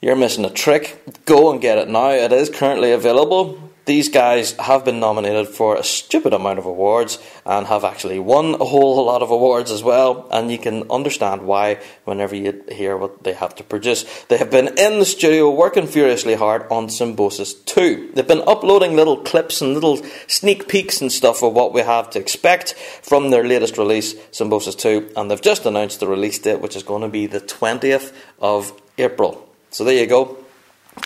you're 0.00 0.16
missing 0.16 0.44
a 0.44 0.50
trick. 0.50 1.02
Go 1.26 1.50
and 1.50 1.60
get 1.60 1.78
it 1.78 1.88
now. 1.88 2.10
It 2.10 2.32
is 2.32 2.48
currently 2.48 2.92
available. 2.92 3.70
These 3.86 4.10
guys 4.10 4.52
have 4.52 4.84
been 4.84 5.00
nominated 5.00 5.48
for 5.48 5.74
a 5.74 5.82
stupid 5.82 6.32
amount 6.32 6.58
of 6.58 6.64
awards 6.64 7.18
and 7.44 7.66
have 7.66 7.82
actually 7.82 8.18
won 8.20 8.54
a 8.54 8.64
whole 8.64 9.04
lot 9.04 9.20
of 9.20 9.30
awards 9.30 9.70
as 9.70 9.82
well. 9.82 10.28
And 10.30 10.50
you 10.50 10.58
can 10.58 10.88
understand 10.90 11.42
why 11.42 11.80
whenever 12.04 12.36
you 12.36 12.62
hear 12.70 12.96
what 12.96 13.24
they 13.24 13.32
have 13.32 13.54
to 13.56 13.64
produce. 13.64 14.04
They 14.24 14.38
have 14.38 14.50
been 14.50 14.68
in 14.78 15.00
the 15.00 15.04
studio 15.04 15.50
working 15.50 15.86
furiously 15.86 16.34
hard 16.34 16.70
on 16.70 16.88
Symbiosis 16.88 17.52
2. 17.52 18.12
They've 18.14 18.28
been 18.28 18.46
uploading 18.46 18.94
little 18.94 19.16
clips 19.16 19.60
and 19.60 19.74
little 19.74 20.00
sneak 20.28 20.68
peeks 20.68 21.00
and 21.00 21.10
stuff 21.10 21.42
of 21.42 21.54
what 21.54 21.74
we 21.74 21.80
have 21.80 22.10
to 22.10 22.20
expect 22.20 22.74
from 23.02 23.30
their 23.30 23.44
latest 23.44 23.76
release, 23.76 24.14
Symbiosis 24.30 24.76
2. 24.76 25.14
And 25.16 25.30
they've 25.30 25.42
just 25.42 25.66
announced 25.66 26.00
the 26.00 26.06
release 26.06 26.38
date, 26.38 26.60
which 26.60 26.76
is 26.76 26.84
going 26.84 27.02
to 27.02 27.08
be 27.08 27.26
the 27.26 27.40
20th 27.40 28.14
of 28.38 28.72
April. 28.98 29.49
So 29.70 29.84
there 29.84 29.94
you 29.94 30.06
go. 30.06 30.36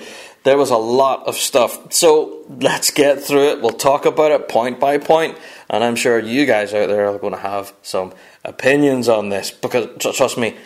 There 0.45 0.57
was 0.57 0.71
a 0.71 0.77
lot 0.77 1.27
of 1.27 1.37
stuff. 1.37 1.93
So 1.93 2.45
let's 2.49 2.91
get 2.91 3.23
through 3.23 3.51
it. 3.51 3.61
We'll 3.61 3.73
talk 3.73 4.07
about 4.07 4.33
it 4.33 4.49
point 4.49 4.81
by 4.81 4.99
point, 4.99 5.37
and 5.69 5.85
I'm 5.85 5.97
sure 5.97 6.19
you 6.19 6.47
guys 6.47 6.73
out 6.73 6.89
there 6.89 7.09
are 7.09 7.19
going 7.19 7.35
to 7.35 7.39
have 7.39 7.73
some 7.83 8.13
opinions 8.45 9.09
on 9.09 9.29
this 9.29 9.51
because, 9.51 9.89
trust 10.17 10.39
me, 10.39 10.57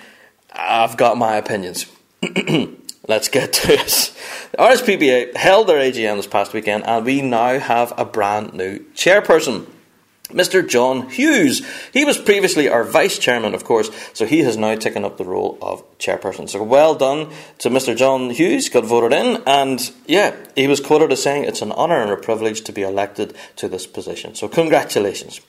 I've 0.53 0.97
got 0.97 1.17
my 1.17 1.37
opinions. 1.37 1.87
Let's 3.09 3.29
get 3.29 3.53
to 3.55 3.73
it. 3.73 4.15
The 4.53 4.59
RSPBA 4.59 5.35
held 5.35 5.67
their 5.67 5.79
AGM 5.79 6.17
this 6.17 6.27
past 6.27 6.53
weekend, 6.53 6.87
and 6.87 7.05
we 7.05 7.21
now 7.21 7.59
have 7.59 7.93
a 7.99 8.05
brand 8.05 8.55
new 8.55 8.79
chairperson. 8.95 9.67
Mr. 10.29 10.67
John 10.67 11.11
Hughes. 11.11 11.63
He 11.93 12.05
was 12.05 12.17
previously 12.17 12.69
our 12.69 12.85
vice 12.85 13.19
chairman, 13.19 13.55
of 13.55 13.65
course, 13.65 13.91
so 14.15 14.25
he 14.25 14.41
has 14.41 14.57
now 14.57 14.75
taken 14.77 15.05
up 15.05 15.19
the 15.19 15.25
role 15.25 15.59
of 15.61 15.83
chairperson. 15.99 16.49
So 16.49 16.63
well 16.63 16.95
done 16.95 17.31
to 17.59 17.69
Mr. 17.69 17.97
John 17.97 18.31
Hughes, 18.31 18.69
got 18.69 18.85
voted 18.85 19.13
in, 19.13 19.43
and 19.47 19.93
yeah, 20.07 20.35
he 20.55 20.69
was 20.69 20.81
quoted 20.81 21.13
as 21.13 21.23
saying 21.23 21.45
it's 21.45 21.63
an 21.63 21.73
honour 21.73 22.01
and 22.01 22.11
a 22.11 22.17
privilege 22.17 22.63
to 22.63 22.73
be 22.73 22.83
elected 22.83 23.35
to 23.57 23.69
this 23.69 23.87
position. 23.87 24.35
So 24.35 24.49
congratulations. 24.49 25.41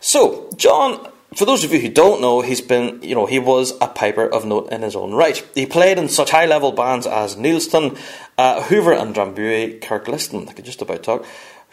So, 0.00 0.50
John 0.56 1.12
for 1.34 1.46
those 1.46 1.64
of 1.64 1.72
you 1.72 1.80
who 1.80 1.88
don't 1.88 2.20
know, 2.20 2.42
he's 2.42 2.60
been, 2.60 3.02
you 3.02 3.14
know, 3.14 3.26
he 3.26 3.38
was 3.38 3.72
a 3.80 3.88
piper 3.88 4.26
of 4.26 4.44
note 4.44 4.70
in 4.70 4.82
his 4.82 4.94
own 4.94 5.12
right. 5.12 5.42
He 5.54 5.64
played 5.64 5.98
in 5.98 6.08
such 6.08 6.30
high 6.30 6.46
level 6.46 6.72
bands 6.72 7.06
as 7.06 7.36
Neilston, 7.36 7.98
uh, 8.36 8.62
Hoover 8.64 8.92
and 8.92 9.14
Drambuie, 9.14 9.80
Kirkliston. 9.80 10.48
I 10.48 10.52
could 10.52 10.66
just 10.66 10.82
about 10.82 11.02
talk. 11.02 11.24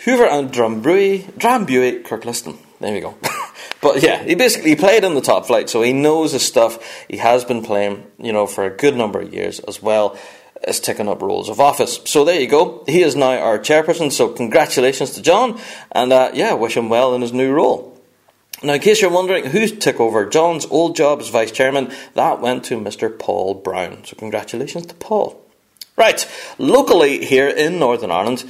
Hoover 0.06 0.26
and 0.26 0.52
Drambuie, 0.52 1.24
Drambuie, 1.34 2.04
Kirkliston. 2.04 2.58
There 2.80 2.94
we 2.94 3.02
go. 3.02 3.18
but 3.82 4.02
yeah, 4.02 4.24
he 4.24 4.36
basically 4.36 4.76
played 4.76 5.04
in 5.04 5.14
the 5.14 5.22
top 5.22 5.46
flight, 5.46 5.70
so 5.70 5.82
he 5.82 5.92
knows 5.92 6.32
his 6.32 6.46
stuff. 6.46 6.80
He 7.10 7.18
has 7.18 7.44
been 7.44 7.64
playing, 7.64 8.06
you 8.18 8.32
know, 8.32 8.48
for 8.48 8.66
a 8.66 8.70
good 8.70 8.96
number 8.96 9.20
of 9.20 9.34
years 9.34 9.60
as 9.60 9.82
well 9.82 10.18
as 10.64 10.80
taking 10.80 11.10
up 11.10 11.22
roles 11.22 11.50
of 11.50 11.60
office. 11.60 12.00
So 12.06 12.24
there 12.24 12.40
you 12.40 12.48
go. 12.48 12.84
He 12.88 13.02
is 13.02 13.16
now 13.16 13.40
our 13.40 13.60
chairperson. 13.60 14.12
So 14.12 14.30
congratulations 14.30 15.12
to 15.12 15.22
John, 15.22 15.60
and 15.92 16.14
uh, 16.14 16.32
yeah, 16.34 16.54
wish 16.54 16.78
him 16.78 16.90
well 16.90 17.14
in 17.14 17.22
his 17.22 17.34
new 17.34 17.52
role. 17.52 17.90
Now, 18.64 18.74
in 18.74 18.82
case 18.82 19.02
you're 19.02 19.12
wondering 19.12 19.46
who 19.46 19.68
took 19.68 20.00
over 20.00 20.26
John's 20.26 20.66
old 20.66 20.96
job 20.96 21.20
as 21.20 21.30
vice 21.30 21.52
chairman, 21.52 21.94
that 22.14 22.42
went 22.42 22.66
to 22.66 22.78
Mr. 22.78 23.18
Paul 23.18 23.54
Brown. 23.54 24.04
So, 24.04 24.18
congratulations 24.18 24.86
to 24.88 24.96
Paul. 24.96 25.42
Right, 25.96 26.30
locally 26.58 27.26
here 27.26 27.48
in 27.48 27.80
Northern 27.80 28.12
Ireland, 28.12 28.50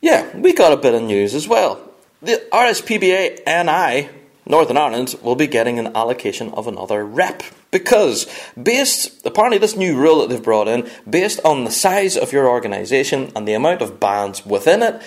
yeah, 0.00 0.36
we 0.36 0.52
got 0.52 0.72
a 0.72 0.76
bit 0.76 0.94
of 0.94 1.02
news 1.02 1.34
as 1.34 1.46
well. 1.46 1.80
The 2.22 2.42
RSPBA 2.52 3.46
NI, 3.46 4.08
Northern 4.46 4.76
Ireland, 4.76 5.14
will 5.22 5.36
be 5.36 5.46
getting 5.46 5.78
an 5.78 5.96
allocation 5.96 6.50
of 6.50 6.66
another 6.66 7.04
rep. 7.04 7.42
Because, 7.70 8.26
based, 8.60 9.24
apparently, 9.24 9.58
this 9.58 9.76
new 9.76 9.96
rule 9.96 10.20
that 10.20 10.28
they've 10.28 10.42
brought 10.42 10.68
in, 10.68 10.90
based 11.08 11.40
on 11.44 11.64
the 11.64 11.70
size 11.70 12.16
of 12.16 12.32
your 12.32 12.48
organisation 12.48 13.30
and 13.36 13.46
the 13.46 13.54
amount 13.54 13.80
of 13.80 14.00
bands 14.00 14.44
within 14.44 14.82
it, 14.82 15.00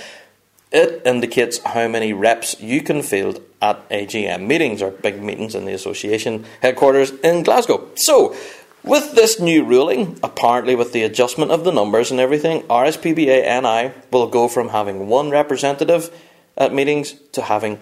it 0.72 1.02
indicates 1.06 1.60
how 1.60 1.88
many 1.88 2.14
reps 2.14 2.60
you 2.60 2.82
can 2.82 3.04
field 3.04 3.42
at 3.62 3.88
AGM 3.90 4.48
meetings 4.48 4.82
or 4.82 4.90
big 4.90 5.22
meetings 5.22 5.56
in 5.56 5.66
the 5.66 5.74
association 5.74 6.46
headquarters 6.62 7.12
in 7.20 7.44
Glasgow. 7.44 7.88
So, 7.96 8.36
with 8.84 9.16
this 9.16 9.40
new 9.40 9.64
ruling, 9.64 10.20
apparently 10.22 10.76
with 10.76 10.92
the 10.92 11.04
adjustment 11.04 11.52
of 11.52 11.64
the 11.64 11.72
numbers 11.72 12.12
and 12.12 12.20
everything, 12.20 12.64
RSPBA 12.64 13.62
NI 13.62 13.94
will 14.12 14.28
go 14.28 14.48
from 14.48 14.70
having 14.70 15.08
one 15.08 15.30
representative 15.30 16.14
at 16.58 16.74
meetings 16.74 17.16
to 17.32 17.42
having 17.42 17.80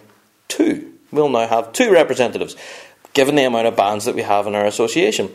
two. 0.48 0.94
We'll 1.12 1.30
now 1.30 1.48
have 1.48 1.74
two 1.74 1.92
representatives, 1.92 2.56
given 3.14 3.36
the 3.36 3.44
amount 3.44 3.68
of 3.68 3.76
bands 3.76 4.06
that 4.06 4.16
we 4.16 4.22
have 4.22 4.48
in 4.48 4.56
our 4.56 4.66
association. 4.66 5.30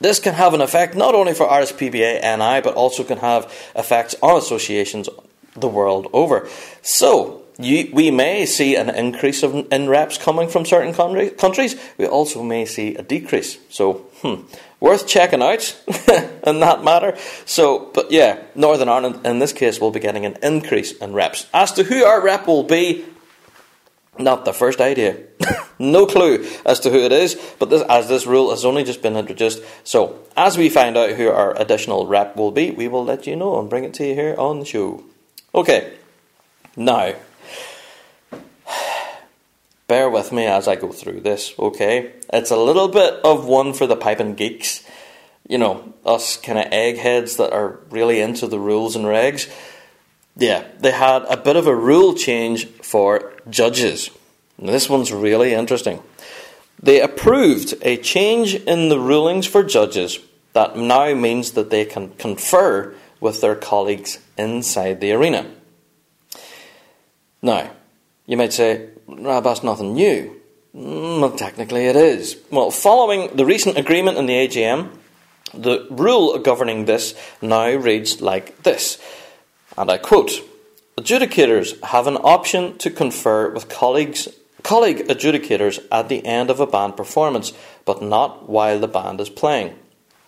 This 0.00 0.18
can 0.18 0.34
have 0.34 0.52
an 0.52 0.60
effect 0.60 0.96
not 0.96 1.14
only 1.14 1.32
for 1.32 1.46
RSPBA 1.46 2.22
NI, 2.22 2.60
but 2.60 2.74
also 2.74 3.04
can 3.04 3.18
have 3.18 3.44
effects 3.74 4.14
on 4.20 4.36
associations 4.36 5.08
the 5.54 5.68
world 5.68 6.08
over. 6.12 6.48
So, 6.82 7.42
you, 7.58 7.90
we 7.92 8.10
may 8.10 8.46
see 8.46 8.76
an 8.76 8.90
increase 8.90 9.42
of, 9.42 9.66
in 9.70 9.88
reps 9.88 10.18
coming 10.18 10.48
from 10.48 10.64
certain 10.64 10.94
countries. 10.94 11.80
We 11.98 12.06
also 12.06 12.42
may 12.42 12.64
see 12.64 12.96
a 12.96 13.02
decrease. 13.02 13.58
So, 13.68 13.94
hmm, 14.22 14.42
worth 14.82 15.06
checking 15.06 15.40
out 15.40 15.80
in 16.44 16.58
that 16.58 16.82
matter. 16.82 17.16
So, 17.46 17.90
but 17.94 18.10
yeah, 18.10 18.42
Northern 18.56 18.88
Ireland 18.88 19.24
in 19.24 19.38
this 19.38 19.52
case 19.52 19.80
will 19.80 19.92
be 19.92 20.00
getting 20.00 20.26
an 20.26 20.36
increase 20.42 20.90
in 20.90 21.12
reps. 21.12 21.46
As 21.54 21.70
to 21.72 21.84
who 21.84 22.04
our 22.04 22.20
rep 22.20 22.48
will 22.48 22.64
be, 22.64 23.04
not 24.18 24.44
the 24.44 24.52
first 24.52 24.80
idea. 24.80 25.18
no 25.78 26.04
clue 26.04 26.44
as 26.66 26.80
to 26.80 26.90
who 26.90 26.98
it 26.98 27.12
is, 27.12 27.40
but 27.60 27.70
this, 27.70 27.82
as 27.88 28.08
this 28.08 28.26
rule 28.26 28.50
has 28.50 28.64
only 28.64 28.82
just 28.82 29.02
been 29.02 29.16
introduced, 29.16 29.62
so 29.84 30.18
as 30.36 30.58
we 30.58 30.68
find 30.68 30.96
out 30.96 31.10
who 31.12 31.28
our 31.28 31.56
additional 31.58 32.08
rep 32.08 32.34
will 32.36 32.50
be, 32.50 32.72
we 32.72 32.88
will 32.88 33.04
let 33.04 33.24
you 33.26 33.36
know 33.36 33.60
and 33.60 33.70
bring 33.70 33.84
it 33.84 33.94
to 33.94 34.06
you 34.06 34.14
here 34.14 34.34
on 34.36 34.58
the 34.58 34.66
show. 34.66 35.04
Okay, 35.54 35.92
now 36.76 37.14
bear 39.92 40.08
with 40.08 40.32
me 40.32 40.46
as 40.46 40.68
I 40.68 40.76
go 40.76 40.90
through 40.90 41.20
this, 41.20 41.52
okay? 41.58 42.14
It's 42.32 42.50
a 42.50 42.56
little 42.56 42.88
bit 42.88 43.12
of 43.22 43.44
one 43.44 43.74
for 43.74 43.86
the 43.86 43.94
piping 43.94 44.34
geeks. 44.36 44.82
You 45.46 45.58
know, 45.58 45.92
us 46.06 46.38
kind 46.38 46.58
of 46.58 46.72
eggheads 46.72 47.36
that 47.36 47.52
are 47.52 47.78
really 47.90 48.18
into 48.22 48.46
the 48.46 48.58
rules 48.58 48.96
and 48.96 49.04
regs. 49.04 49.52
Yeah, 50.34 50.64
they 50.78 50.92
had 50.92 51.24
a 51.28 51.36
bit 51.36 51.56
of 51.56 51.66
a 51.66 51.76
rule 51.76 52.14
change 52.14 52.68
for 52.80 53.34
judges. 53.50 54.08
This 54.58 54.88
one's 54.88 55.12
really 55.12 55.52
interesting. 55.52 56.02
They 56.82 57.02
approved 57.02 57.74
a 57.82 57.98
change 57.98 58.54
in 58.54 58.88
the 58.88 58.98
rulings 58.98 59.46
for 59.46 59.62
judges 59.62 60.20
that 60.54 60.74
now 60.74 61.12
means 61.12 61.50
that 61.52 61.68
they 61.68 61.84
can 61.84 62.14
confer 62.14 62.94
with 63.20 63.42
their 63.42 63.56
colleagues 63.56 64.20
inside 64.38 65.02
the 65.02 65.12
arena. 65.12 65.44
Now, 67.42 67.72
you 68.24 68.38
might 68.38 68.54
say, 68.54 68.88
that's 69.08 69.62
nothing 69.62 69.94
new. 69.94 70.40
Mm, 70.74 71.36
technically 71.36 71.86
it 71.86 71.96
is. 71.96 72.36
Well, 72.50 72.70
following 72.70 73.36
the 73.36 73.44
recent 73.44 73.76
agreement 73.76 74.16
in 74.18 74.26
the 74.26 74.34
AGM, 74.34 74.88
the 75.54 75.86
rule 75.90 76.38
governing 76.38 76.86
this 76.86 77.14
now 77.42 77.70
reads 77.74 78.22
like 78.22 78.62
this, 78.62 78.98
and 79.76 79.90
I 79.90 79.98
quote 79.98 80.30
Adjudicators 80.98 81.82
have 81.84 82.06
an 82.06 82.16
option 82.16 82.78
to 82.78 82.90
confer 82.90 83.50
with 83.50 83.68
colleagues, 83.68 84.28
colleague 84.62 85.08
adjudicators 85.08 85.82
at 85.90 86.08
the 86.08 86.24
end 86.24 86.50
of 86.50 86.60
a 86.60 86.66
band 86.66 86.96
performance, 86.96 87.52
but 87.84 88.02
not 88.02 88.48
while 88.48 88.78
the 88.78 88.88
band 88.88 89.20
is 89.20 89.28
playing. 89.28 89.74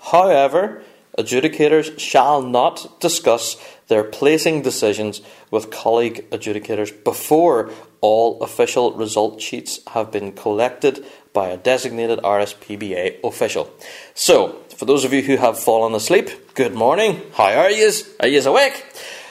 However, 0.00 0.82
adjudicators 1.18 1.98
shall 1.98 2.42
not 2.42 3.00
discuss 3.00 3.56
their 3.88 4.04
placing 4.04 4.62
decisions 4.62 5.20
with 5.50 5.70
colleague 5.70 6.28
adjudicators 6.30 6.92
before 7.04 7.70
all 8.04 8.42
official 8.42 8.92
result 8.92 9.40
sheets 9.40 9.80
have 9.94 10.12
been 10.12 10.30
collected 10.30 11.02
by 11.32 11.48
a 11.48 11.56
designated 11.56 12.18
RSPBA 12.18 13.24
official. 13.24 13.70
So, 14.12 14.60
for 14.76 14.84
those 14.84 15.06
of 15.06 15.14
you 15.14 15.22
who 15.22 15.38
have 15.38 15.58
fallen 15.58 15.94
asleep, 15.94 16.28
good 16.54 16.74
morning. 16.74 17.22
How 17.32 17.54
are 17.54 17.70
you? 17.70 17.90
Are 18.20 18.28
you 18.28 18.42
awake? 18.42 18.84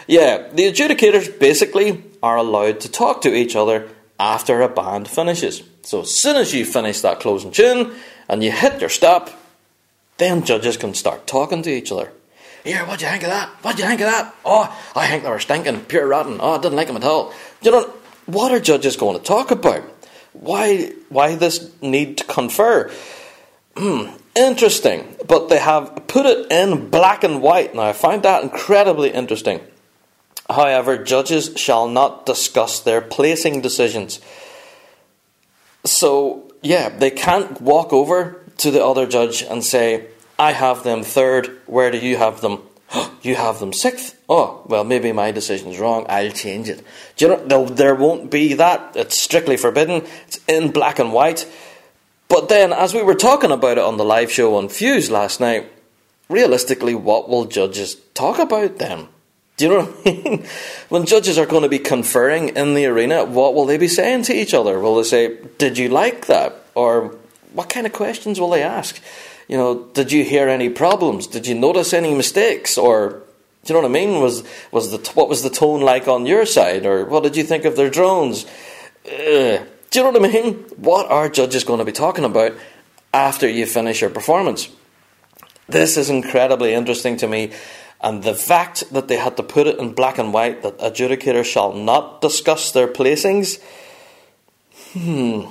Yeah, 0.08 0.48
the 0.52 0.72
adjudicators 0.72 1.40
basically 1.40 2.04
are 2.24 2.38
allowed 2.38 2.80
to 2.80 2.92
talk 2.92 3.22
to 3.22 3.36
each 3.36 3.56
other 3.56 3.90
after 4.20 4.64
a 4.64 4.70
band 4.70 5.08
finishes. 5.08 5.62
So, 5.84 6.02
as 6.02 6.20
soon 6.24 6.38
as 6.38 6.52
you 6.52 6.66
finish 6.66 7.02
that 7.02 7.20
closing 7.20 7.52
tune 7.52 7.94
and 8.28 8.44
you 8.44 8.52
hit 8.52 8.82
your 8.82 8.90
stop, 8.90 9.30
then 10.18 10.46
judges 10.46 10.78
can 10.78 10.96
start 10.96 11.28
talking 11.28 11.62
to 11.62 11.70
each 11.70 11.92
other. 11.92 12.12
Here, 12.64 12.84
what 12.88 12.98
do 12.98 13.06
you 13.06 13.12
think 13.12 13.24
of 13.24 13.30
that? 13.30 13.50
What 13.62 13.76
do 13.76 13.84
you 13.84 13.90
think 13.90 14.02
of 14.02 14.08
that? 14.08 14.34
Oh, 14.44 14.66
I 14.96 15.08
think 15.08 15.22
they 15.22 15.30
were 15.30 15.40
stinking, 15.40 15.82
pure 15.82 16.08
rotten. 16.08 16.38
Oh, 16.40 16.54
I 16.54 16.58
didn't 16.58 16.78
like 16.78 16.88
them 16.88 16.98
at 16.98 17.04
all. 17.04 17.32
You 17.62 17.72
know, 17.72 17.94
what 18.26 18.52
are 18.52 18.60
judges 18.60 18.96
going 18.96 19.18
to 19.18 19.24
talk 19.24 19.52
about? 19.52 19.84
Why, 20.34 20.92
why 21.10 21.36
this 21.36 21.72
need 21.82 22.18
to 22.18 22.24
confer? 22.26 22.92
Hmm, 23.76 24.08
interesting. 24.36 25.16
But 25.28 25.50
they 25.50 25.60
have 25.60 26.08
put 26.08 26.26
it 26.26 26.52
in 26.52 26.90
black 26.90 27.24
and 27.24 27.42
white. 27.42 27.76
Now, 27.76 27.84
I 27.84 27.94
find 27.94 28.24
that 28.24 28.44
incredibly 28.44 29.12
interesting. 29.12 29.62
However, 30.50 30.98
judges 31.04 31.54
shall 31.56 31.88
not 31.88 32.26
discuss 32.26 32.80
their 32.80 33.02
placing 33.02 33.62
decisions. 33.62 34.20
So, 35.86 36.52
yeah, 36.62 36.90
they 36.90 37.12
can't 37.12 37.62
walk 37.62 37.94
over 37.94 38.42
to 38.58 38.72
the 38.72 38.84
other 38.84 39.06
judge 39.06 39.42
and 39.42 39.64
say, 39.64 40.08
I 40.38 40.52
have 40.52 40.84
them 40.84 41.04
third, 41.04 41.60
where 41.66 41.92
do 41.92 41.98
you 41.98 42.18
have 42.18 42.42
them? 42.42 42.62
you 43.22 43.36
have 43.36 43.60
them 43.60 43.74
sixth. 43.74 44.20
Oh, 44.30 44.62
well, 44.66 44.84
maybe 44.84 45.12
my 45.12 45.32
decision's 45.32 45.80
wrong. 45.80 46.06
I'll 46.10 46.32
change 46.32 46.70
it. 46.70 46.84
Do 47.18 47.26
you 47.26 47.46
know, 47.46 47.66
there 47.66 47.96
won't 47.96 48.32
be 48.32 48.54
that. 48.56 48.96
It's 48.96 49.22
strictly 49.22 49.58
forbidden. 49.58 50.04
It's 50.28 50.40
in 50.48 50.72
black 50.72 51.00
and 51.00 51.14
white. 51.14 51.50
But 52.28 52.50
then, 52.50 52.74
as 52.74 52.94
we 52.94 53.04
were 53.04 53.16
talking 53.16 53.52
about 53.52 53.78
it 53.78 53.84
on 53.84 53.98
the 53.98 54.06
live 54.06 54.32
show 54.32 54.56
on 54.56 54.70
Fuse 54.70 55.12
last 55.12 55.40
night, 55.40 55.72
realistically, 56.30 56.96
what 56.96 57.30
will 57.30 57.46
judges 57.46 57.96
talk 58.14 58.40
about 58.40 58.80
then? 58.80 59.08
Do 59.58 59.66
you 59.66 59.72
know 59.72 59.86
what 59.86 60.08
I 60.08 60.12
mean? 60.12 60.46
when 60.90 61.06
judges 61.06 61.38
are 61.38 61.46
going 61.46 61.64
to 61.64 61.70
be 61.70 61.80
conferring 61.80 62.50
in 62.50 62.74
the 62.74 62.86
arena, 62.88 63.24
what 63.26 63.54
will 63.54 63.66
they 63.66 63.78
be 63.78 63.88
saying 63.88 64.24
to 64.24 64.34
each 64.34 64.54
other? 64.54 64.80
Will 64.80 64.96
they 64.96 65.04
say, 65.04 65.38
Did 65.58 65.78
you 65.78 65.90
like 65.90 66.26
that? 66.26 66.56
Or 66.76 67.16
what 67.54 67.70
kind 67.70 67.86
of 67.86 67.94
questions 67.94 68.40
will 68.40 68.50
they 68.50 68.64
ask? 68.64 69.00
You 69.48 69.58
know, 69.58 69.84
did 69.94 70.12
you 70.12 70.24
hear 70.24 70.48
any 70.48 70.70
problems? 70.70 71.28
Did 71.28 71.48
you 71.48 71.56
notice 71.56 71.94
any 71.94 72.14
mistakes? 72.14 72.78
Or 72.78 73.24
do 73.64 73.74
you 73.74 73.76
know 73.76 73.88
what 73.88 73.98
I 73.98 74.06
mean? 74.06 74.22
Was 74.22 74.44
was 74.72 74.92
the 74.92 74.98
what 75.14 75.30
was 75.30 75.42
the 75.44 75.50
tone 75.50 75.82
like 75.82 76.08
on 76.08 76.26
your 76.26 76.46
side? 76.46 76.86
Or 76.86 77.06
what 77.06 77.24
did 77.24 77.36
you 77.36 77.44
think 77.44 77.66
of 77.66 77.76
their 77.76 77.90
drones? 77.90 78.46
Do 79.06 79.60
you 80.00 80.04
know 80.04 80.12
what 80.12 80.24
I 80.24 80.28
mean? 80.28 80.54
What 80.78 81.10
are 81.12 81.30
judges 81.30 81.64
going 81.64 81.80
to 81.80 81.86
be 81.86 81.92
talking 81.92 82.26
about 82.26 82.54
after 83.14 83.48
you 83.48 83.66
finish 83.66 84.02
your 84.02 84.10
performance? 84.10 84.70
This 85.68 85.98
is 85.98 86.10
incredibly 86.10 86.74
interesting 86.74 87.18
to 87.18 87.28
me. 87.28 87.52
And 88.02 88.22
the 88.22 88.36
fact 88.36 88.92
that 88.92 89.08
they 89.08 89.16
had 89.16 89.38
to 89.38 89.44
put 89.44 89.66
it 89.66 89.80
in 89.80 89.94
black 89.94 90.18
and 90.18 90.34
white 90.34 90.62
that 90.64 90.78
adjudicators 90.80 91.46
shall 91.46 91.72
not 91.72 92.20
discuss 92.20 92.72
their 92.72 92.88
placings, 92.88 93.62
hmm, 94.92 95.46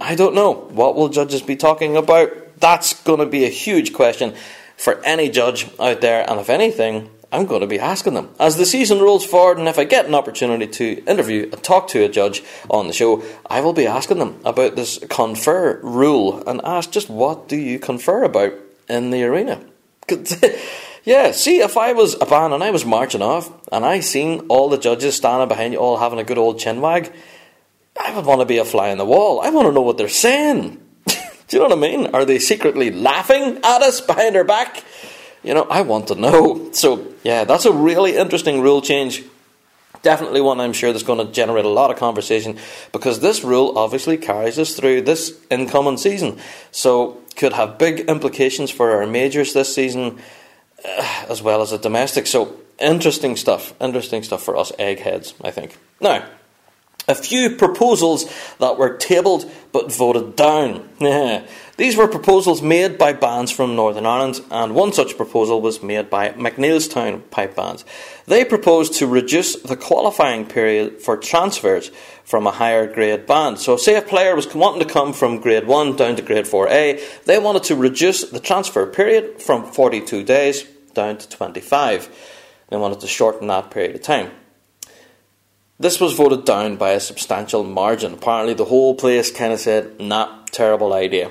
I 0.00 0.14
don't 0.14 0.34
know. 0.34 0.52
What 0.52 0.96
will 0.96 1.10
judges 1.10 1.42
be 1.42 1.56
talking 1.56 1.98
about? 1.98 2.32
That's 2.58 3.02
going 3.02 3.20
to 3.20 3.26
be 3.26 3.44
a 3.44 3.50
huge 3.50 3.92
question 3.92 4.34
for 4.76 5.02
any 5.04 5.28
judge 5.28 5.68
out 5.78 6.00
there, 6.00 6.28
and 6.28 6.40
if 6.40 6.48
anything, 6.48 7.10
I'm 7.30 7.44
going 7.44 7.60
to 7.60 7.66
be 7.66 7.78
asking 7.78 8.14
them. 8.14 8.30
As 8.38 8.56
the 8.56 8.64
season 8.64 9.00
rolls 9.00 9.24
forward, 9.24 9.58
and 9.58 9.68
if 9.68 9.78
I 9.78 9.84
get 9.84 10.06
an 10.06 10.14
opportunity 10.14 10.66
to 10.66 11.04
interview 11.04 11.42
and 11.52 11.62
talk 11.62 11.88
to 11.88 12.04
a 12.04 12.08
judge 12.08 12.42
on 12.70 12.86
the 12.86 12.92
show, 12.94 13.22
I 13.50 13.60
will 13.60 13.74
be 13.74 13.86
asking 13.86 14.18
them 14.18 14.40
about 14.44 14.76
this 14.76 14.98
confer 15.10 15.78
rule 15.82 16.42
and 16.46 16.60
ask 16.64 16.90
just 16.90 17.10
what 17.10 17.48
do 17.48 17.56
you 17.56 17.78
confer 17.78 18.24
about 18.24 18.54
in 18.88 19.10
the 19.10 19.24
arena? 19.24 19.62
yeah, 21.04 21.32
see, 21.32 21.60
if 21.60 21.76
I 21.76 21.92
was 21.92 22.14
a 22.14 22.24
band 22.24 22.54
and 22.54 22.64
I 22.64 22.70
was 22.70 22.86
marching 22.86 23.20
off 23.20 23.52
and 23.70 23.84
I 23.84 24.00
seen 24.00 24.46
all 24.48 24.70
the 24.70 24.78
judges 24.78 25.16
standing 25.16 25.48
behind 25.48 25.74
you 25.74 25.80
all 25.80 25.98
having 25.98 26.18
a 26.18 26.24
good 26.24 26.38
old 26.38 26.58
chin 26.58 26.80
wag, 26.80 27.12
I 28.00 28.14
would 28.14 28.24
want 28.24 28.40
to 28.40 28.46
be 28.46 28.56
a 28.56 28.64
fly 28.64 28.88
in 28.88 28.96
the 28.96 29.04
wall. 29.04 29.42
I 29.42 29.50
want 29.50 29.66
to 29.66 29.72
know 29.72 29.82
what 29.82 29.98
they're 29.98 30.08
saying. 30.08 30.80
Do 31.48 31.56
you 31.56 31.62
know 31.62 31.74
what 31.74 31.78
I 31.78 31.80
mean? 31.80 32.06
Are 32.14 32.24
they 32.26 32.38
secretly 32.38 32.90
laughing 32.90 33.56
at 33.64 33.82
us 33.82 34.00
behind 34.02 34.36
our 34.36 34.44
back? 34.44 34.84
You 35.42 35.54
know, 35.54 35.62
I 35.62 35.80
want 35.82 36.08
to 36.08 36.14
know. 36.14 36.70
So, 36.78 37.12
yeah, 37.24 37.44
that's 37.44 37.64
a 37.64 37.72
really 37.72 38.16
interesting 38.16 38.60
rule 38.60 38.82
change. 38.82 39.24
Definitely 40.02 40.42
one 40.42 40.60
I'm 40.60 40.74
sure 40.74 40.92
that's 40.92 41.02
going 41.02 41.26
to 41.26 41.32
generate 41.32 41.64
a 41.64 41.70
lot 41.70 41.90
of 41.90 41.96
conversation 41.96 42.56
because 42.92 43.18
this 43.18 43.42
rule 43.42 43.76
obviously 43.76 44.16
carries 44.16 44.58
us 44.58 44.76
through 44.76 45.02
this 45.02 45.36
incoming 45.50 45.96
season. 45.96 46.38
So, 46.70 47.20
could 47.34 47.54
have 47.54 47.78
big 47.78 48.00
implications 48.00 48.70
for 48.70 48.92
our 48.92 49.06
majors 49.06 49.54
this 49.54 49.74
season 49.74 50.18
uh, 50.84 51.24
as 51.28 51.42
well 51.42 51.62
as 51.62 51.70
the 51.70 51.78
domestic. 51.78 52.26
So, 52.26 52.60
interesting 52.78 53.34
stuff. 53.36 53.74
Interesting 53.80 54.22
stuff 54.22 54.42
for 54.42 54.56
us 54.56 54.70
eggheads, 54.78 55.34
I 55.42 55.50
think. 55.50 55.78
Now, 56.00 56.28
a 57.08 57.14
few 57.14 57.56
proposals 57.56 58.30
that 58.58 58.76
were 58.76 58.96
tabled 58.96 59.50
but 59.72 59.92
voted 59.92 60.36
down. 60.36 60.88
These 61.76 61.96
were 61.96 62.08
proposals 62.08 62.60
made 62.60 62.98
by 62.98 63.12
bands 63.12 63.50
from 63.50 63.76
Northern 63.76 64.04
Ireland, 64.04 64.40
and 64.50 64.74
one 64.74 64.92
such 64.92 65.16
proposal 65.16 65.60
was 65.60 65.82
made 65.82 66.10
by 66.10 66.30
McNeilstown 66.30 67.30
Pipe 67.30 67.56
Band. 67.56 67.84
They 68.26 68.44
proposed 68.44 68.94
to 68.94 69.06
reduce 69.06 69.56
the 69.56 69.76
qualifying 69.76 70.46
period 70.46 71.00
for 71.00 71.16
transfers 71.16 71.90
from 72.24 72.46
a 72.46 72.50
higher 72.50 72.92
grade 72.92 73.26
band. 73.26 73.58
So, 73.58 73.76
say 73.76 73.96
a 73.96 74.02
player 74.02 74.34
was 74.34 74.52
wanting 74.54 74.86
to 74.86 74.92
come 74.92 75.12
from 75.12 75.40
grade 75.40 75.66
1 75.66 75.96
down 75.96 76.16
to 76.16 76.22
grade 76.22 76.46
4A, 76.46 77.24
they 77.24 77.38
wanted 77.38 77.62
to 77.64 77.76
reduce 77.76 78.28
the 78.28 78.40
transfer 78.40 78.86
period 78.86 79.40
from 79.40 79.64
42 79.64 80.24
days 80.24 80.64
down 80.94 81.16
to 81.18 81.28
25. 81.28 82.08
They 82.68 82.76
wanted 82.76 83.00
to 83.00 83.06
shorten 83.06 83.46
that 83.48 83.70
period 83.70 83.94
of 83.94 84.02
time. 84.02 84.30
This 85.80 86.00
was 86.00 86.14
voted 86.14 86.44
down 86.44 86.76
by 86.76 86.90
a 86.90 87.00
substantial 87.00 87.62
margin. 87.62 88.14
Apparently, 88.14 88.54
the 88.54 88.64
whole 88.64 88.94
place 88.96 89.30
kind 89.30 89.52
of 89.52 89.60
said, 89.60 90.00
nah, 90.00 90.44
terrible 90.50 90.92
idea. 90.92 91.30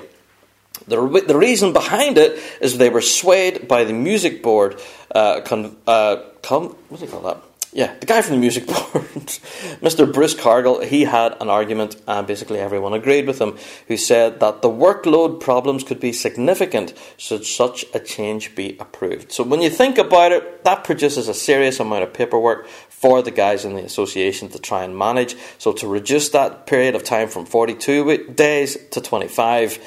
The, 0.86 0.98
re- 0.98 1.20
the 1.20 1.36
reason 1.36 1.74
behind 1.74 2.16
it 2.16 2.40
is 2.60 2.78
they 2.78 2.88
were 2.88 3.02
swayed 3.02 3.68
by 3.68 3.84
the 3.84 3.92
music 3.92 4.42
board. 4.42 4.80
Uh, 5.14 5.42
con- 5.42 5.76
uh, 5.86 6.22
com- 6.42 6.76
what 6.88 7.00
do 7.00 7.06
you 7.06 7.12
call 7.12 7.20
that? 7.22 7.42
Yeah, 7.70 7.94
the 8.00 8.06
guy 8.06 8.22
from 8.22 8.36
the 8.36 8.40
music 8.40 8.66
board, 8.66 9.04
Mr. 9.82 10.10
Bruce 10.10 10.34
Cargill, 10.34 10.80
he 10.80 11.04
had 11.04 11.36
an 11.40 11.50
argument, 11.50 11.96
and 12.06 12.26
basically 12.26 12.58
everyone 12.58 12.94
agreed 12.94 13.26
with 13.26 13.40
him, 13.40 13.58
who 13.88 13.98
said 13.98 14.40
that 14.40 14.62
the 14.62 14.70
workload 14.70 15.40
problems 15.40 15.84
could 15.84 16.00
be 16.00 16.12
significant 16.12 16.94
should 17.18 17.44
such 17.44 17.84
a 17.92 18.00
change 18.00 18.54
be 18.54 18.76
approved. 18.80 19.32
So 19.32 19.44
when 19.44 19.60
you 19.60 19.68
think 19.68 19.98
about 19.98 20.32
it, 20.32 20.64
that 20.64 20.84
produces 20.84 21.28
a 21.28 21.34
serious 21.34 21.78
amount 21.78 22.04
of 22.04 22.14
paperwork 22.14 22.66
for 22.88 23.22
the 23.22 23.30
guys 23.30 23.66
in 23.66 23.74
the 23.74 23.84
association 23.84 24.48
to 24.48 24.58
try 24.58 24.82
and 24.82 24.96
manage. 24.96 25.36
So 25.58 25.72
to 25.74 25.86
reduce 25.86 26.30
that 26.30 26.66
period 26.66 26.94
of 26.94 27.04
time 27.04 27.28
from 27.28 27.44
42 27.44 28.28
days 28.28 28.78
to 28.92 29.00
25, 29.02 29.78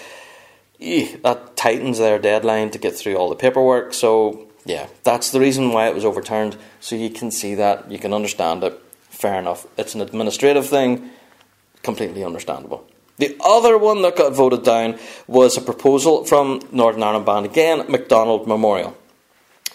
that 0.79 1.55
tightens 1.55 1.97
their 1.97 2.19
deadline 2.19 2.69
to 2.71 2.77
get 2.77 2.95
through 2.95 3.15
all 3.15 3.29
the 3.29 3.35
paperwork. 3.35 3.95
So 3.95 4.50
yeah, 4.65 4.87
that's 5.03 5.31
the 5.31 5.39
reason 5.39 5.71
why 5.71 5.87
it 5.87 5.95
was 5.95 6.05
overturned. 6.05 6.57
So 6.79 6.95
you 6.95 7.09
can 7.09 7.31
see 7.31 7.55
that, 7.55 7.91
you 7.91 7.99
can 7.99 8.13
understand 8.13 8.63
it. 8.63 8.79
Fair 9.09 9.39
enough. 9.39 9.67
It's 9.77 9.95
an 9.95 10.01
administrative 10.01 10.67
thing, 10.67 11.09
completely 11.83 12.23
understandable. 12.23 12.87
The 13.17 13.37
other 13.43 13.77
one 13.77 14.01
that 14.01 14.15
got 14.15 14.33
voted 14.33 14.63
down 14.63 14.97
was 15.27 15.57
a 15.57 15.61
proposal 15.61 16.25
from 16.25 16.61
Northern 16.71 17.03
Ireland 17.03 17.25
Band 17.25 17.45
again, 17.45 17.85
McDonald 17.89 18.47
Memorial. 18.47 18.97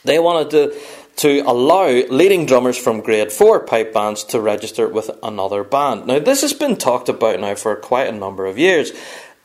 They 0.04 0.18
wanted 0.18 0.50
to 0.50 0.80
to 1.16 1.40
allow 1.40 1.86
leading 1.86 2.44
drummers 2.44 2.76
from 2.76 3.00
grade 3.00 3.32
4 3.32 3.60
pipe 3.60 3.92
bands 3.92 4.22
to 4.24 4.40
register 4.40 4.86
with 4.86 5.10
another 5.22 5.64
band. 5.64 6.06
Now, 6.06 6.18
this 6.18 6.42
has 6.42 6.52
been 6.52 6.76
talked 6.76 7.08
about 7.08 7.40
now 7.40 7.54
for 7.54 7.74
quite 7.74 8.08
a 8.08 8.12
number 8.12 8.46
of 8.46 8.58
years. 8.58 8.92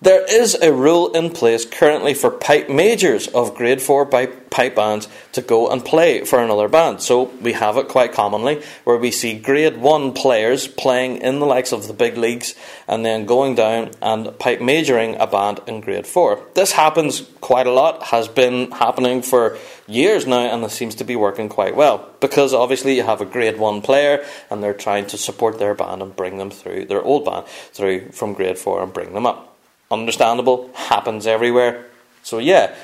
There 0.03 0.25
is 0.27 0.55
a 0.55 0.73
rule 0.73 1.11
in 1.11 1.29
place 1.29 1.63
currently 1.63 2.15
for 2.15 2.31
pipe 2.31 2.71
majors 2.71 3.27
of 3.27 3.53
grade 3.53 3.83
4 3.83 4.07
pipe, 4.07 4.49
pipe 4.49 4.75
bands 4.75 5.07
to 5.33 5.43
go 5.43 5.69
and 5.69 5.85
play 5.85 6.25
for 6.25 6.41
another 6.41 6.67
band. 6.67 7.01
So 7.01 7.25
we 7.39 7.53
have 7.53 7.77
it 7.77 7.87
quite 7.87 8.11
commonly 8.11 8.63
where 8.83 8.97
we 8.97 9.11
see 9.11 9.37
grade 9.37 9.77
1 9.77 10.13
players 10.13 10.67
playing 10.67 11.17
in 11.17 11.37
the 11.37 11.45
likes 11.45 11.71
of 11.71 11.85
the 11.85 11.93
big 11.93 12.17
leagues 12.17 12.55
and 12.87 13.05
then 13.05 13.27
going 13.27 13.53
down 13.53 13.91
and 14.01 14.39
pipe 14.39 14.59
majoring 14.59 15.17
a 15.19 15.27
band 15.27 15.59
in 15.67 15.81
grade 15.81 16.07
4. 16.07 16.47
This 16.55 16.71
happens 16.71 17.21
quite 17.39 17.67
a 17.67 17.71
lot, 17.71 18.01
has 18.05 18.27
been 18.27 18.71
happening 18.71 19.21
for 19.21 19.59
years 19.85 20.25
now, 20.25 20.51
and 20.51 20.63
it 20.63 20.71
seems 20.71 20.95
to 20.95 21.03
be 21.03 21.15
working 21.15 21.47
quite 21.47 21.75
well 21.75 22.09
because 22.19 22.55
obviously 22.55 22.95
you 22.95 23.03
have 23.03 23.21
a 23.21 23.25
grade 23.25 23.59
1 23.59 23.83
player 23.83 24.25
and 24.49 24.63
they're 24.63 24.73
trying 24.73 25.05
to 25.05 25.17
support 25.19 25.59
their 25.59 25.75
band 25.75 26.01
and 26.01 26.15
bring 26.15 26.39
them 26.39 26.49
through 26.49 26.85
their 26.85 27.03
old 27.03 27.23
band 27.23 27.45
through 27.45 28.09
from 28.09 28.33
grade 28.33 28.57
4 28.57 28.81
and 28.81 28.93
bring 28.93 29.13
them 29.13 29.27
up 29.27 29.50
understandable, 29.91 30.69
happens 30.73 31.27
everywhere. 31.27 31.85
So, 32.23 32.39
yeah, 32.39 32.75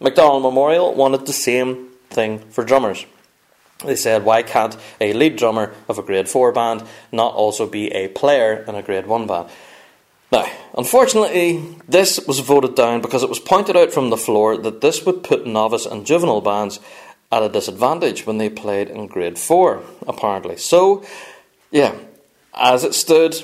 McDonald 0.00 0.42
Memorial 0.42 0.94
wanted 0.94 1.26
the 1.26 1.32
same 1.32 1.88
thing 2.10 2.38
for 2.50 2.64
drummers. 2.64 3.06
They 3.84 3.96
said, 3.96 4.24
why 4.24 4.42
can't 4.42 4.76
a 5.00 5.12
lead 5.12 5.36
drummer 5.36 5.74
of 5.88 5.98
a 5.98 6.02
grade 6.02 6.28
4 6.28 6.52
band 6.52 6.84
not 7.12 7.34
also 7.34 7.66
be 7.66 7.88
a 7.92 8.08
player 8.08 8.64
in 8.66 8.74
a 8.74 8.82
grade 8.82 9.06
1 9.06 9.26
band? 9.26 9.50
Now, 10.32 10.50
unfortunately, 10.76 11.76
this 11.86 12.18
was 12.26 12.40
voted 12.40 12.74
down 12.74 13.02
because 13.02 13.22
it 13.22 13.28
was 13.28 13.38
pointed 13.38 13.76
out 13.76 13.92
from 13.92 14.10
the 14.10 14.16
floor 14.16 14.56
that 14.56 14.80
this 14.80 15.04
would 15.04 15.22
put 15.22 15.46
novice 15.46 15.86
and 15.86 16.06
juvenile 16.06 16.40
bands 16.40 16.80
at 17.30 17.42
a 17.42 17.48
disadvantage 17.48 18.26
when 18.26 18.38
they 18.38 18.48
played 18.48 18.88
in 18.88 19.06
grade 19.06 19.38
4, 19.38 19.82
apparently. 20.06 20.56
So, 20.56 21.04
yeah, 21.70 21.94
as 22.54 22.84
it 22.84 22.94
stood, 22.94 23.34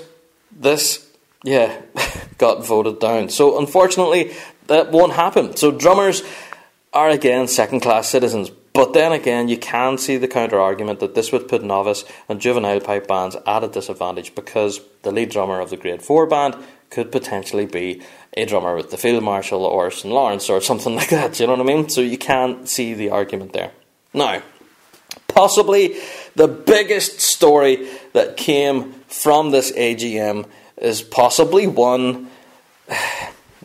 this 0.50 1.09
yeah, 1.42 1.80
got 2.38 2.64
voted 2.66 3.00
down. 3.00 3.28
So 3.28 3.58
unfortunately, 3.58 4.32
that 4.66 4.90
won't 4.90 5.12
happen. 5.12 5.56
So 5.56 5.70
drummers 5.70 6.22
are 6.92 7.10
again 7.10 7.48
second 7.48 7.80
class 7.80 8.08
citizens. 8.08 8.50
But 8.72 8.92
then 8.92 9.12
again, 9.12 9.48
you 9.48 9.58
can 9.58 9.98
see 9.98 10.16
the 10.16 10.28
counter 10.28 10.60
argument 10.60 11.00
that 11.00 11.14
this 11.14 11.32
would 11.32 11.48
put 11.48 11.64
novice 11.64 12.04
and 12.28 12.40
juvenile 12.40 12.80
pipe 12.80 13.08
bands 13.08 13.36
at 13.46 13.64
a 13.64 13.68
disadvantage 13.68 14.34
because 14.34 14.80
the 15.02 15.10
lead 15.10 15.30
drummer 15.30 15.60
of 15.60 15.70
the 15.70 15.76
grade 15.76 16.02
4 16.02 16.26
band 16.26 16.56
could 16.88 17.10
potentially 17.10 17.66
be 17.66 18.02
a 18.36 18.44
drummer 18.46 18.76
with 18.76 18.90
the 18.90 18.96
Field 18.96 19.24
Marshal 19.24 19.64
or 19.64 19.90
St 19.90 20.12
Laurence 20.12 20.48
or 20.48 20.60
something 20.60 20.94
like 21.00 21.10
that. 21.10 21.40
You 21.40 21.46
know 21.46 21.54
what 21.54 21.62
I 21.62 21.64
mean? 21.64 21.88
So 21.88 22.00
you 22.00 22.18
can 22.18 22.66
see 22.66 22.94
the 22.94 23.10
argument 23.10 23.52
there. 23.52 23.72
Now, 24.14 24.42
possibly 25.28 25.96
the 26.36 26.48
biggest 26.48 27.20
story 27.20 27.88
that 28.12 28.36
came 28.36 28.92
from 29.08 29.50
this 29.50 29.72
AGM 29.72 30.46
is 30.80 31.02
possibly 31.02 31.66
one 31.66 32.28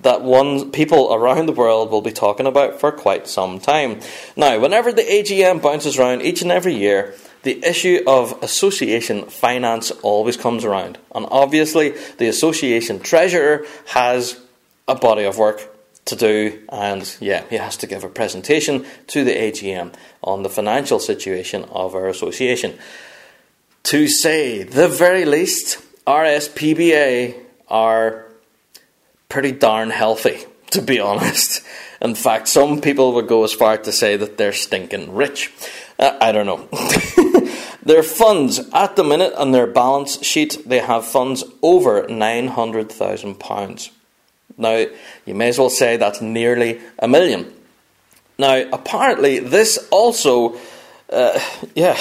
that 0.01 0.21
one 0.21 0.71
people 0.71 1.13
around 1.13 1.47
the 1.47 1.51
world 1.51 1.89
will 1.89 2.01
be 2.01 2.11
talking 2.11 2.45
about 2.45 2.79
for 2.79 2.91
quite 2.91 3.27
some 3.27 3.59
time. 3.59 3.99
Now, 4.35 4.59
whenever 4.59 4.91
the 4.91 5.01
AGM 5.01 5.61
bounces 5.61 5.97
around 5.97 6.21
each 6.21 6.43
and 6.43 6.51
every 6.51 6.75
year, 6.75 7.15
the 7.41 7.63
issue 7.65 8.03
of 8.05 8.37
association 8.43 9.25
finance 9.25 9.91
always 10.03 10.37
comes 10.37 10.63
around. 10.65 10.97
And 11.13 11.25
obviously, 11.31 11.95
the 12.17 12.27
association 12.27 12.99
treasurer 12.99 13.65
has 13.87 14.39
a 14.87 14.95
body 14.95 15.23
of 15.23 15.37
work 15.37 15.71
to 16.05 16.15
do, 16.15 16.61
and 16.69 17.15
yeah, 17.19 17.43
he 17.49 17.55
has 17.55 17.77
to 17.77 17.87
give 17.87 18.03
a 18.03 18.09
presentation 18.09 18.85
to 19.07 19.23
the 19.23 19.35
AGM 19.35 19.93
on 20.23 20.43
the 20.43 20.49
financial 20.49 20.99
situation 20.99 21.65
of 21.71 21.95
our 21.95 22.07
association. 22.07 22.77
To 23.85 24.07
say 24.07 24.63
the 24.63 24.87
very 24.87 25.25
least, 25.25 25.79
RSPBA 26.07 27.35
are 27.67 28.25
pretty 29.29 29.51
darn 29.51 29.89
healthy, 29.89 30.45
to 30.71 30.81
be 30.81 30.99
honest. 30.99 31.61
In 32.01 32.15
fact, 32.15 32.47
some 32.47 32.81
people 32.81 33.13
would 33.13 33.27
go 33.27 33.43
as 33.43 33.53
far 33.53 33.77
to 33.77 33.91
say 33.91 34.17
that 34.17 34.37
they're 34.37 34.53
stinking 34.53 35.15
rich. 35.15 35.51
Uh, 35.97 36.17
I 36.21 36.31
don't 36.31 36.45
know. 36.45 36.67
their 37.83 38.03
funds, 38.03 38.59
at 38.73 38.95
the 38.95 39.03
minute, 39.03 39.33
on 39.33 39.51
their 39.51 39.67
balance 39.67 40.23
sheet, 40.23 40.57
they 40.65 40.79
have 40.79 41.05
funds 41.05 41.43
over 41.61 42.03
£900,000. 42.03 43.89
Now, 44.57 44.85
you 45.25 45.35
may 45.35 45.49
as 45.49 45.59
well 45.59 45.69
say 45.69 45.97
that's 45.97 46.21
nearly 46.21 46.79
a 46.99 47.07
million. 47.07 47.51
Now, 48.37 48.63
apparently, 48.71 49.39
this 49.39 49.87
also, 49.91 50.57
uh, 51.09 51.39
yeah, 51.75 51.97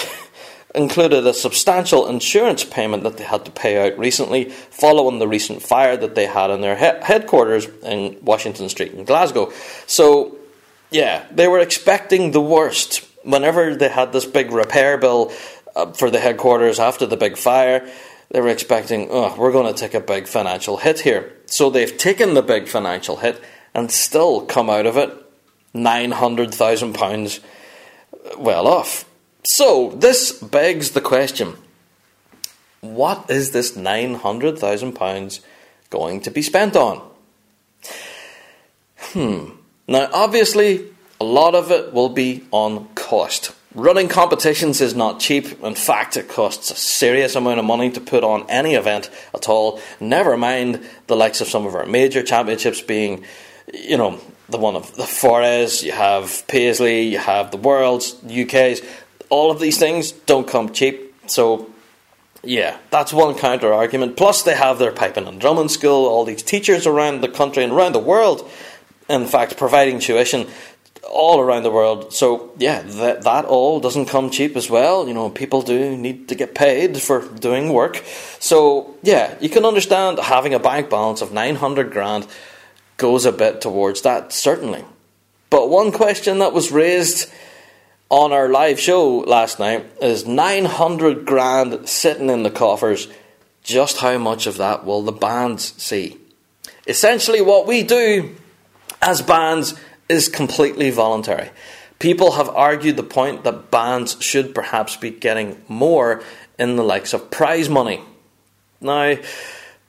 included 0.74 1.26
a 1.26 1.34
substantial 1.34 2.08
insurance 2.08 2.64
payment 2.64 3.04
that 3.04 3.16
they 3.16 3.24
had 3.24 3.44
to 3.44 3.50
pay 3.50 3.86
out 3.86 3.98
recently 3.98 4.50
following 4.50 5.18
the 5.18 5.28
recent 5.28 5.62
fire 5.62 5.96
that 5.96 6.14
they 6.14 6.26
had 6.26 6.50
in 6.50 6.60
their 6.60 6.76
he- 6.76 7.04
headquarters 7.04 7.66
in 7.82 8.18
Washington 8.22 8.68
Street 8.68 8.92
in 8.92 9.04
Glasgow. 9.04 9.52
So, 9.86 10.36
yeah, 10.90 11.26
they 11.30 11.46
were 11.46 11.60
expecting 11.60 12.32
the 12.32 12.40
worst. 12.40 13.06
Whenever 13.22 13.74
they 13.74 13.88
had 13.88 14.12
this 14.12 14.26
big 14.26 14.50
repair 14.50 14.98
bill 14.98 15.32
uh, 15.76 15.92
for 15.92 16.10
the 16.10 16.18
headquarters 16.18 16.78
after 16.80 17.06
the 17.06 17.16
big 17.16 17.36
fire, 17.36 17.88
they 18.30 18.40
were 18.40 18.48
expecting, 18.48 19.08
oh, 19.10 19.34
we're 19.38 19.52
going 19.52 19.72
to 19.72 19.78
take 19.78 19.94
a 19.94 20.00
big 20.00 20.26
financial 20.26 20.76
hit 20.76 21.00
here. 21.00 21.32
So 21.46 21.70
they've 21.70 21.96
taken 21.96 22.34
the 22.34 22.42
big 22.42 22.66
financial 22.66 23.16
hit 23.16 23.40
and 23.74 23.90
still 23.90 24.44
come 24.44 24.68
out 24.68 24.86
of 24.86 24.96
it 24.96 25.10
£900,000 25.74 27.40
well 28.38 28.66
off. 28.66 29.04
So 29.44 29.90
this 29.90 30.32
begs 30.32 30.90
the 30.90 31.00
question 31.00 31.56
what 32.80 33.30
is 33.30 33.52
this 33.52 33.76
£900,000 33.76 35.40
going 35.90 36.20
to 36.20 36.30
be 36.30 36.42
spent 36.42 36.76
on? 36.76 37.02
Hmm. 38.96 39.50
Now, 39.88 40.08
obviously, 40.12 40.86
a 41.20 41.24
lot 41.24 41.54
of 41.54 41.70
it 41.70 41.92
will 41.92 42.10
be 42.10 42.44
on 42.50 42.88
cost. 42.94 43.54
Running 43.74 44.08
competitions 44.08 44.80
is 44.80 44.94
not 44.94 45.18
cheap. 45.18 45.62
In 45.62 45.74
fact, 45.74 46.16
it 46.16 46.28
costs 46.28 46.70
a 46.70 46.76
serious 46.76 47.34
amount 47.34 47.58
of 47.58 47.64
money 47.64 47.90
to 47.90 48.00
put 48.00 48.22
on 48.22 48.48
any 48.48 48.74
event 48.74 49.10
at 49.34 49.48
all. 49.48 49.80
Never 49.98 50.36
mind 50.36 50.84
the 51.06 51.16
likes 51.16 51.40
of 51.40 51.48
some 51.48 51.66
of 51.66 51.74
our 51.74 51.86
major 51.86 52.22
championships 52.22 52.80
being, 52.82 53.24
you 53.72 53.96
know, 53.96 54.20
the 54.48 54.58
one 54.58 54.76
of 54.76 54.94
the 54.94 55.04
Forres, 55.04 55.82
you 55.82 55.92
have 55.92 56.46
Paisley, 56.46 57.02
you 57.02 57.18
have 57.18 57.50
the 57.50 57.56
Worlds, 57.56 58.14
UK's. 58.24 58.82
All 59.34 59.50
of 59.50 59.58
these 59.58 59.78
things 59.78 60.12
don't 60.30 60.46
come 60.54 60.72
cheap. 60.72 60.96
So, 61.26 61.68
yeah, 62.44 62.76
that's 62.90 63.12
one 63.12 63.34
counter 63.34 63.72
argument. 63.72 64.16
Plus, 64.16 64.42
they 64.42 64.54
have 64.54 64.78
their 64.78 64.92
piping 64.92 65.26
and 65.26 65.40
drumming 65.40 65.70
school, 65.78 66.06
all 66.06 66.24
these 66.24 66.42
teachers 66.42 66.86
around 66.86 67.20
the 67.20 67.28
country 67.40 67.64
and 67.64 67.72
around 67.72 67.94
the 67.94 68.06
world, 68.12 68.48
in 69.08 69.26
fact, 69.26 69.56
providing 69.56 69.98
tuition 69.98 70.46
all 71.10 71.40
around 71.40 71.64
the 71.64 71.70
world. 71.70 72.12
So 72.12 72.52
yeah, 72.58 72.82
that 72.82 73.22
that 73.22 73.44
all 73.44 73.80
doesn't 73.80 74.06
come 74.06 74.30
cheap 74.30 74.56
as 74.56 74.70
well. 74.70 75.06
You 75.08 75.14
know, 75.14 75.30
people 75.30 75.62
do 75.62 75.96
need 75.96 76.28
to 76.28 76.34
get 76.34 76.54
paid 76.54 77.00
for 77.00 77.26
doing 77.48 77.72
work. 77.72 78.02
So 78.38 78.94
yeah, 79.02 79.34
you 79.40 79.48
can 79.48 79.64
understand 79.64 80.18
having 80.18 80.54
a 80.54 80.58
bank 80.58 80.90
balance 80.90 81.22
of 81.22 81.32
nine 81.32 81.56
hundred 81.56 81.92
grand 81.92 82.26
goes 82.96 83.24
a 83.24 83.32
bit 83.32 83.60
towards 83.60 84.02
that 84.02 84.32
certainly. 84.32 84.84
But 85.50 85.70
one 85.70 85.92
question 85.92 86.38
that 86.38 86.52
was 86.52 86.72
raised 86.72 87.30
on 88.14 88.32
our 88.32 88.48
live 88.48 88.78
show 88.78 89.18
last 89.18 89.58
night 89.58 89.84
is 90.00 90.24
900 90.24 91.26
grand 91.26 91.88
sitting 91.88 92.30
in 92.30 92.44
the 92.44 92.50
coffers. 92.50 93.08
Just 93.64 93.98
how 93.98 94.18
much 94.18 94.46
of 94.46 94.56
that 94.58 94.84
will 94.84 95.02
the 95.02 95.10
bands 95.10 95.74
see? 95.82 96.16
Essentially, 96.86 97.40
what 97.40 97.66
we 97.66 97.82
do 97.82 98.36
as 99.02 99.20
bands 99.20 99.74
is 100.08 100.28
completely 100.28 100.90
voluntary. 100.90 101.50
People 101.98 102.32
have 102.32 102.48
argued 102.50 102.96
the 102.96 103.02
point 103.02 103.42
that 103.42 103.72
bands 103.72 104.16
should 104.22 104.54
perhaps 104.54 104.94
be 104.96 105.10
getting 105.10 105.60
more 105.66 106.22
in 106.56 106.76
the 106.76 106.84
likes 106.84 107.14
of 107.14 107.32
prize 107.32 107.68
money. 107.68 108.00
Now, 108.80 109.16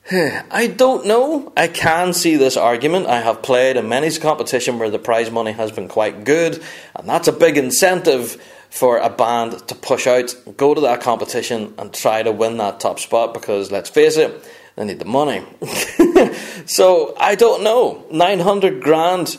Hmm, 0.08 0.38
I 0.52 0.68
don't 0.68 1.04
know. 1.04 1.52
I 1.56 1.66
can 1.66 2.12
see 2.12 2.36
this 2.36 2.56
argument. 2.56 3.06
I 3.06 3.20
have 3.20 3.42
played 3.42 3.76
in 3.76 3.88
many 3.88 4.08
competition 4.18 4.78
where 4.78 4.88
the 4.88 5.00
prize 5.00 5.32
money 5.32 5.50
has 5.50 5.72
been 5.72 5.88
quite 5.88 6.22
good, 6.22 6.62
and 6.94 7.08
that's 7.08 7.26
a 7.26 7.32
big 7.32 7.56
incentive 7.56 8.40
for 8.70 8.98
a 8.98 9.10
band 9.10 9.66
to 9.66 9.74
push 9.74 10.06
out, 10.06 10.32
go 10.56 10.74
to 10.74 10.80
that 10.82 11.00
competition, 11.00 11.74
and 11.76 11.92
try 11.92 12.22
to 12.22 12.30
win 12.30 12.58
that 12.58 12.78
top 12.78 13.00
spot 13.00 13.34
because 13.34 13.72
let's 13.72 13.90
face 13.90 14.16
it, 14.16 14.48
they 14.76 14.84
need 14.84 15.00
the 15.00 15.06
money. 15.06 15.44
so 16.66 17.12
I 17.18 17.34
don't 17.34 17.64
know. 17.64 18.06
900 18.12 18.80
grand 18.82 19.36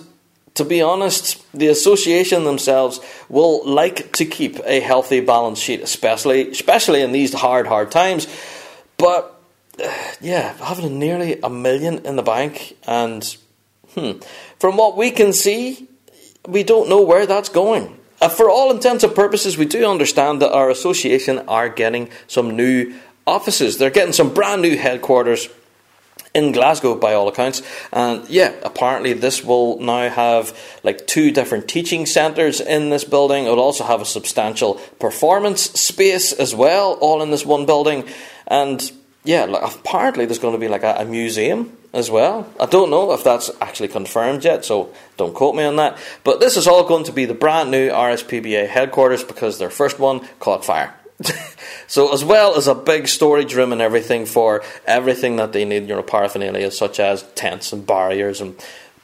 to 0.56 0.66
be 0.66 0.82
honest, 0.82 1.46
the 1.54 1.68
association 1.68 2.44
themselves 2.44 3.00
will 3.30 3.64
like 3.66 4.12
to 4.14 4.26
keep 4.26 4.60
a 4.66 4.80
healthy 4.80 5.20
balance 5.20 5.60
sheet, 5.60 5.82
especially 5.82 6.50
especially 6.50 7.04
in 7.04 7.12
these 7.12 7.32
hard, 7.34 7.68
hard 7.68 7.92
times. 7.92 8.28
But 8.98 9.37
yeah, 10.22 10.54
having 10.58 11.00
nearly 11.00 11.40
a 11.42 11.50
million 11.50 12.06
in 12.06 12.16
the 12.16 12.24
bank, 12.24 12.78
and 12.88 13.38
hmm, 13.94 14.14
from 14.60 14.78
what 14.78 14.98
we 14.98 15.12
can 15.12 15.34
see, 15.34 15.88
we 16.48 16.64
don't 16.64 16.90
know 16.90 17.02
where 17.02 17.26
that's 17.26 17.50
going. 17.50 17.98
Uh, 18.20 18.30
for 18.30 18.50
all 18.50 18.72
intents 18.72 19.04
and 19.04 19.14
purposes, 19.14 19.58
we 19.58 19.66
do 19.66 19.86
understand 19.88 20.42
that 20.42 20.52
our 20.52 20.70
association 20.70 21.40
are 21.48 21.70
getting 21.70 22.10
some 22.28 22.56
new 22.56 22.96
offices. 23.28 23.78
They're 23.78 23.92
getting 23.92 24.14
some 24.14 24.34
brand 24.34 24.62
new 24.62 24.76
headquarters 24.76 25.50
in 26.34 26.52
Glasgow 26.52 26.96
by 26.96 27.14
all 27.14 27.28
accounts. 27.28 27.62
And 27.92 28.28
yeah, 28.30 28.54
apparently 28.64 29.14
this 29.14 29.44
will 29.44 29.80
now 29.80 30.10
have 30.10 30.58
like 30.84 31.06
two 31.06 31.32
different 31.32 31.68
teaching 31.68 32.06
centres 32.06 32.60
in 32.62 32.90
this 32.90 33.04
building. 33.04 33.46
It 33.46 33.50
will 33.50 33.60
also 33.60 33.84
have 33.84 34.02
a 34.02 34.06
substantial 34.06 34.76
performance 35.00 35.62
space 35.72 36.32
as 36.32 36.56
well, 36.56 36.94
all 36.94 37.22
in 37.22 37.32
this 37.32 37.46
one 37.46 37.66
building. 37.66 38.08
And 38.48 38.92
yeah, 39.28 39.44
like, 39.44 39.76
apparently 39.76 40.26
there's 40.26 40.40
going 40.40 40.54
to 40.54 40.60
be 40.60 40.70
like 40.70 40.84
a, 40.84 40.96
a 41.00 41.06
museum 41.06 41.76
as 41.94 42.10
well. 42.10 42.52
I 42.60 42.66
don't 42.66 42.90
know 42.90 43.12
if 43.12 43.24
that's 43.24 43.52
actually 43.60 43.90
confirmed 43.90 44.46
yet, 44.46 44.64
so 44.64 44.94
don't 45.18 45.36
quote 45.36 45.54
me 45.54 45.64
on 45.64 45.76
that. 45.76 45.98
But 46.24 46.40
this 46.40 46.56
is 46.56 46.66
all 46.66 46.88
going 46.88 47.04
to 47.06 47.12
be 47.12 47.26
the 47.26 47.34
brand 47.34 47.70
new 47.70 47.90
RSPBA 47.90 48.68
headquarters 48.70 49.26
because 49.26 49.60
their 49.60 49.70
first 49.70 50.00
one 50.00 50.22
caught 50.40 50.64
fire. 50.64 50.94
so 51.88 52.14
as 52.14 52.24
well 52.24 52.56
as 52.56 52.68
a 52.68 52.76
big 52.76 53.08
storage 53.08 53.54
room 53.54 53.74
and 53.74 53.82
everything 53.82 54.26
for 54.26 54.64
everything 54.86 55.36
that 55.36 55.52
they 55.52 55.66
need, 55.66 55.90
you 55.90 55.96
know, 55.96 56.04
paraphernalia 56.04 56.72
such 56.72 57.00
as 57.00 57.24
tents 57.36 57.74
and 57.74 57.86
barriers 57.86 58.40
and 58.40 58.56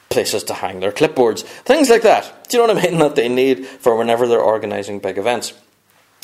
places 0.10 0.44
to 0.46 0.54
hang 0.54 0.80
their 0.80 0.92
clipboards, 0.92 1.42
things 1.42 1.90
like 1.90 2.04
that. 2.04 2.48
Do 2.48 2.58
you 2.58 2.68
know 2.68 2.74
what 2.76 2.86
I 2.86 2.90
mean? 2.90 3.00
That 3.04 3.16
they 3.16 3.28
need 3.28 3.66
for 3.66 3.98
whenever 3.98 4.28
they're 4.28 4.40
organising 4.40 5.00
big 5.00 5.18
events. 5.18 5.54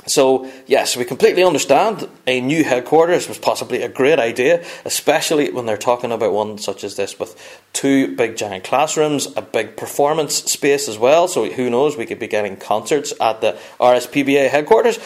So, 0.10 0.52
yes, 0.68 0.98
we 0.98 1.06
completely 1.06 1.44
understand 1.44 2.08
a 2.26 2.42
new 2.42 2.64
headquarters 2.64 3.28
was 3.28 3.38
possibly 3.38 3.82
a 3.84 3.90
great 3.90 4.20
idea, 4.20 4.66
especially 4.86 5.52
when 5.52 5.66
they're 5.66 5.78
talking 5.78 6.12
about 6.12 6.34
one 6.34 6.58
such 6.58 6.84
as 6.84 6.96
this 6.96 7.20
with 7.20 7.36
two 7.74 8.16
big 8.16 8.36
giant 8.36 8.64
classrooms, 8.64 9.28
a 9.38 9.42
big 9.42 9.78
performance 9.78 10.36
space 10.52 10.88
as 10.88 10.98
well. 10.98 11.28
So, 11.28 11.50
who 11.50 11.70
knows, 11.70 11.96
we 11.96 12.06
could 12.06 12.20
be 12.20 12.28
getting 12.28 12.58
concerts 12.58 13.14
at 13.22 13.42
the 13.42 13.58
RSPBA 13.80 14.50
headquarters. 14.50 15.00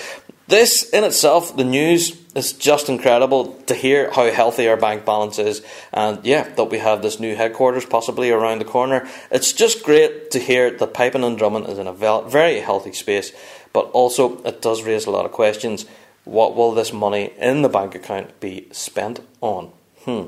This 0.47 0.89
in 0.89 1.05
itself, 1.05 1.55
the 1.55 1.63
news 1.63 2.21
is 2.35 2.51
just 2.51 2.89
incredible 2.89 3.53
to 3.67 3.73
hear 3.73 4.11
how 4.11 4.29
healthy 4.29 4.67
our 4.67 4.75
bank 4.75 5.05
balance 5.05 5.39
is, 5.39 5.61
and 5.93 6.23
yeah, 6.25 6.43
that 6.55 6.65
we 6.65 6.79
have 6.79 7.01
this 7.01 7.19
new 7.19 7.35
headquarters 7.35 7.85
possibly 7.85 8.29
around 8.29 8.59
the 8.59 8.65
corner. 8.65 9.07
It's 9.31 9.53
just 9.53 9.83
great 9.83 10.31
to 10.31 10.39
hear 10.39 10.69
that 10.71 10.93
Piping 10.93 11.23
and 11.23 11.37
Drumming 11.37 11.65
is 11.65 11.77
in 11.77 11.87
a 11.87 11.93
very 11.93 12.59
healthy 12.59 12.91
space, 12.91 13.31
but 13.73 13.89
also 13.91 14.41
it 14.43 14.61
does 14.61 14.83
raise 14.83 15.05
a 15.05 15.11
lot 15.11 15.25
of 15.25 15.31
questions. 15.31 15.85
What 16.23 16.55
will 16.55 16.71
this 16.71 16.93
money 16.93 17.33
in 17.37 17.63
the 17.63 17.69
bank 17.69 17.95
account 17.95 18.39
be 18.39 18.67
spent 18.71 19.19
on? 19.41 19.71
Hmm. 20.05 20.27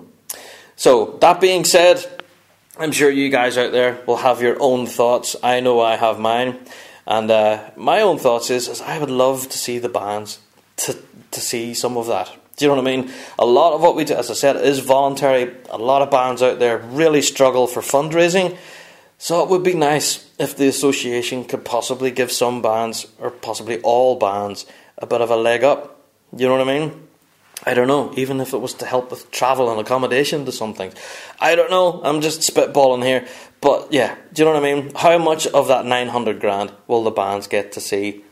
So, 0.76 1.18
that 1.22 1.40
being 1.40 1.64
said, 1.64 2.06
I'm 2.78 2.92
sure 2.92 3.10
you 3.10 3.30
guys 3.30 3.58
out 3.58 3.72
there 3.72 4.04
will 4.06 4.18
have 4.18 4.42
your 4.42 4.58
own 4.60 4.88
thoughts. 4.88 5.38
I 5.42 5.62
know 5.62 5.80
I 5.80 5.96
have 5.96 6.20
mine. 6.20 6.60
And 7.08 7.32
uh, 7.32 7.70
my 7.78 8.02
own 8.02 8.18
thoughts 8.18 8.50
is, 8.50 8.68
is 8.68 8.82
I 8.82 8.98
would 8.98 9.12
love 9.12 9.48
to 9.50 9.58
see 9.58 9.78
the 9.80 9.90
bands 9.90 10.40
to 10.78 10.98
to 11.32 11.40
see 11.40 11.74
some 11.74 11.98
of 11.98 12.08
that. 12.08 12.36
Do 12.56 12.66
you 12.66 12.70
know 12.70 12.82
what 12.82 12.88
I 12.88 12.96
mean? 12.96 13.12
A 13.38 13.46
lot 13.46 13.74
of 13.74 13.82
what 13.82 13.96
we 13.96 14.06
do, 14.06 14.16
as 14.16 14.32
I 14.32 14.34
said, 14.34 14.56
is 14.56 14.80
voluntary. 14.80 15.54
A 15.70 15.78
lot 15.78 16.02
of 16.02 16.10
bands 16.10 16.42
out 16.42 16.60
there 16.60 16.78
really 16.78 17.22
struggle 17.22 17.68
for 17.68 17.82
fundraising. 17.82 18.58
So 19.18 19.44
it 19.44 19.50
would 19.50 19.64
be 19.64 19.74
nice 19.74 20.25
if 20.38 20.56
the 20.56 20.68
association 20.68 21.46
could 21.46 21.64
possibly 21.66 22.12
give 22.12 22.32
some 22.32 22.62
bands, 22.62 23.08
or 23.20 23.32
possibly 23.32 23.80
all 23.82 24.18
bands, 24.18 24.66
a 24.98 25.06
bit 25.06 25.22
of 25.22 25.30
a 25.30 25.36
leg 25.36 25.64
up. 25.64 26.02
You 26.36 26.48
know 26.48 26.58
what 26.58 26.68
I 26.68 26.80
mean? 26.80 27.08
I 27.64 27.74
don't 27.74 27.88
know, 27.88 28.14
even 28.18 28.42
if 28.42 28.54
it 28.54 28.58
was 28.58 28.74
to 28.76 28.86
help 28.86 29.10
with 29.10 29.32
travel 29.32 29.72
and 29.72 29.80
accommodation 29.80 30.46
to 30.46 30.52
some 30.52 30.74
things. 30.74 30.94
I 31.40 31.56
don't 31.56 31.72
know, 31.72 32.02
I'm 32.04 32.22
just 32.22 32.42
spitballing 32.42 33.04
here. 33.04 33.26
But 33.62 33.94
yeah, 33.94 34.16
do 34.34 34.42
you 34.42 34.46
know 34.46 34.54
what 34.54 34.64
I 34.64 34.74
mean? 34.74 34.92
How 34.96 35.18
much 35.18 35.48
of 35.48 35.70
that 35.70 35.86
900 35.86 36.40
grand 36.40 36.72
will 36.88 37.04
the 37.04 37.12
bands 37.12 37.48
get 37.48 37.72
to 37.74 37.82
see? 37.82 38.24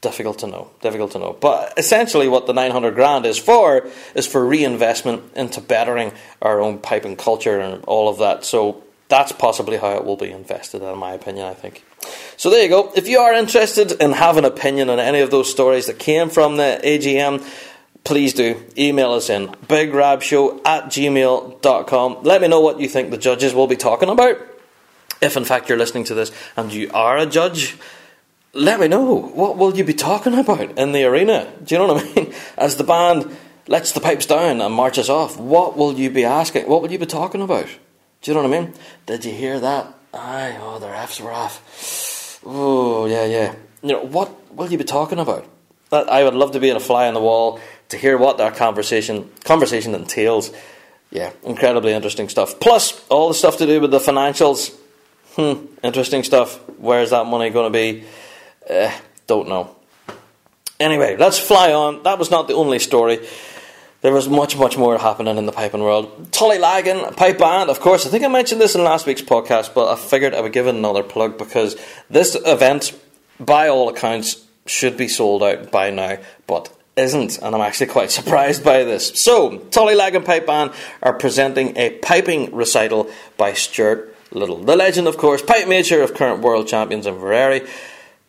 Difficult 0.00 0.38
to 0.40 0.46
know. 0.46 0.70
Difficult 0.80 1.10
to 1.12 1.18
know. 1.18 1.32
But 1.32 1.74
essentially, 1.76 2.28
what 2.28 2.46
the 2.46 2.52
900 2.52 2.94
grand 2.94 3.26
is 3.26 3.36
for 3.36 3.88
is 4.14 4.28
for 4.28 4.46
reinvestment 4.46 5.32
into 5.34 5.60
bettering 5.60 6.12
our 6.40 6.60
own 6.60 6.78
piping 6.78 7.16
culture 7.16 7.58
and 7.58 7.82
all 7.84 8.08
of 8.08 8.18
that. 8.18 8.44
So 8.44 8.84
that's 9.08 9.32
possibly 9.32 9.78
how 9.78 9.96
it 9.96 10.04
will 10.04 10.16
be 10.16 10.30
invested, 10.30 10.82
in 10.82 10.98
my 10.98 11.12
opinion, 11.12 11.46
I 11.46 11.54
think. 11.54 11.84
So 12.36 12.50
there 12.50 12.62
you 12.62 12.68
go. 12.68 12.92
If 12.94 13.08
you 13.08 13.18
are 13.18 13.34
interested 13.34 13.92
in 13.92 14.12
having 14.12 14.44
an 14.44 14.52
opinion 14.52 14.90
on 14.90 15.00
any 15.00 15.20
of 15.20 15.30
those 15.30 15.50
stories 15.50 15.86
that 15.86 15.98
came 15.98 16.28
from 16.28 16.56
the 16.56 16.80
AGM, 16.84 17.44
please 18.04 18.34
do 18.34 18.62
email 18.76 19.12
us 19.12 19.30
in 19.30 19.48
bigrabshow 19.48 20.60
at 20.66 20.84
gmail.com. 20.84 22.22
Let 22.22 22.40
me 22.40 22.48
know 22.48 22.60
what 22.60 22.80
you 22.80 22.88
think 22.88 23.10
the 23.10 23.18
judges 23.18 23.54
will 23.54 23.66
be 23.66 23.76
talking 23.76 24.08
about. 24.08 24.38
If 25.20 25.36
in 25.36 25.44
fact 25.44 25.68
you're 25.68 25.78
listening 25.78 26.04
to 26.04 26.14
this 26.14 26.30
and 26.56 26.72
you 26.72 26.90
are 26.92 27.18
a 27.18 27.26
judge, 27.26 27.76
let 28.52 28.78
me 28.78 28.88
know. 28.88 29.16
What 29.16 29.56
will 29.56 29.76
you 29.76 29.84
be 29.84 29.94
talking 29.94 30.34
about 30.34 30.78
in 30.78 30.92
the 30.92 31.04
arena? 31.04 31.52
Do 31.64 31.74
you 31.74 31.78
know 31.80 31.94
what 31.94 32.04
I 32.04 32.14
mean? 32.14 32.34
As 32.56 32.76
the 32.76 32.84
band 32.84 33.36
lets 33.66 33.92
the 33.92 34.00
pipes 34.00 34.26
down 34.26 34.60
and 34.60 34.74
marches 34.74 35.10
off, 35.10 35.38
what 35.38 35.76
will 35.76 35.94
you 35.94 36.10
be 36.10 36.24
asking? 36.24 36.68
What 36.68 36.82
will 36.82 36.92
you 36.92 36.98
be 36.98 37.06
talking 37.06 37.42
about? 37.42 37.68
Do 38.22 38.30
you 38.30 38.34
know 38.34 38.42
what 38.42 38.54
I 38.56 38.60
mean? 38.60 38.74
Did 39.06 39.24
you 39.24 39.32
hear 39.32 39.60
that? 39.60 39.94
Aye, 40.12 40.58
oh, 40.60 40.78
the 40.78 40.86
refs 40.86 41.20
were 41.20 41.32
off. 41.32 42.40
Oh, 42.44 43.06
yeah, 43.06 43.24
yeah. 43.24 43.54
You 43.82 43.92
know, 43.92 44.04
what 44.04 44.54
will 44.54 44.70
you 44.70 44.78
be 44.78 44.84
talking 44.84 45.18
about? 45.18 45.46
I 45.92 46.24
would 46.24 46.34
love 46.34 46.52
to 46.52 46.60
be 46.60 46.68
in 46.68 46.76
a 46.76 46.80
fly 46.80 47.08
on 47.08 47.14
the 47.14 47.20
wall 47.20 47.60
to 47.90 47.96
hear 47.96 48.18
what 48.18 48.38
that 48.38 48.56
conversation 48.56 49.30
conversation 49.44 49.94
entails. 49.94 50.52
Yeah, 51.10 51.32
incredibly 51.42 51.92
interesting 51.92 52.28
stuff. 52.28 52.60
Plus, 52.60 53.06
all 53.08 53.28
the 53.28 53.34
stuff 53.34 53.56
to 53.58 53.66
do 53.66 53.80
with 53.80 53.90
the 53.90 53.98
financials. 53.98 54.74
Hmm, 55.36 55.66
interesting 55.82 56.24
stuff. 56.24 56.56
Where's 56.78 57.10
that 57.10 57.24
money 57.24 57.48
going 57.50 57.72
to 57.72 57.78
be? 57.78 58.04
Uh, 58.68 58.92
don't 59.26 59.48
know. 59.48 59.74
Anyway, 60.78 61.16
let's 61.16 61.38
fly 61.38 61.72
on. 61.72 62.02
That 62.02 62.18
was 62.18 62.30
not 62.30 62.48
the 62.48 62.54
only 62.54 62.78
story. 62.78 63.26
There 64.00 64.12
was 64.12 64.28
much, 64.28 64.56
much 64.56 64.76
more 64.76 64.96
happening 64.96 65.38
in 65.38 65.46
the 65.46 65.52
piping 65.52 65.82
world. 65.82 66.30
Tullylagan 66.30 67.16
Pipe 67.16 67.38
Band, 67.38 67.68
of 67.68 67.80
course. 67.80 68.06
I 68.06 68.10
think 68.10 68.24
I 68.24 68.28
mentioned 68.28 68.60
this 68.60 68.76
in 68.76 68.84
last 68.84 69.06
week's 69.06 69.22
podcast, 69.22 69.74
but 69.74 69.90
I 69.92 69.96
figured 69.96 70.34
I 70.34 70.40
would 70.40 70.52
give 70.52 70.68
it 70.68 70.74
another 70.76 71.02
plug 71.02 71.36
because 71.36 71.76
this 72.08 72.36
event, 72.46 72.96
by 73.40 73.68
all 73.68 73.88
accounts, 73.88 74.44
should 74.66 74.96
be 74.96 75.08
sold 75.08 75.42
out 75.42 75.72
by 75.72 75.90
now, 75.90 76.18
but 76.46 76.72
isn't, 76.94 77.38
and 77.38 77.54
I'm 77.54 77.60
actually 77.60 77.88
quite 77.88 78.10
surprised 78.18 78.62
by 78.62 78.84
this. 78.84 79.12
So, 79.16 79.58
Tullylagan 79.58 80.24
Pipe 80.24 80.46
Band 80.46 80.70
are 81.02 81.14
presenting 81.14 81.76
a 81.76 81.90
piping 81.98 82.54
recital 82.54 83.10
by 83.36 83.54
Stuart 83.54 84.14
Little. 84.30 84.58
The 84.58 84.76
legend, 84.76 85.08
of 85.08 85.16
course, 85.16 85.42
pipe 85.42 85.66
major 85.66 86.02
of 86.02 86.14
current 86.14 86.40
world 86.40 86.68
champions 86.68 87.06
in 87.06 87.14
Inveraray. 87.14 87.68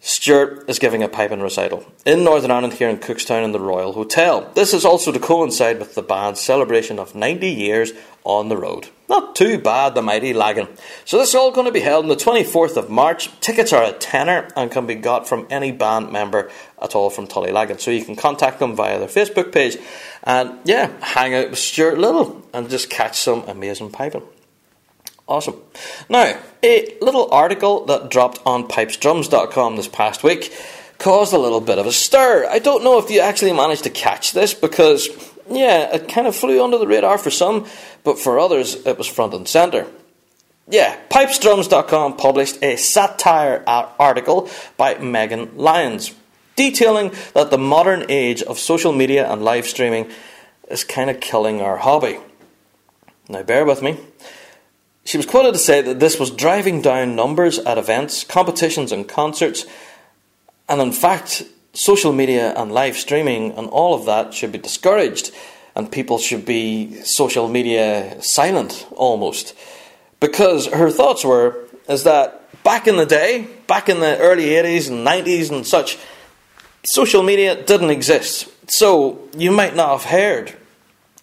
Stuart 0.02 0.70
is 0.70 0.80
giving 0.80 1.04
a 1.04 1.10
piping 1.10 1.41
recital 1.41 1.86
in 2.06 2.24
Northern 2.24 2.52
Ireland 2.52 2.74
here 2.74 2.88
in 2.88 3.00
Cookstown 3.00 3.43
in 3.43 3.52
the 3.52 3.60
Royal 3.60 3.91
Hotel. 3.91 4.50
This 4.56 4.74
is 4.74 4.86
also 4.86 5.12
to 5.12 5.20
coincide 5.20 5.78
with 5.78 5.93
the 5.93 6.02
band's 6.02 6.39
celebration 6.39 7.00
of 7.00 7.16
90 7.16 7.50
years 7.50 7.91
on 8.24 8.47
the 8.47 8.56
road. 8.56 8.88
Not 9.10 9.36
too 9.36 9.58
bad, 9.58 9.95
the 9.95 10.02
mighty 10.02 10.34
lagging. 10.34 10.70
So 11.04 11.18
this 11.18 11.30
is 11.30 11.36
all 11.36 11.52
going 11.52 11.66
to 11.66 11.74
be 11.74 11.82
held 11.82 12.06
on 12.06 12.10
the 12.10 12.16
24th 12.16 12.78
of 12.78 12.89
March. 12.89 13.30
Tickets 13.41 13.74
are 13.74 13.84
a 13.84 13.91
tenner 13.91 14.47
and 14.56 14.72
can 14.72 14.88
be 14.88 14.95
got 14.95 15.28
from 15.28 15.45
any 15.50 15.74
band 15.74 16.14
member 16.14 16.50
at 16.82 16.95
all 16.95 17.10
from 17.10 17.28
Tullylagan. 17.28 17.82
So 17.82 17.91
you 17.91 18.06
can 18.06 18.16
contact 18.16 18.60
them 18.60 18.78
via 18.78 19.00
their 19.00 19.10
Facebook 19.10 19.52
page 19.52 19.78
and 20.24 20.60
yeah, 20.64 20.91
hang 21.02 21.34
out 21.34 21.50
with 21.50 21.60
Stuart 21.60 21.97
Little 21.97 22.41
and 22.54 22.70
just 22.70 22.89
catch 22.89 23.20
some 23.20 23.43
amazing 23.50 23.91
piping. 23.91 24.24
Awesome. 25.30 25.62
Now, 26.10 26.40
a 26.64 26.98
little 27.02 27.32
article 27.32 27.86
that 27.86 28.10
dropped 28.10 28.40
on 28.48 28.68
pipesdrums.com 28.68 29.76
this 29.76 29.88
past 29.88 30.24
week 30.24 30.52
caused 30.98 31.34
a 31.34 31.38
little 31.38 31.62
bit 31.62 31.78
of 31.78 31.86
a 31.86 31.92
stir. 31.92 32.48
I 32.50 32.58
don't 32.58 32.84
know 32.84 32.98
if 32.98 33.12
you 33.12 33.20
actually 33.20 33.54
managed 33.54 33.84
to 33.84 33.92
catch 33.92 34.34
this 34.34 34.56
because, 34.56 35.08
yeah, 35.48 35.96
it 35.96 36.10
kind 36.10 36.26
of 36.26 36.36
flew 36.36 36.64
under 36.64 36.80
the 36.80 36.88
radar 36.88 37.20
for 37.20 37.30
some, 37.30 37.68
but 38.04 38.18
for 38.18 38.40
others 38.40 38.74
it 38.88 38.98
was 38.98 39.06
front 39.06 39.36
and 39.36 39.48
centre. 39.48 39.86
Yeah, 40.68 40.98
pipesdrums.com 41.10 42.18
published 42.18 42.64
a 42.64 42.76
satire 42.76 43.64
article 43.68 44.50
by 44.78 44.98
Megan 44.98 45.56
Lyons 45.58 46.16
detailing 46.56 47.14
that 47.36 47.52
the 47.52 47.58
modern 47.60 48.06
age 48.10 48.42
of 48.42 48.58
social 48.58 48.94
media 48.94 49.32
and 49.32 49.44
live 49.44 49.68
streaming 49.68 50.10
is 50.70 50.84
kind 50.84 51.12
of 51.12 51.20
killing 51.20 51.62
our 51.62 51.78
hobby. 51.78 52.18
Now, 53.32 53.44
bear 53.44 53.64
with 53.64 53.84
me. 53.84 53.96
She 55.10 55.18
was 55.18 55.26
quoted 55.26 55.53
to 55.53 55.57
say 55.57 55.82
that 55.82 55.99
this 55.99 56.20
was 56.20 56.30
driving 56.30 56.84
down 56.84 57.16
numbers 57.16 57.57
at 57.57 57.80
events, 57.80 58.24
competitions, 58.24 58.91
and 58.91 59.10
concerts, 59.10 59.66
and 60.68 60.80
in 60.80 60.91
fact, 60.91 61.41
social 61.74 62.14
media 62.14 62.53
and 62.55 62.72
live 62.72 62.95
streaming 62.95 63.53
and 63.53 63.68
all 63.70 63.95
of 63.95 64.05
that 64.05 64.36
should 64.36 64.51
be 64.51 64.60
discouraged, 64.60 65.32
and 65.76 65.91
people 65.91 66.20
should 66.20 66.45
be 66.45 67.01
social 67.01 67.47
media 67.47 68.18
silent 68.22 68.86
almost. 68.91 69.55
Because 70.20 70.68
her 70.68 70.91
thoughts 70.91 71.26
were 71.26 71.57
is 71.88 72.03
that 72.03 72.64
back 72.64 72.88
in 72.88 72.95
the 72.95 73.07
day, 73.07 73.47
back 73.66 73.89
in 73.89 74.01
the 74.01 74.16
early 74.20 74.49
80s 74.49 74.91
and 74.91 75.07
90s 75.07 75.49
and 75.49 75.66
such, 75.66 75.97
social 76.86 77.24
media 77.24 77.60
didn't 77.60 77.89
exist. 77.89 78.47
So 78.68 79.28
you 79.36 79.49
might 79.49 79.76
not 79.76 79.89
have 79.89 80.12
heard 80.12 80.55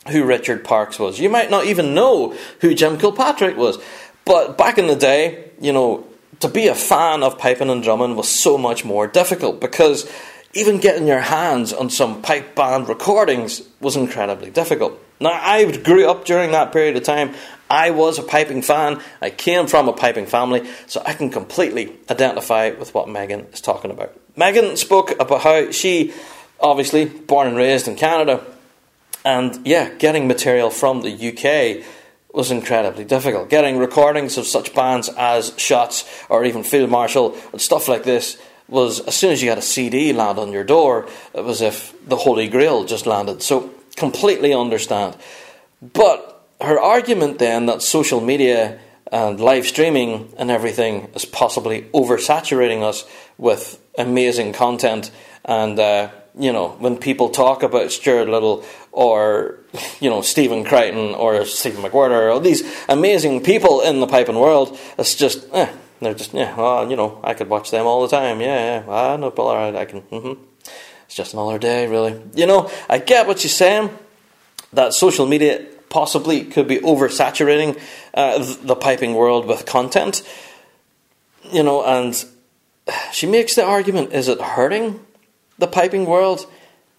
who 0.08 0.24
Richard 0.24 0.64
Parkes 0.64 0.98
was. 0.98 1.18
You 1.18 1.28
might 1.28 1.50
not 1.50 1.66
even 1.66 1.94
know 1.94 2.36
who 2.60 2.74
Jim 2.74 2.98
Kilpatrick 2.98 3.56
was. 3.56 3.78
But 4.24 4.58
back 4.58 4.78
in 4.78 4.88
the 4.88 4.96
day, 4.96 5.50
you 5.60 5.72
know, 5.72 6.06
to 6.40 6.48
be 6.48 6.66
a 6.68 6.74
fan 6.74 7.22
of 7.22 7.38
piping 7.38 7.70
and 7.70 7.82
drumming 7.82 8.16
was 8.16 8.28
so 8.28 8.58
much 8.58 8.84
more 8.84 9.06
difficult 9.06 9.60
because 9.60 10.10
even 10.52 10.78
getting 10.78 11.06
your 11.06 11.20
hands 11.20 11.72
on 11.72 11.90
some 11.90 12.22
pipe 12.22 12.54
band 12.54 12.88
recordings 12.88 13.62
was 13.80 13.96
incredibly 13.96 14.50
difficult. 14.50 15.00
Now, 15.20 15.32
I 15.32 15.70
grew 15.76 16.08
up 16.08 16.24
during 16.24 16.50
that 16.52 16.72
period 16.72 16.96
of 16.96 17.04
time. 17.04 17.34
I 17.70 17.90
was 17.90 18.18
a 18.18 18.22
piping 18.22 18.62
fan. 18.62 19.00
I 19.20 19.30
came 19.30 19.66
from 19.66 19.88
a 19.88 19.92
piping 19.92 20.26
family, 20.26 20.68
so 20.86 21.02
I 21.04 21.14
can 21.14 21.30
completely 21.30 21.92
identify 22.10 22.70
with 22.70 22.94
what 22.94 23.08
Megan 23.08 23.46
is 23.52 23.60
talking 23.60 23.90
about. 23.90 24.18
Megan 24.36 24.76
spoke 24.76 25.18
about 25.18 25.42
how 25.42 25.70
she, 25.70 26.12
obviously 26.60 27.06
born 27.06 27.48
and 27.48 27.56
raised 27.56 27.88
in 27.88 27.96
Canada, 27.96 28.44
and 29.26 29.66
yeah, 29.66 29.90
getting 29.90 30.28
material 30.28 30.70
from 30.70 31.02
the 31.02 31.10
UK 31.10 31.84
was 32.32 32.52
incredibly 32.52 33.04
difficult. 33.04 33.50
Getting 33.50 33.76
recordings 33.76 34.38
of 34.38 34.46
such 34.46 34.72
bands 34.72 35.08
as 35.08 35.50
Shotts 35.52 36.06
or 36.28 36.44
even 36.44 36.62
Field 36.62 36.90
Marshal 36.90 37.36
and 37.50 37.60
stuff 37.60 37.88
like 37.88 38.04
this 38.04 38.40
was 38.68 39.00
as 39.00 39.16
soon 39.16 39.32
as 39.32 39.42
you 39.42 39.48
had 39.48 39.58
a 39.58 39.62
CD 39.62 40.12
land 40.12 40.38
on 40.38 40.52
your 40.52 40.62
door, 40.62 41.08
it 41.34 41.42
was 41.42 41.60
if 41.60 41.92
the 42.06 42.16
Holy 42.16 42.48
Grail 42.48 42.84
just 42.84 43.04
landed. 43.04 43.42
So 43.42 43.74
completely 43.96 44.54
understand. 44.54 45.16
But 45.82 46.46
her 46.60 46.78
argument 46.78 47.40
then 47.40 47.66
that 47.66 47.82
social 47.82 48.20
media 48.20 48.78
and 49.10 49.40
live 49.40 49.66
streaming 49.66 50.32
and 50.38 50.52
everything 50.52 51.10
is 51.16 51.24
possibly 51.24 51.82
oversaturating 51.92 52.82
us 52.82 53.04
with 53.38 53.82
amazing 53.98 54.52
content 54.52 55.10
and 55.44 55.80
uh, 55.80 56.10
you 56.38 56.52
know, 56.52 56.68
when 56.78 56.98
people 56.98 57.30
talk 57.30 57.62
about 57.62 57.90
Stuart 57.90 58.28
Little 58.28 58.64
or, 58.96 59.58
you 60.00 60.08
know, 60.08 60.22
Stephen 60.22 60.64
Crichton 60.64 61.14
or 61.14 61.44
Stephen 61.44 61.82
McWhirter 61.82 62.34
or 62.34 62.40
these 62.40 62.62
amazing 62.88 63.42
people 63.42 63.82
in 63.82 64.00
the 64.00 64.06
piping 64.06 64.36
world, 64.36 64.78
it's 64.96 65.14
just, 65.14 65.46
eh, 65.52 65.70
they're 66.00 66.14
just, 66.14 66.32
yeah, 66.32 66.56
well, 66.56 66.88
you 66.88 66.96
know, 66.96 67.20
I 67.22 67.34
could 67.34 67.50
watch 67.50 67.70
them 67.70 67.84
all 67.86 68.00
the 68.00 68.08
time. 68.08 68.40
Yeah, 68.40 68.86
yeah, 68.86 68.90
I 68.90 69.16
know, 69.16 69.30
but 69.30 69.42
alright, 69.42 69.76
I 69.76 69.84
can, 69.84 70.00
mm-hmm. 70.00 70.42
It's 71.04 71.14
just 71.14 71.34
another 71.34 71.58
day, 71.58 71.86
really. 71.86 72.18
You 72.34 72.46
know, 72.46 72.70
I 72.88 72.96
get 72.96 73.26
what 73.26 73.44
you're 73.44 73.50
saying, 73.50 73.90
that 74.72 74.94
social 74.94 75.26
media 75.26 75.66
possibly 75.90 76.44
could 76.44 76.66
be 76.66 76.78
oversaturating 76.78 77.78
uh, 78.14 78.56
the 78.62 78.76
piping 78.76 79.12
world 79.12 79.46
with 79.46 79.66
content, 79.66 80.22
you 81.52 81.62
know, 81.62 81.84
and 81.84 82.24
she 83.12 83.26
makes 83.26 83.54
the 83.54 83.64
argument 83.64 84.14
is 84.14 84.28
it 84.28 84.40
hurting 84.40 85.04
the 85.58 85.66
piping 85.66 86.06
world, 86.06 86.50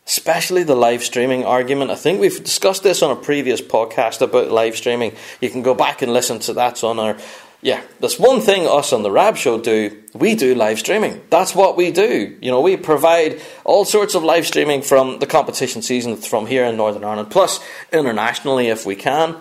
especially 0.07 0.63
the 0.63 0.75
live 0.75 1.03
streaming 1.03 1.45
argument. 1.45 1.91
I 1.91 1.95
think 1.95 2.19
we've 2.19 2.43
discussed 2.43 2.81
this 2.81 3.03
on 3.03 3.11
a 3.11 3.15
previous 3.15 3.61
podcast 3.61 4.21
about 4.21 4.49
live 4.49 4.75
streaming. 4.75 5.13
You 5.41 5.49
can 5.49 5.61
go 5.61 5.75
back 5.75 6.01
and 6.01 6.13
listen 6.13 6.39
to 6.39 6.53
that 6.53 6.83
on 6.83 6.97
our 6.97 7.17
yeah, 7.61 7.81
that's 7.99 8.19
one 8.19 8.41
thing 8.41 8.67
us 8.67 8.93
on 8.93 9.01
the 9.01 9.11
Rab 9.11 9.35
Show 9.35 9.59
do. 9.59 10.03
We 10.13 10.35
do 10.35 10.53
live 10.53 10.77
streaming. 10.77 11.21
That's 11.31 11.55
what 11.55 11.75
we 11.75 11.91
do. 11.91 12.37
You 12.39 12.51
know, 12.51 12.61
we 12.61 12.77
provide 12.77 13.41
all 13.65 13.83
sorts 13.83 14.13
of 14.13 14.23
live 14.23 14.45
streaming 14.45 14.83
from 14.83 15.17
the 15.19 15.25
competition 15.25 15.81
season 15.81 16.17
from 16.17 16.45
here 16.45 16.65
in 16.65 16.77
Northern 16.77 17.03
Ireland, 17.03 17.31
plus 17.31 17.59
internationally 17.91 18.67
if 18.67 18.85
we 18.85 18.95
can, 18.95 19.35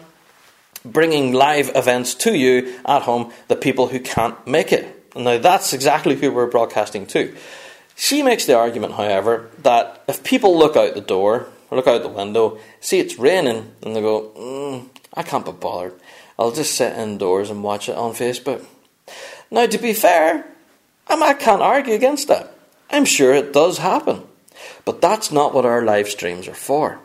bringing 0.82 1.34
live 1.34 1.70
events 1.74 2.14
to 2.14 2.34
you 2.34 2.80
at 2.86 3.02
home, 3.02 3.32
the 3.48 3.56
people 3.56 3.88
who 3.88 4.00
can't 4.00 4.46
make 4.46 4.72
it. 4.72 5.14
Now, 5.14 5.36
that's 5.36 5.74
exactly 5.74 6.16
who 6.16 6.32
we're 6.32 6.46
broadcasting 6.46 7.06
to. 7.08 7.34
She 7.96 8.22
makes 8.22 8.44
the 8.44 8.56
argument, 8.56 8.92
however, 8.92 9.50
that 9.62 10.04
if 10.06 10.22
people 10.22 10.56
look 10.56 10.76
out 10.76 10.94
the 10.94 11.00
door, 11.00 11.48
or 11.70 11.76
look 11.76 11.86
out 11.86 12.02
the 12.02 12.08
window, 12.08 12.58
see 12.78 13.00
it's 13.00 13.18
raining, 13.18 13.72
and 13.82 13.96
they 13.96 14.00
go, 14.00 14.30
mm, 14.36 14.88
I 15.14 15.22
can't 15.22 15.44
be 15.44 15.52
bothered 15.52 15.98
I'll 16.38 16.52
just 16.52 16.74
sit 16.74 16.98
indoors 16.98 17.48
and 17.48 17.64
watch 17.64 17.88
it 17.88 17.96
on 17.96 18.12
Facebook. 18.12 18.64
Now, 19.50 19.66
to 19.66 19.78
be 19.78 19.94
fair, 19.94 20.46
I 21.08 21.32
can't 21.34 21.62
argue 21.62 21.94
against 21.94 22.28
that. 22.28 22.52
I'm 22.90 23.06
sure 23.06 23.32
it 23.32 23.52
does 23.52 23.78
happen. 23.78 24.22
But 24.84 25.00
that's 25.00 25.32
not 25.32 25.54
what 25.54 25.64
our 25.64 25.82
live 25.82 26.08
streams 26.08 26.46
are 26.46 26.54
for. 26.54 26.98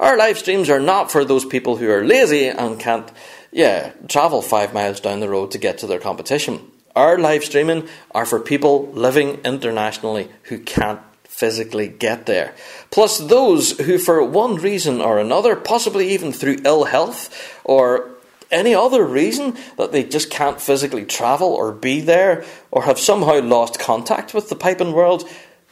Our 0.00 0.16
live 0.16 0.38
streams 0.38 0.70
are 0.70 0.80
not 0.80 1.12
for 1.12 1.24
those 1.24 1.44
people 1.44 1.76
who 1.76 1.90
are 1.90 2.04
lazy 2.04 2.48
and 2.48 2.80
can't, 2.80 3.10
yeah, 3.52 3.92
travel 4.08 4.40
five 4.40 4.72
miles 4.72 5.00
down 5.00 5.20
the 5.20 5.28
road 5.28 5.50
to 5.50 5.58
get 5.58 5.78
to 5.78 5.86
their 5.86 6.00
competition. 6.00 6.60
Our 6.96 7.18
live 7.18 7.44
streaming 7.44 7.88
are 8.12 8.26
for 8.26 8.38
people 8.38 8.90
living 8.92 9.40
internationally 9.44 10.28
who 10.44 10.58
can't 10.58 11.00
physically 11.24 11.88
get 11.88 12.26
there. 12.26 12.54
Plus, 12.90 13.18
those 13.18 13.72
who, 13.80 13.98
for 13.98 14.22
one 14.24 14.54
reason 14.54 15.00
or 15.00 15.18
another, 15.18 15.56
possibly 15.56 16.10
even 16.10 16.32
through 16.32 16.58
ill 16.64 16.84
health 16.84 17.58
or 17.64 18.10
any 18.52 18.74
other 18.74 19.04
reason 19.04 19.56
that 19.76 19.90
they 19.90 20.04
just 20.04 20.30
can't 20.30 20.60
physically 20.60 21.04
travel 21.04 21.48
or 21.48 21.72
be 21.72 22.00
there 22.00 22.44
or 22.70 22.84
have 22.84 23.00
somehow 23.00 23.40
lost 23.40 23.80
contact 23.80 24.32
with 24.32 24.48
the 24.48 24.54
piping 24.54 24.92
world, 24.92 25.28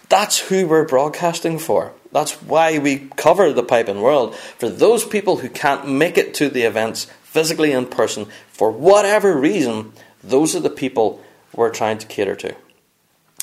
that's 0.09 0.39
who 0.41 0.67
we're 0.67 0.87
broadcasting 0.87 1.59
for. 1.59 1.93
That's 2.11 2.33
why 2.43 2.79
we 2.79 3.09
cover 3.17 3.53
the 3.53 3.63
piping 3.63 4.03
world. 4.03 4.35
For 4.35 4.69
those 4.69 5.07
people 5.07 5.39
who 5.39 5.49
can't 5.49 5.89
make 5.89 6.19
it 6.19 6.35
to 6.35 6.49
the 6.49 6.63
events 6.63 7.05
physically 7.23 7.73
in 7.73 7.87
person 7.87 8.27
for 8.49 8.71
whatever 8.71 9.35
reason, 9.35 9.93
those 10.23 10.55
are 10.55 10.61
the 10.61 10.71
people 10.71 11.23
we're 11.55 11.71
trying 11.71 11.99
to 11.99 12.07
cater 12.07 12.37
to. 12.37 12.55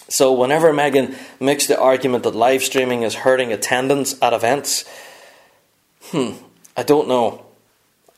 So, 0.09 0.33
whenever 0.33 0.73
Megan 0.73 1.15
makes 1.39 1.67
the 1.67 1.79
argument 1.79 2.23
that 2.23 2.35
live 2.35 2.63
streaming 2.63 3.03
is 3.03 3.13
hurting 3.13 3.53
attendance 3.53 4.19
at 4.21 4.33
events, 4.33 4.85
hmm, 6.05 6.31
I 6.75 6.83
don't 6.83 7.07
know. 7.07 7.45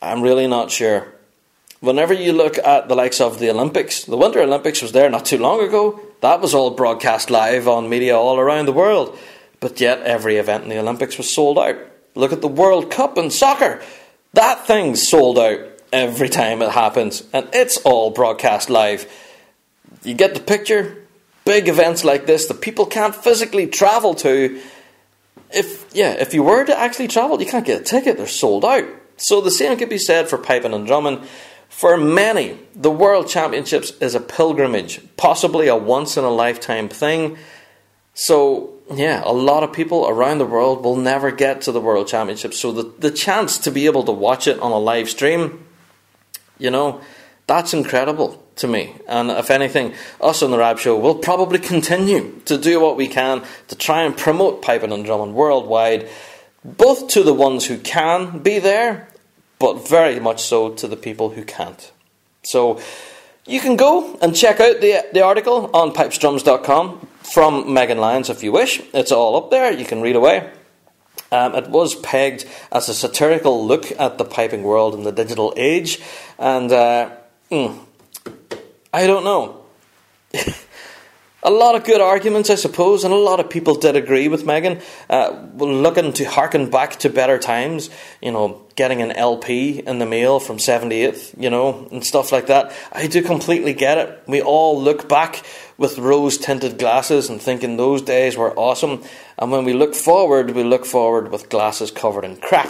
I'm 0.01 0.21
really 0.21 0.47
not 0.47 0.71
sure. 0.71 1.13
Whenever 1.81 2.13
you 2.13 2.31
look 2.31 2.57
at 2.59 2.87
the 2.87 2.95
likes 2.95 3.19
of 3.19 3.39
the 3.39 3.49
Olympics, 3.49 4.05
the 4.05 4.15
Winter 4.15 4.41
Olympics 4.41 4.81
was 4.81 4.93
there 4.93 5.09
not 5.09 5.25
too 5.25 5.37
long 5.37 5.61
ago. 5.61 5.99
That 6.21 6.39
was 6.39 6.53
all 6.53 6.71
broadcast 6.71 7.29
live 7.29 7.67
on 7.67 7.89
media 7.89 8.15
all 8.15 8.39
around 8.39 8.67
the 8.67 8.71
world. 8.71 9.17
But 9.59 9.81
yet, 9.81 10.01
every 10.03 10.37
event 10.37 10.63
in 10.63 10.69
the 10.69 10.79
Olympics 10.79 11.17
was 11.17 11.33
sold 11.33 11.59
out. 11.59 11.75
Look 12.15 12.31
at 12.31 12.41
the 12.41 12.47
World 12.47 12.89
Cup 12.89 13.17
in 13.17 13.31
soccer. 13.31 13.81
That 14.33 14.65
thing's 14.65 15.07
sold 15.07 15.37
out 15.37 15.59
every 15.91 16.29
time 16.29 16.61
it 16.61 16.71
happens, 16.71 17.23
and 17.33 17.47
it's 17.53 17.77
all 17.77 18.11
broadcast 18.11 18.69
live. 18.69 19.11
You 20.03 20.13
get 20.13 20.33
the 20.33 20.39
picture? 20.39 20.97
Big 21.45 21.67
events 21.67 22.03
like 22.03 22.27
this 22.27 22.45
that 22.47 22.61
people 22.61 22.85
can't 22.85 23.15
physically 23.15 23.67
travel 23.67 24.13
to. 24.15 24.61
If 25.53 25.93
yeah, 25.93 26.11
if 26.11 26.33
you 26.33 26.43
were 26.43 26.63
to 26.63 26.77
actually 26.77 27.07
travel, 27.07 27.41
you 27.41 27.47
can't 27.47 27.65
get 27.65 27.81
a 27.81 27.83
ticket, 27.83 28.17
they're 28.17 28.27
sold 28.27 28.63
out. 28.63 28.85
So 29.17 29.41
the 29.41 29.51
same 29.51 29.77
could 29.77 29.89
be 29.89 29.97
said 29.97 30.29
for 30.29 30.37
piping 30.37 30.73
and 30.73 30.87
drumming. 30.87 31.23
For 31.69 31.95
many, 31.97 32.59
the 32.75 32.91
World 32.91 33.27
Championships 33.27 33.91
is 34.01 34.13
a 34.13 34.19
pilgrimage, 34.19 34.99
possibly 35.15 35.67
a 35.67 35.75
once 35.75 36.17
in 36.17 36.23
a 36.23 36.29
lifetime 36.29 36.89
thing. 36.89 37.37
So, 38.13 38.73
yeah, 38.93 39.23
a 39.25 39.31
lot 39.31 39.63
of 39.63 39.71
people 39.71 40.07
around 40.07 40.39
the 40.39 40.45
world 40.45 40.83
will 40.83 40.97
never 40.97 41.31
get 41.31 41.61
to 41.61 41.71
the 41.71 41.79
World 41.79 42.07
Championships. 42.07 42.59
So, 42.59 42.73
the, 42.73 42.93
the 42.99 43.09
chance 43.09 43.57
to 43.59 43.71
be 43.71 43.85
able 43.85 44.03
to 44.03 44.11
watch 44.11 44.47
it 44.47 44.59
on 44.59 44.71
a 44.71 44.77
live 44.77 45.09
stream, 45.09 45.65
you 46.61 46.71
know, 46.71 47.01
that's 47.47 47.73
incredible 47.73 48.41
to 48.57 48.67
me. 48.67 48.95
And 49.07 49.31
if 49.31 49.49
anything, 49.49 49.93
us 50.21 50.41
on 50.43 50.51
the 50.51 50.57
Rab 50.57 50.79
Show 50.79 50.97
will 50.97 51.15
probably 51.15 51.59
continue 51.59 52.39
to 52.45 52.57
do 52.57 52.79
what 52.79 52.95
we 52.95 53.07
can 53.07 53.43
to 53.67 53.75
try 53.75 54.03
and 54.03 54.15
promote 54.15 54.61
piping 54.61 54.91
and 54.91 55.03
drumming 55.03 55.33
worldwide, 55.33 56.07
both 56.63 57.07
to 57.09 57.23
the 57.23 57.33
ones 57.33 57.65
who 57.65 57.77
can 57.77 58.39
be 58.39 58.59
there 58.59 59.07
but 59.59 59.87
very 59.87 60.19
much 60.19 60.41
so 60.41 60.71
to 60.73 60.87
the 60.87 60.97
people 60.97 61.29
who 61.29 61.43
can't. 61.43 61.91
So 62.43 62.81
you 63.45 63.59
can 63.59 63.75
go 63.75 64.17
and 64.21 64.35
check 64.35 64.59
out 64.59 64.81
the, 64.81 65.05
the 65.13 65.21
article 65.21 65.69
on 65.73 65.91
pipesdrums.com 65.91 67.07
from 67.21 67.71
Megan 67.71 67.99
Lyons 67.99 68.29
if 68.29 68.43
you 68.43 68.51
wish. 68.51 68.81
It's 68.93 69.11
all 69.11 69.35
up 69.35 69.51
there, 69.51 69.71
you 69.71 69.85
can 69.85 70.01
read 70.01 70.15
away. 70.15 70.49
Um, 71.31 71.55
it 71.55 71.69
was 71.69 71.95
pegged 71.95 72.45
as 72.71 72.89
a 72.89 72.93
satirical 72.93 73.65
look 73.65 73.91
at 73.99 74.17
the 74.17 74.25
piping 74.25 74.63
world 74.63 74.93
in 74.93 75.03
the 75.03 75.11
digital 75.11 75.53
age, 75.55 76.01
and 76.37 76.71
uh, 76.71 77.11
mm, 77.49 77.79
I 78.93 79.07
don't 79.07 79.23
know. 79.23 79.63
a 81.43 81.49
lot 81.49 81.75
of 81.75 81.83
good 81.83 82.01
arguments, 82.01 82.49
I 82.49 82.55
suppose, 82.55 83.03
and 83.03 83.13
a 83.13 83.17
lot 83.17 83.39
of 83.39 83.49
people 83.49 83.75
did 83.75 83.95
agree 83.95 84.27
with 84.27 84.45
Megan. 84.45 84.79
Uh, 85.09 85.47
looking 85.55 86.13
to 86.13 86.25
harken 86.25 86.69
back 86.69 86.97
to 86.99 87.09
better 87.09 87.39
times, 87.39 87.89
you 88.21 88.31
know, 88.31 88.61
getting 88.75 89.01
an 89.01 89.11
LP 89.11 89.79
in 89.79 89.99
the 89.99 90.05
mail 90.05 90.39
from 90.39 90.57
78th, 90.57 91.41
you 91.41 91.49
know, 91.49 91.87
and 91.91 92.05
stuff 92.05 92.31
like 92.31 92.47
that. 92.47 92.71
I 92.91 93.07
do 93.07 93.21
completely 93.21 93.73
get 93.73 93.97
it. 93.97 94.23
We 94.27 94.41
all 94.41 94.79
look 94.79 95.09
back 95.09 95.43
with 95.77 95.97
rose 95.97 96.37
tinted 96.37 96.77
glasses 96.77 97.29
and 97.29 97.41
thinking 97.41 97.75
those 97.75 98.03
days 98.03 98.37
were 98.37 98.53
awesome. 98.57 99.03
And 99.39 99.51
when 99.51 99.65
we 99.65 99.73
look 99.73 99.95
forward, 99.95 100.51
we 100.51 100.63
look 100.63 100.85
forward 100.85 101.31
with 101.31 101.49
glasses 101.49 101.89
covered 101.89 102.23
in 102.23 102.37
crap. 102.37 102.69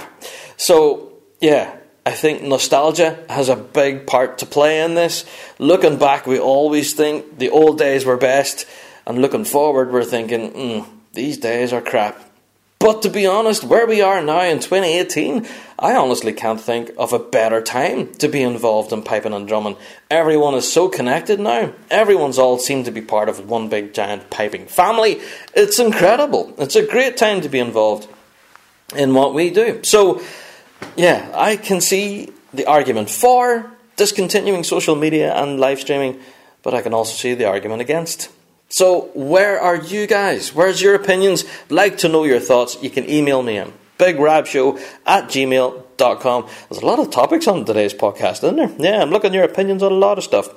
So, 0.55 1.11
yeah, 1.41 1.75
I 2.05 2.11
think 2.11 2.41
nostalgia 2.41 3.23
has 3.29 3.47
a 3.49 3.55
big 3.55 4.07
part 4.07 4.39
to 4.39 4.45
play 4.45 4.81
in 4.83 4.95
this. 4.95 5.23
Looking 5.59 5.97
back, 5.97 6.25
we 6.25 6.39
always 6.39 6.93
think 6.93 7.37
the 7.37 7.49
old 7.49 7.77
days 7.77 8.05
were 8.05 8.17
best, 8.17 8.65
and 9.05 9.21
looking 9.21 9.45
forward, 9.45 9.91
we're 9.91 10.03
thinking, 10.03 10.51
mm, 10.51 10.87
these 11.13 11.37
days 11.37 11.71
are 11.73 11.81
crap. 11.81 12.19
But 12.79 13.03
to 13.03 13.09
be 13.11 13.27
honest, 13.27 13.63
where 13.63 13.85
we 13.85 14.01
are 14.01 14.23
now 14.23 14.41
in 14.41 14.57
2018, 14.57 15.47
I 15.77 15.95
honestly 15.95 16.33
can't 16.33 16.59
think 16.59 16.89
of 16.97 17.13
a 17.13 17.19
better 17.19 17.61
time 17.61 18.11
to 18.15 18.27
be 18.27 18.41
involved 18.41 18.91
in 18.91 19.03
piping 19.03 19.33
and 19.33 19.47
drumming. 19.47 19.77
Everyone 20.09 20.55
is 20.55 20.71
so 20.71 20.89
connected 20.89 21.39
now. 21.39 21.73
Everyone's 21.91 22.39
all 22.39 22.57
seem 22.57 22.83
to 22.85 22.91
be 22.91 23.01
part 23.01 23.29
of 23.29 23.47
one 23.47 23.69
big 23.69 23.93
giant 23.93 24.31
piping 24.31 24.65
family. 24.65 25.21
It's 25.53 25.77
incredible. 25.77 26.55
It's 26.57 26.75
a 26.75 26.85
great 26.85 27.17
time 27.17 27.41
to 27.41 27.49
be 27.49 27.59
involved 27.59 28.07
in 28.95 29.13
what 29.13 29.35
we 29.35 29.51
do. 29.51 29.81
So, 29.83 30.23
yeah, 30.95 31.31
I 31.33 31.57
can 31.57 31.81
see 31.81 32.29
the 32.53 32.65
argument 32.65 33.09
for 33.09 33.71
discontinuing 33.95 34.63
social 34.63 34.95
media 34.95 35.33
and 35.33 35.59
live 35.59 35.79
streaming, 35.79 36.19
but 36.63 36.73
I 36.73 36.81
can 36.81 36.93
also 36.93 37.15
see 37.15 37.33
the 37.33 37.45
argument 37.45 37.81
against. 37.81 38.29
So, 38.69 39.11
where 39.13 39.59
are 39.59 39.75
you 39.75 40.07
guys? 40.07 40.55
Where's 40.55 40.81
your 40.81 40.95
opinions? 40.95 41.43
Like 41.69 41.97
to 41.99 42.07
know 42.07 42.23
your 42.23 42.39
thoughts. 42.39 42.77
You 42.81 42.89
can 42.89 43.09
email 43.09 43.43
me 43.43 43.57
in 43.57 43.73
bigrabshow 44.01 44.81
at 45.05 45.25
gmail.com. 45.25 46.47
There's 46.69 46.81
a 46.81 46.85
lot 46.85 46.99
of 46.99 47.11
topics 47.11 47.47
on 47.47 47.65
today's 47.65 47.93
podcast, 47.93 48.43
isn't 48.43 48.55
there? 48.55 48.71
Yeah, 48.79 49.01
I'm 49.01 49.11
looking 49.11 49.29
at 49.29 49.35
your 49.35 49.43
opinions 49.43 49.83
on 49.83 49.91
a 49.91 49.95
lot 49.95 50.17
of 50.17 50.23
stuff. 50.23 50.49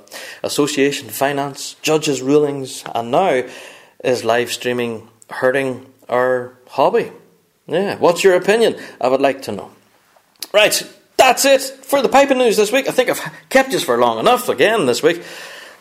Association, 0.42 1.10
finance, 1.10 1.74
judges' 1.82 2.22
rulings, 2.22 2.84
and 2.94 3.10
now 3.10 3.42
is 4.02 4.24
live 4.24 4.50
streaming 4.50 5.08
hurting 5.28 5.92
our 6.08 6.56
hobby? 6.68 7.12
Yeah, 7.66 7.98
what's 7.98 8.24
your 8.24 8.34
opinion? 8.34 8.76
I 9.00 9.08
would 9.08 9.20
like 9.20 9.42
to 9.42 9.52
know. 9.52 9.70
Right, 10.54 10.88
that's 11.16 11.44
it 11.44 11.62
for 11.62 12.00
the 12.00 12.08
piping 12.08 12.38
news 12.38 12.56
this 12.56 12.70
week. 12.70 12.88
I 12.88 12.92
think 12.92 13.10
I've 13.10 13.20
kept 13.48 13.72
you 13.72 13.80
for 13.80 13.98
long 13.98 14.20
enough 14.20 14.48
again 14.48 14.86
this 14.86 15.02
week. 15.02 15.20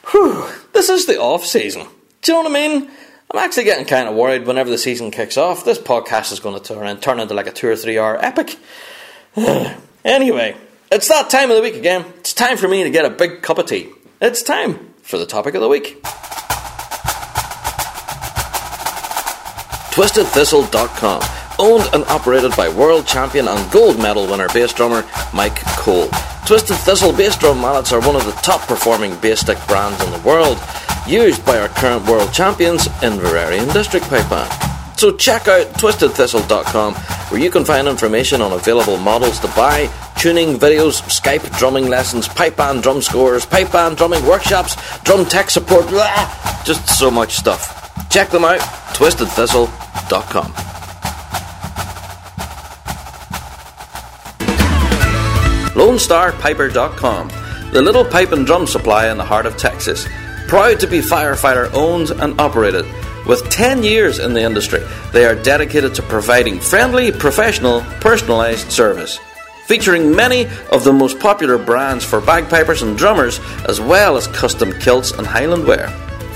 Whew, 0.10 0.50
this 0.74 0.90
is 0.90 1.06
the 1.06 1.22
off 1.22 1.46
season. 1.46 1.86
Do 2.24 2.32
you 2.32 2.38
know 2.42 2.50
what 2.50 2.58
I 2.58 2.68
mean? 2.68 2.90
I'm 3.30 3.38
actually 3.38 3.66
getting 3.66 3.86
kind 3.86 4.10
of 4.10 4.16
worried 4.16 4.48
whenever 4.48 4.72
the 4.72 4.80
season 4.80 5.12
kicks 5.12 5.38
off. 5.38 5.64
This 5.64 5.78
podcast 5.78 6.34
is 6.34 6.40
going 6.40 6.60
to 6.60 6.74
turn, 6.74 6.88
and 6.88 7.00
turn 7.00 7.20
into 7.20 7.36
like 7.36 7.46
a 7.46 7.52
two 7.52 7.68
or 7.68 7.76
three 7.76 8.00
hour 8.00 8.18
epic. 8.20 8.58
anyway, 10.04 10.58
it's 10.92 11.08
that 11.08 11.30
time 11.30 11.52
of 11.52 11.58
the 11.58 11.62
week 11.62 11.76
again. 11.76 12.06
It's 12.18 12.34
time 12.34 12.58
for 12.58 12.68
me 12.68 12.84
to 12.84 12.90
get 12.90 13.06
a 13.06 13.12
big 13.12 13.44
cup 13.44 13.60
of 13.60 13.68
tea. 13.68 13.90
It's 14.20 14.42
time 14.42 14.92
for 15.04 15.20
the 15.20 15.28
topic 15.28 15.54
of 15.54 15.62
the 15.62 15.70
week. 15.70 16.02
TwistedThistle.com 19.94 21.43
owned 21.60 21.90
and 21.94 22.04
operated 22.06 22.56
by 22.56 22.70
world 22.70 23.06
champion 23.06 23.48
and 23.48 23.72
gold 23.72 23.98
medal 23.98 24.28
winner 24.28 24.48
bass 24.50 24.74
drummer 24.74 25.06
Mike 25.34 25.60
Cole. 25.78 26.10
Twisted 26.46 26.78
Thistle 26.78 27.14
bass 27.14 27.38
drum 27.38 27.62
mallets 27.62 27.92
are 27.94 28.02
one 28.02 28.16
of 28.16 28.26
the 28.26 28.32
top 28.44 28.62
performing 28.68 29.16
bass 29.18 29.42
stick 29.42 29.58
brands 29.68 30.04
in 30.04 30.12
the 30.12 30.20
world, 30.28 30.58
used 31.08 31.46
by 31.46 31.60
our 31.60 31.70
current 31.70 32.06
world 32.08 32.34
champions 32.34 32.88
Inveraray 33.02 33.60
and 33.60 33.72
District 33.74 34.06
Pipe 34.08 34.30
Band. 34.30 34.52
So 34.98 35.16
check 35.16 35.48
out 35.48 35.68
twistedthistle.com 35.74 36.94
where 36.94 37.42
you 37.42 37.50
can 37.50 37.66
find 37.66 37.88
information 37.88 38.42
on 38.42 38.54
available 38.54 38.98
models 38.98 39.40
to 39.40 39.48
buy, 39.48 39.90
tuning 40.18 40.58
videos, 40.60 41.02
Skype 41.10 41.58
drumming 41.58 41.88
lessons, 41.88 42.28
pipe 42.28 42.56
band 42.58 42.84
drum 42.84 43.02
scores, 43.02 43.46
pipe 43.46 43.72
band 43.72 43.98
drumming 43.98 44.26
workshops, 44.26 44.76
drum 45.02 45.26
tech 45.26 45.50
support, 45.50 45.88
blah, 45.88 46.64
just 46.64 46.88
so 46.88 47.10
much 47.10 47.34
stuff. 47.34 48.10
Check 48.10 48.30
them 48.30 48.46
out, 48.46 48.60
twistedthistle.com. 48.96 50.73
LoneStarPiper.com, 55.94 57.28
the 57.72 57.82
little 57.82 58.04
pipe 58.04 58.32
and 58.32 58.48
drum 58.48 58.66
supply 58.66 59.12
in 59.12 59.18
the 59.20 59.24
heart 59.24 59.46
of 59.46 59.58
Texas. 59.58 60.08
Proud 60.48 60.80
to 60.80 60.88
be 60.88 61.02
firefighter 61.02 61.72
owned 61.72 62.10
and 62.10 62.40
operated. 62.42 62.86
With 63.28 63.48
10 63.52 63.84
years 63.84 64.18
in 64.18 64.34
the 64.34 64.42
industry, 64.42 64.84
they 65.12 65.26
are 65.26 65.36
dedicated 65.36 65.94
to 65.96 66.02
providing 66.02 66.60
friendly, 66.60 67.12
professional, 67.12 67.82
personalised 68.02 68.72
service. 68.72 69.20
Featuring 69.68 70.16
many 70.16 70.48
of 70.72 70.84
the 70.84 70.92
most 70.92 71.20
popular 71.20 71.60
brands 71.60 72.04
for 72.04 72.20
bagpipers 72.20 72.82
and 72.82 72.98
drummers, 72.98 73.40
as 73.70 73.80
well 73.80 74.18
as 74.18 74.26
custom 74.28 74.74
kilts 74.80 75.12
and 75.12 75.28
Highland 75.28 75.66
wear. 75.68 75.88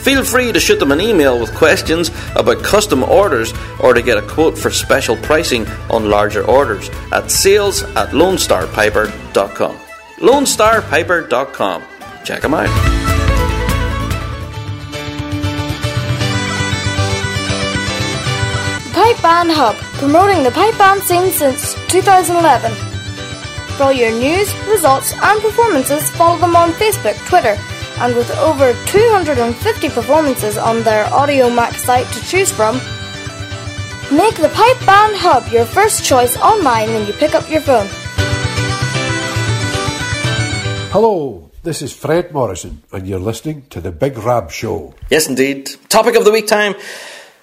Feel 0.03 0.23
free 0.23 0.51
to 0.51 0.59
shoot 0.59 0.79
them 0.79 0.91
an 0.91 1.01
email 1.01 1.39
with 1.39 1.53
questions 1.55 2.11
about 2.35 2.63
custom 2.63 3.03
orders 3.03 3.53
or 3.79 3.93
to 3.93 4.01
get 4.01 4.17
a 4.17 4.21
quote 4.21 4.57
for 4.57 4.71
special 4.71 5.17
pricing 5.17 5.67
on 5.89 6.09
larger 6.09 6.43
orders 6.43 6.89
at 7.11 7.29
sales 7.29 7.83
at 7.83 8.09
lonestarpiper.com. 8.09 9.77
lonestarpiper.com. 10.17 11.83
Check 12.23 12.41
them 12.41 12.53
out. 12.53 12.97
Pipe 18.93 19.21
Band 19.21 19.51
Hub, 19.51 19.75
promoting 19.99 20.43
the 20.43 20.51
pipe 20.51 20.77
band 20.77 21.01
scene 21.01 21.31
since 21.31 21.75
2011. 21.87 22.73
For 23.77 23.83
all 23.83 23.93
your 23.93 24.11
news, 24.11 24.51
results, 24.67 25.13
and 25.13 25.39
performances, 25.39 26.09
follow 26.11 26.37
them 26.39 26.55
on 26.55 26.71
Facebook, 26.71 27.15
Twitter, 27.27 27.55
and 27.99 28.15
with 28.15 28.29
over 28.37 28.73
250 28.85 29.89
performances 29.89 30.57
on 30.57 30.83
their 30.83 31.05
Audiomack 31.05 31.73
site 31.75 32.07
to 32.13 32.21
choose 32.25 32.51
from, 32.51 32.75
make 34.15 34.35
the 34.35 34.49
Pipe 34.53 34.79
Band 34.85 35.15
Hub 35.15 35.51
your 35.51 35.65
first 35.65 36.05
choice 36.05 36.37
online 36.37 36.89
when 36.89 37.07
you 37.07 37.13
pick 37.13 37.33
up 37.33 37.49
your 37.49 37.61
phone. 37.61 37.87
Hello, 40.91 41.51
this 41.63 41.81
is 41.81 41.91
Fred 41.91 42.31
Morrison, 42.31 42.83
and 42.91 43.07
you're 43.07 43.19
listening 43.19 43.63
to 43.71 43.81
The 43.81 43.91
Big 43.91 44.17
Rab 44.17 44.51
Show. 44.51 44.93
Yes, 45.09 45.27
indeed. 45.27 45.69
Topic 45.89 46.15
of 46.15 46.23
the 46.23 46.31
week 46.31 46.47
time. 46.47 46.75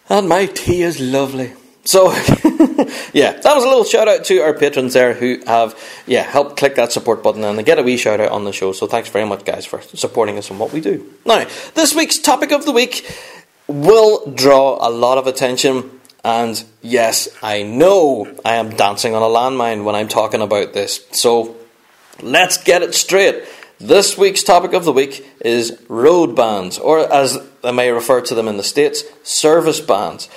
And 0.08 0.28
my 0.28 0.46
tea 0.46 0.82
is 0.82 1.00
lovely. 1.00 1.52
So, 1.84 2.12
yeah, 3.12 3.32
that 3.32 3.54
was 3.54 3.62
a 3.62 3.68
little 3.68 3.84
shout 3.84 4.08
out 4.08 4.24
to 4.24 4.38
our 4.38 4.54
patrons 4.54 4.94
there 4.94 5.12
who 5.12 5.40
have, 5.46 5.78
yeah, 6.06 6.22
helped 6.22 6.56
click 6.56 6.76
that 6.76 6.92
support 6.92 7.22
button 7.22 7.44
and 7.44 7.64
get 7.64 7.78
a 7.78 7.82
wee 7.82 7.98
shout 7.98 8.20
out 8.20 8.32
on 8.32 8.44
the 8.44 8.52
show. 8.52 8.72
So, 8.72 8.86
thanks 8.86 9.10
very 9.10 9.26
much, 9.26 9.44
guys, 9.44 9.66
for 9.66 9.82
supporting 9.82 10.38
us 10.38 10.50
in 10.50 10.58
what 10.58 10.72
we 10.72 10.80
do. 10.80 11.12
Now, 11.26 11.46
this 11.74 11.94
week's 11.94 12.18
topic 12.18 12.52
of 12.52 12.64
the 12.64 12.72
week 12.72 13.06
will 13.66 14.30
draw 14.30 14.78
a 14.86 14.88
lot 14.88 15.18
of 15.18 15.26
attention. 15.26 16.00
And 16.24 16.64
yes, 16.80 17.28
I 17.42 17.64
know 17.64 18.34
I 18.46 18.54
am 18.54 18.70
dancing 18.70 19.14
on 19.14 19.22
a 19.22 19.26
landmine 19.26 19.84
when 19.84 19.94
I'm 19.94 20.08
talking 20.08 20.40
about 20.40 20.72
this. 20.72 21.06
So, 21.12 21.54
let's 22.22 22.56
get 22.56 22.82
it 22.82 22.94
straight. 22.94 23.44
This 23.78 24.16
week's 24.16 24.42
topic 24.42 24.72
of 24.72 24.86
the 24.86 24.92
week 24.92 25.26
is 25.40 25.78
road 25.88 26.34
bands, 26.34 26.78
or 26.78 27.12
as 27.12 27.36
I 27.62 27.72
may 27.72 27.90
refer 27.90 28.22
to 28.22 28.34
them 28.34 28.48
in 28.48 28.56
the 28.56 28.62
States, 28.62 29.02
service 29.22 29.80
bands. 29.80 30.30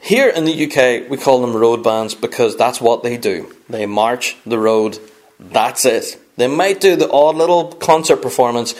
Here 0.00 0.28
in 0.28 0.44
the 0.44 0.66
UK, 0.66 1.10
we 1.10 1.16
call 1.16 1.40
them 1.40 1.54
road 1.54 1.82
bands 1.82 2.14
because 2.14 2.56
that's 2.56 2.80
what 2.80 3.02
they 3.02 3.16
do. 3.16 3.54
They 3.68 3.86
march 3.86 4.36
the 4.46 4.58
road, 4.58 4.98
that's 5.38 5.84
it. 5.84 6.18
They 6.36 6.46
might 6.46 6.80
do 6.80 6.96
the 6.96 7.10
odd 7.10 7.36
little 7.36 7.72
concert 7.72 8.22
performance, 8.22 8.74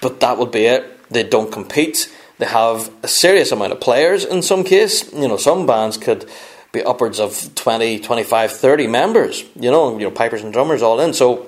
but 0.00 0.20
that 0.20 0.38
would 0.38 0.52
be 0.52 0.66
it. 0.66 1.10
They 1.10 1.24
don't 1.24 1.52
compete. 1.52 2.10
They 2.38 2.46
have 2.46 2.90
a 3.02 3.08
serious 3.08 3.52
amount 3.52 3.72
of 3.72 3.80
players 3.80 4.24
in 4.24 4.42
some 4.42 4.64
case. 4.64 5.12
You 5.12 5.28
know, 5.28 5.36
some 5.36 5.66
bands 5.66 5.96
could 5.96 6.28
be 6.72 6.82
upwards 6.82 7.20
of 7.20 7.54
20, 7.54 8.00
25, 8.00 8.52
30 8.52 8.86
members, 8.86 9.44
you 9.54 9.70
know, 9.70 9.98
you 9.98 10.04
know, 10.04 10.10
pipers 10.10 10.42
and 10.42 10.52
drummers 10.52 10.80
all 10.82 11.00
in. 11.00 11.12
So 11.12 11.46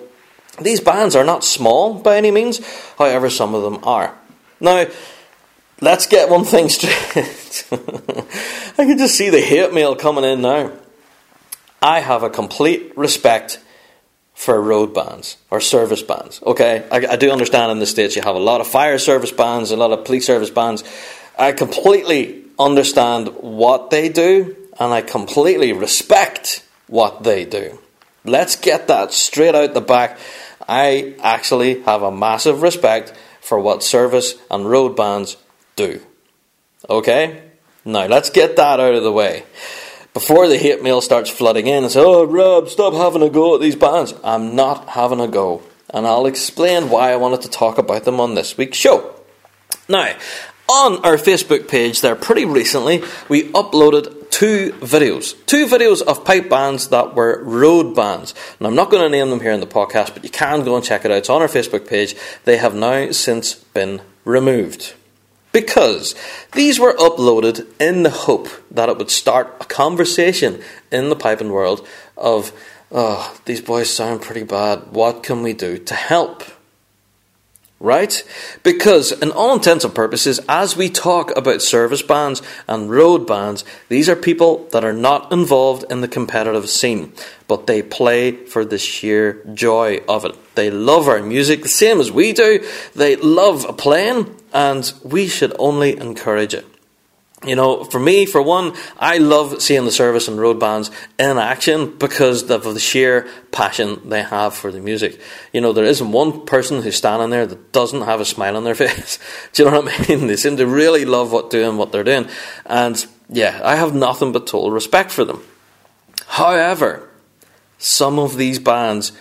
these 0.60 0.80
bands 0.80 1.16
are 1.16 1.24
not 1.24 1.42
small 1.42 1.94
by 1.94 2.16
any 2.16 2.30
means, 2.30 2.60
however, 2.98 3.30
some 3.30 3.54
of 3.54 3.62
them 3.62 3.82
are. 3.84 4.14
Now, 4.60 4.86
let's 5.80 6.06
get 6.06 6.28
one 6.28 6.44
thing 6.44 6.68
straight. 6.68 7.66
I 8.78 8.84
can 8.84 8.98
just 8.98 9.16
see 9.16 9.30
the 9.30 9.40
hate 9.40 9.72
mail 9.72 9.96
coming 9.96 10.24
in 10.24 10.42
now. 10.42 10.72
I 11.80 12.00
have 12.00 12.22
a 12.22 12.30
complete 12.30 12.96
respect 12.96 13.60
for 14.34 14.60
road 14.60 14.94
bands 14.94 15.36
or 15.50 15.60
service 15.60 16.02
bands. 16.02 16.42
Okay, 16.42 16.86
I, 16.90 17.12
I, 17.12 17.16
do 17.16 17.30
understand 17.30 17.70
in 17.70 17.78
the 17.78 17.86
States 17.86 18.16
you 18.16 18.22
have 18.22 18.34
a 18.34 18.40
lot 18.40 18.60
of 18.60 18.66
fire 18.66 18.98
service 18.98 19.30
bands, 19.30 19.70
a 19.70 19.76
lot 19.76 19.92
of 19.92 20.04
police 20.04 20.26
service 20.26 20.50
bands. 20.50 20.82
I 21.38 21.52
completely 21.52 22.44
understand 22.58 23.28
what 23.28 23.90
they 23.90 24.08
do 24.08 24.56
and 24.78 24.92
I 24.92 25.02
completely 25.02 25.72
respect 25.72 26.66
what 26.88 27.22
they 27.22 27.44
do. 27.44 27.78
Let's 28.24 28.56
get 28.56 28.88
that 28.88 29.12
straight 29.12 29.54
out 29.54 29.74
the 29.74 29.80
back. 29.80 30.18
I 30.68 31.14
actually 31.22 31.82
have 31.82 32.02
a 32.02 32.10
massive 32.10 32.62
respect 32.62 33.12
for 33.40 33.58
what 33.58 33.82
service 33.82 34.34
and 34.50 34.68
road 34.68 34.96
bands 34.96 35.36
do. 35.76 36.00
Okay? 36.88 37.42
Now, 37.84 38.06
let's 38.06 38.30
get 38.30 38.56
that 38.56 38.80
out 38.80 38.94
of 38.94 39.02
the 39.02 39.12
way. 39.12 39.44
Before 40.14 40.48
the 40.48 40.58
hate 40.58 40.82
mail 40.82 41.00
starts 41.00 41.28
flooding 41.28 41.66
in 41.66 41.82
and 41.82 41.92
say, 41.92 42.00
oh, 42.00 42.24
Rab, 42.24 42.68
stop 42.68 42.94
having 42.94 43.22
a 43.22 43.28
go 43.28 43.56
at 43.56 43.60
these 43.60 43.76
bands. 43.76 44.14
I'm 44.22 44.54
not 44.54 44.88
having 44.90 45.20
a 45.20 45.28
go. 45.28 45.62
And 45.90 46.06
I'll 46.06 46.26
explain 46.26 46.88
why 46.88 47.12
I 47.12 47.16
wanted 47.16 47.42
to 47.42 47.50
talk 47.50 47.78
about 47.78 48.04
them 48.04 48.20
on 48.20 48.34
this 48.34 48.56
week's 48.56 48.78
show. 48.78 49.14
Now, 49.88 50.14
on 50.68 51.04
our 51.04 51.16
Facebook 51.16 51.68
page 51.68 52.00
there 52.00 52.16
pretty 52.16 52.44
recently, 52.44 53.02
we 53.28 53.50
uploaded 53.52 54.30
two 54.30 54.72
videos. 54.80 55.34
Two 55.46 55.66
videos 55.66 56.00
of 56.00 56.24
pipe 56.24 56.48
bands 56.48 56.88
that 56.88 57.14
were 57.14 57.42
road 57.44 57.94
bands. 57.94 58.34
And 58.58 58.66
I'm 58.66 58.74
not 58.74 58.90
going 58.90 59.02
to 59.02 59.08
name 59.08 59.30
them 59.30 59.40
here 59.40 59.52
in 59.52 59.60
the 59.60 59.66
podcast, 59.66 60.14
but 60.14 60.24
you 60.24 60.30
can 60.30 60.64
go 60.64 60.74
and 60.74 60.84
check 60.84 61.04
it 61.04 61.10
out. 61.10 61.18
It's 61.18 61.30
on 61.30 61.42
our 61.42 61.48
Facebook 61.48 61.86
page. 61.86 62.16
They 62.44 62.56
have 62.56 62.74
now 62.74 63.10
since 63.10 63.54
been 63.54 64.00
removed. 64.24 64.94
Because 65.54 66.16
these 66.50 66.80
were 66.80 66.94
uploaded 66.94 67.68
in 67.80 68.02
the 68.02 68.10
hope 68.10 68.48
that 68.72 68.88
it 68.88 68.98
would 68.98 69.10
start 69.10 69.56
a 69.60 69.64
conversation 69.64 70.60
in 70.90 71.10
the 71.10 71.16
piping 71.16 71.50
world 71.50 71.86
of, 72.16 72.52
oh, 72.90 73.38
these 73.44 73.60
boys 73.60 73.88
sound 73.88 74.20
pretty 74.20 74.42
bad. 74.42 74.90
What 74.90 75.22
can 75.22 75.44
we 75.44 75.52
do 75.52 75.78
to 75.78 75.94
help? 75.94 76.42
right? 77.84 78.24
Because, 78.62 79.12
in 79.12 79.30
all 79.30 79.52
intents 79.54 79.84
and 79.84 79.94
purposes, 79.94 80.40
as 80.48 80.74
we 80.74 80.88
talk 80.88 81.36
about 81.36 81.60
service 81.60 82.00
bands 82.00 82.40
and 82.66 82.90
road 82.90 83.26
bands, 83.26 83.62
these 83.90 84.08
are 84.08 84.16
people 84.16 84.66
that 84.72 84.84
are 84.84 84.92
not 84.94 85.30
involved 85.30 85.84
in 85.90 86.00
the 86.00 86.08
competitive 86.08 86.70
scene, 86.70 87.12
but 87.46 87.66
they 87.66 87.82
play 87.82 88.32
for 88.32 88.64
the 88.64 88.78
sheer 88.78 89.44
joy 89.52 90.00
of 90.08 90.24
it. 90.24 90.34
They 90.54 90.70
love 90.70 91.08
our 91.08 91.22
music 91.22 91.62
the 91.62 91.68
same 91.68 92.00
as 92.00 92.10
we 92.10 92.32
do, 92.32 92.66
they 92.94 93.16
love 93.16 93.76
playing, 93.76 94.34
and 94.54 94.90
we 95.02 95.26
should 95.26 95.54
only 95.58 95.98
encourage 95.98 96.54
it. 96.54 96.64
You 97.44 97.56
know, 97.56 97.84
for 97.84 98.00
me, 98.00 98.24
for 98.24 98.40
one, 98.40 98.72
I 98.98 99.18
love 99.18 99.60
seeing 99.60 99.84
the 99.84 99.90
service 99.90 100.28
and 100.28 100.40
road 100.40 100.58
bands 100.58 100.90
in 101.18 101.36
action 101.36 101.98
because 101.98 102.48
of 102.50 102.64
the 102.64 102.80
sheer 102.80 103.28
passion 103.52 104.08
they 104.08 104.22
have 104.22 104.54
for 104.54 104.72
the 104.72 104.80
music. 104.80 105.20
You 105.52 105.60
know, 105.60 105.72
there 105.72 105.84
isn't 105.84 106.12
one 106.12 106.46
person 106.46 106.80
who's 106.80 106.96
standing 106.96 107.28
there 107.28 107.46
that 107.46 107.72
doesn't 107.72 108.02
have 108.02 108.20
a 108.20 108.24
smile 108.24 108.56
on 108.56 108.64
their 108.64 108.74
face. 108.86 109.18
Do 109.52 109.64
you 109.64 109.70
know 109.70 109.82
what 109.82 110.10
I 110.10 110.16
mean? 110.16 110.26
They 110.26 110.36
seem 110.36 110.56
to 110.56 110.66
really 110.66 111.04
love 111.04 111.32
what 111.32 111.50
doing 111.50 111.76
what 111.76 111.92
they're 111.92 112.04
doing. 112.04 112.28
And 112.64 113.04
yeah, 113.28 113.60
I 113.62 113.76
have 113.76 113.94
nothing 113.94 114.32
but 114.32 114.46
total 114.46 114.70
respect 114.70 115.10
for 115.10 115.24
them. 115.26 115.42
However, 116.26 117.10
some 117.76 118.18
of 118.18 118.38
these 118.38 118.58
bands, 118.58 119.12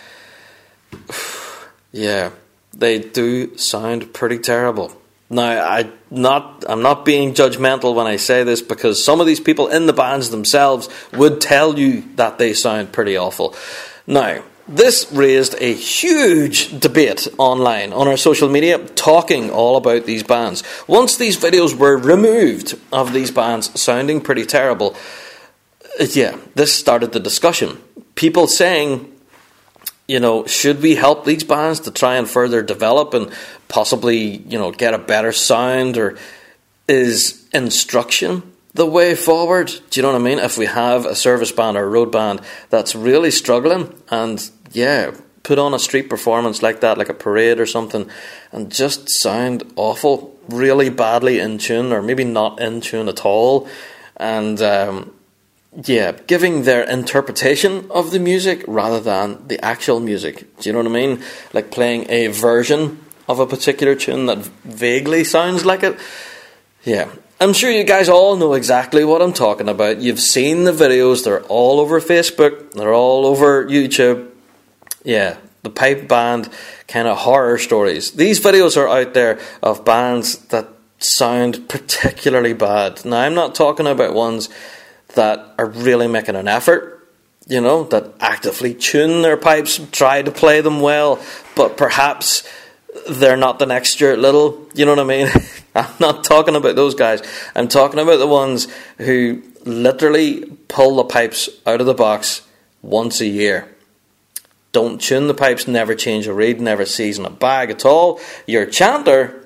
yeah, 1.92 2.30
they 2.72 3.00
do 3.00 3.58
sound 3.58 4.14
pretty 4.14 4.38
terrible. 4.38 4.96
Now, 5.34 5.64
I 5.64 5.90
not 6.12 6.64
I'm 6.68 6.82
not 6.82 7.04
being 7.04 7.34
judgmental 7.34 7.92
when 7.96 8.06
I 8.06 8.16
say 8.16 8.44
this 8.44 8.62
because 8.62 9.04
some 9.04 9.20
of 9.20 9.26
these 9.26 9.40
people 9.40 9.66
in 9.66 9.86
the 9.86 9.92
bands 9.92 10.30
themselves 10.30 10.88
would 11.12 11.40
tell 11.40 11.76
you 11.76 12.04
that 12.14 12.38
they 12.38 12.52
sound 12.52 12.92
pretty 12.92 13.16
awful. 13.16 13.56
Now, 14.06 14.44
this 14.68 15.10
raised 15.12 15.56
a 15.60 15.74
huge 15.74 16.78
debate 16.78 17.26
online 17.36 17.92
on 17.92 18.06
our 18.06 18.16
social 18.16 18.48
media 18.48 18.78
talking 18.78 19.50
all 19.50 19.76
about 19.76 20.06
these 20.06 20.22
bands. 20.22 20.62
Once 20.86 21.16
these 21.16 21.36
videos 21.36 21.74
were 21.76 21.96
removed 21.98 22.78
of 22.92 23.12
these 23.12 23.32
bands 23.32 23.78
sounding 23.80 24.20
pretty 24.20 24.46
terrible, 24.46 24.94
yeah, 25.98 26.38
this 26.54 26.72
started 26.72 27.10
the 27.10 27.18
discussion. 27.18 27.82
People 28.14 28.46
saying 28.46 29.13
you 30.06 30.20
know, 30.20 30.46
should 30.46 30.82
we 30.82 30.94
help 30.94 31.24
these 31.24 31.44
bands 31.44 31.80
to 31.80 31.90
try 31.90 32.16
and 32.16 32.28
further 32.28 32.62
develop 32.62 33.14
and 33.14 33.32
possibly, 33.68 34.38
you 34.38 34.58
know, 34.58 34.70
get 34.70 34.94
a 34.94 34.98
better 34.98 35.32
sound 35.32 35.96
or 35.96 36.18
is 36.88 37.46
instruction 37.52 38.42
the 38.74 38.86
way 38.86 39.14
forward. 39.14 39.72
Do 39.90 40.00
you 40.00 40.02
know 40.02 40.12
what 40.12 40.20
I 40.20 40.24
mean? 40.24 40.38
If 40.38 40.58
we 40.58 40.66
have 40.66 41.06
a 41.06 41.14
service 41.14 41.52
band 41.52 41.76
or 41.76 41.84
a 41.84 41.88
road 41.88 42.12
band 42.12 42.40
that's 42.70 42.94
really 42.94 43.30
struggling 43.30 43.94
and 44.10 44.50
yeah, 44.72 45.12
put 45.44 45.58
on 45.58 45.72
a 45.72 45.78
street 45.78 46.10
performance 46.10 46.62
like 46.62 46.80
that, 46.80 46.98
like 46.98 47.08
a 47.08 47.14
parade 47.14 47.60
or 47.60 47.66
something, 47.66 48.10
and 48.50 48.72
just 48.72 49.08
sound 49.08 49.62
awful, 49.76 50.36
really 50.48 50.90
badly 50.90 51.38
in 51.38 51.58
tune, 51.58 51.92
or 51.92 52.02
maybe 52.02 52.24
not 52.24 52.60
in 52.60 52.80
tune 52.80 53.08
at 53.08 53.24
all, 53.24 53.68
and 54.16 54.60
um, 54.60 55.14
yeah, 55.82 56.12
giving 56.26 56.62
their 56.62 56.84
interpretation 56.84 57.90
of 57.90 58.12
the 58.12 58.18
music 58.18 58.64
rather 58.68 59.00
than 59.00 59.48
the 59.48 59.62
actual 59.64 60.00
music. 60.00 60.56
Do 60.58 60.68
you 60.68 60.72
know 60.72 60.78
what 60.80 60.88
I 60.88 60.90
mean? 60.90 61.22
Like 61.52 61.70
playing 61.70 62.06
a 62.10 62.28
version 62.28 63.00
of 63.28 63.40
a 63.40 63.46
particular 63.46 63.94
tune 63.94 64.26
that 64.26 64.38
vaguely 64.38 65.24
sounds 65.24 65.64
like 65.64 65.82
it. 65.82 65.98
Yeah, 66.84 67.10
I'm 67.40 67.52
sure 67.52 67.70
you 67.70 67.84
guys 67.84 68.08
all 68.08 68.36
know 68.36 68.54
exactly 68.54 69.04
what 69.04 69.22
I'm 69.22 69.32
talking 69.32 69.68
about. 69.68 70.00
You've 70.00 70.20
seen 70.20 70.64
the 70.64 70.72
videos, 70.72 71.24
they're 71.24 71.42
all 71.44 71.80
over 71.80 72.00
Facebook, 72.00 72.72
they're 72.72 72.94
all 72.94 73.26
over 73.26 73.64
YouTube. 73.64 74.30
Yeah, 75.02 75.38
the 75.62 75.70
pipe 75.70 76.06
band 76.06 76.50
kind 76.86 77.08
of 77.08 77.18
horror 77.18 77.58
stories. 77.58 78.12
These 78.12 78.40
videos 78.40 78.76
are 78.76 78.88
out 78.88 79.14
there 79.14 79.40
of 79.62 79.84
bands 79.84 80.38
that 80.46 80.68
sound 80.98 81.68
particularly 81.68 82.52
bad. 82.52 83.04
Now, 83.04 83.20
I'm 83.20 83.34
not 83.34 83.54
talking 83.54 83.86
about 83.86 84.14
ones 84.14 84.48
that 85.14 85.54
are 85.58 85.66
really 85.66 86.06
making 86.06 86.36
an 86.36 86.48
effort, 86.48 87.08
you 87.46 87.60
know, 87.60 87.84
that 87.84 88.14
actively 88.20 88.74
tune 88.74 89.22
their 89.22 89.36
pipes, 89.36 89.80
try 89.92 90.22
to 90.22 90.30
play 90.30 90.60
them 90.60 90.80
well, 90.80 91.22
but 91.56 91.76
perhaps 91.76 92.46
they're 93.08 93.36
not 93.36 93.58
the 93.58 93.66
next 93.66 93.90
Stuart 93.90 94.18
Little. 94.18 94.68
You 94.74 94.86
know 94.86 94.92
what 94.92 95.00
I 95.00 95.04
mean? 95.04 95.28
I'm 95.74 95.94
not 95.98 96.24
talking 96.24 96.56
about 96.56 96.76
those 96.76 96.94
guys. 96.94 97.22
I'm 97.54 97.68
talking 97.68 98.00
about 98.00 98.18
the 98.18 98.26
ones 98.26 98.68
who 98.98 99.42
literally 99.64 100.44
pull 100.68 100.96
the 100.96 101.04
pipes 101.04 101.48
out 101.66 101.80
of 101.80 101.86
the 101.86 101.94
box 101.94 102.42
once 102.82 103.20
a 103.20 103.26
year. 103.26 103.68
Don't 104.72 105.00
tune 105.00 105.28
the 105.28 105.34
pipes, 105.34 105.68
never 105.68 105.94
change 105.94 106.26
a 106.26 106.34
reed, 106.34 106.60
never 106.60 106.84
season 106.84 107.24
a 107.24 107.30
bag 107.30 107.70
at 107.70 107.84
all. 107.84 108.20
Your 108.46 108.66
chanter 108.66 109.43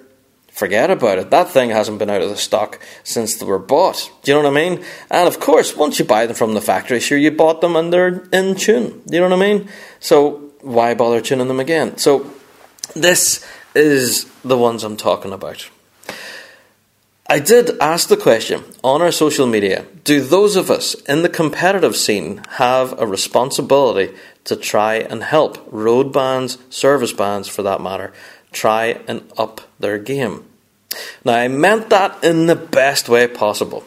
forget 0.59 0.91
about 0.91 1.19
it. 1.19 1.31
That 1.31 1.51
thing 1.51 1.71
hasn't 1.71 2.01
been 2.01 2.11
out 2.11 2.21
of 2.21 2.31
the 2.31 2.37
stock 2.37 2.81
since 3.05 3.37
they 3.37 3.47
were 3.47 3.61
bought. 3.61 4.11
Do 4.23 4.33
you 4.33 4.37
know 4.37 4.51
what 4.51 4.59
I 4.59 4.69
mean? 4.69 4.85
And 5.09 5.29
of 5.29 5.39
course, 5.39 5.77
once 5.77 6.01
you 6.01 6.05
buy 6.05 6.27
them 6.27 6.35
from 6.35 6.55
the 6.55 6.61
factory, 6.61 6.99
sure, 6.99 7.17
you 7.17 7.31
bought 7.31 7.61
them 7.61 7.77
and 7.77 7.93
they're 7.93 8.25
in 8.33 8.57
tune. 8.57 9.01
Do 9.07 9.15
you 9.15 9.21
know 9.21 9.29
what 9.29 9.39
I 9.45 9.49
mean? 9.49 9.69
So 10.01 10.51
why 10.63 10.95
bother 10.95 11.21
tuning 11.21 11.47
them 11.47 11.61
again? 11.61 11.97
So 11.97 12.29
this 12.97 13.47
is 13.77 14.25
the 14.43 14.59
ones 14.59 14.83
I'm 14.83 14.97
talking 14.97 15.33
about. 15.33 15.71
I 17.31 17.39
did 17.39 17.79
ask 17.79 18.09
the 18.09 18.17
question 18.17 18.65
on 18.83 19.01
our 19.01 19.13
social 19.13 19.47
media 19.47 19.87
do 20.03 20.21
those 20.23 20.57
of 20.57 20.71
us 20.71 20.95
in 21.03 21.23
the 21.23 21.29
competitive 21.29 21.95
scene 21.95 22.43
have 22.53 22.99
a 22.99 23.07
responsibility 23.07 24.13
to 24.45 24.57
try 24.57 24.95
and 24.97 25.23
help 25.23 25.59
road 25.71 26.13
bands, 26.13 26.59
service 26.69 27.13
bands 27.13 27.47
for 27.47 27.63
that 27.63 27.81
matter, 27.81 28.13
try 28.51 29.01
and 29.07 29.31
up 29.37 29.61
their 29.79 29.99
game? 29.99 30.48
Now, 31.25 31.35
I 31.35 31.49
meant 31.49 31.91
that 31.91 32.25
in 32.25 32.47
the 32.47 32.57
best 32.57 33.09
way 33.09 33.27
possible 33.27 33.85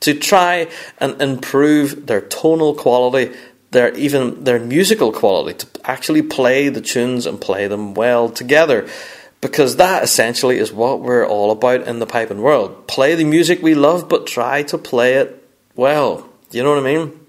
to 0.00 0.14
try 0.14 0.68
and 0.98 1.20
improve 1.20 2.06
their 2.06 2.20
tonal 2.20 2.74
quality, 2.74 3.34
their 3.70 3.94
even 3.94 4.44
their 4.44 4.58
musical 4.58 5.12
quality, 5.12 5.58
to 5.58 5.66
actually 5.84 6.22
play 6.22 6.68
the 6.68 6.80
tunes 6.80 7.26
and 7.26 7.40
play 7.40 7.68
them 7.68 7.94
well 7.94 8.28
together. 8.28 8.88
Because 9.40 9.76
that 9.76 10.02
essentially 10.02 10.58
is 10.58 10.70
what 10.70 11.00
we're 11.00 11.26
all 11.26 11.50
about 11.50 11.88
in 11.88 11.98
the 11.98 12.06
piping 12.06 12.42
world. 12.42 12.86
Play 12.86 13.14
the 13.14 13.24
music 13.24 13.62
we 13.62 13.74
love, 13.74 14.06
but 14.06 14.26
try 14.26 14.62
to 14.64 14.76
play 14.76 15.14
it 15.14 15.48
well. 15.74 16.28
You 16.50 16.62
know 16.62 16.70
what 16.70 16.84
I 16.84 16.94
mean? 16.94 17.20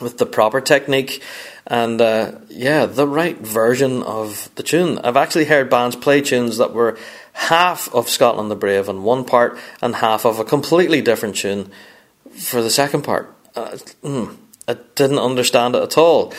With 0.00 0.18
the 0.18 0.26
proper 0.26 0.60
technique 0.60 1.22
and 1.66 2.00
uh, 2.00 2.32
yeah, 2.48 2.86
the 2.86 3.08
right 3.08 3.38
version 3.38 4.02
of 4.04 4.48
the 4.54 4.62
tune. 4.62 4.98
I've 4.98 5.16
actually 5.16 5.46
heard 5.46 5.68
bands 5.68 5.96
play 5.96 6.20
tunes 6.20 6.58
that 6.58 6.72
were 6.72 6.96
half 7.36 7.94
of 7.94 8.08
Scotland 8.08 8.50
the 8.50 8.56
Brave 8.56 8.88
on 8.88 9.04
one 9.04 9.24
part 9.24 9.58
and 9.82 9.96
half 9.96 10.24
of 10.24 10.40
a 10.40 10.44
completely 10.44 11.02
different 11.02 11.36
tune 11.36 11.70
for 12.32 12.62
the 12.62 12.70
second 12.70 13.02
part. 13.02 13.32
Uh, 13.54 13.76
mm, 14.02 14.36
I 14.66 14.76
didn't 14.94 15.18
understand 15.18 15.76
it 15.76 15.82
at 15.82 15.98
all. 15.98 16.32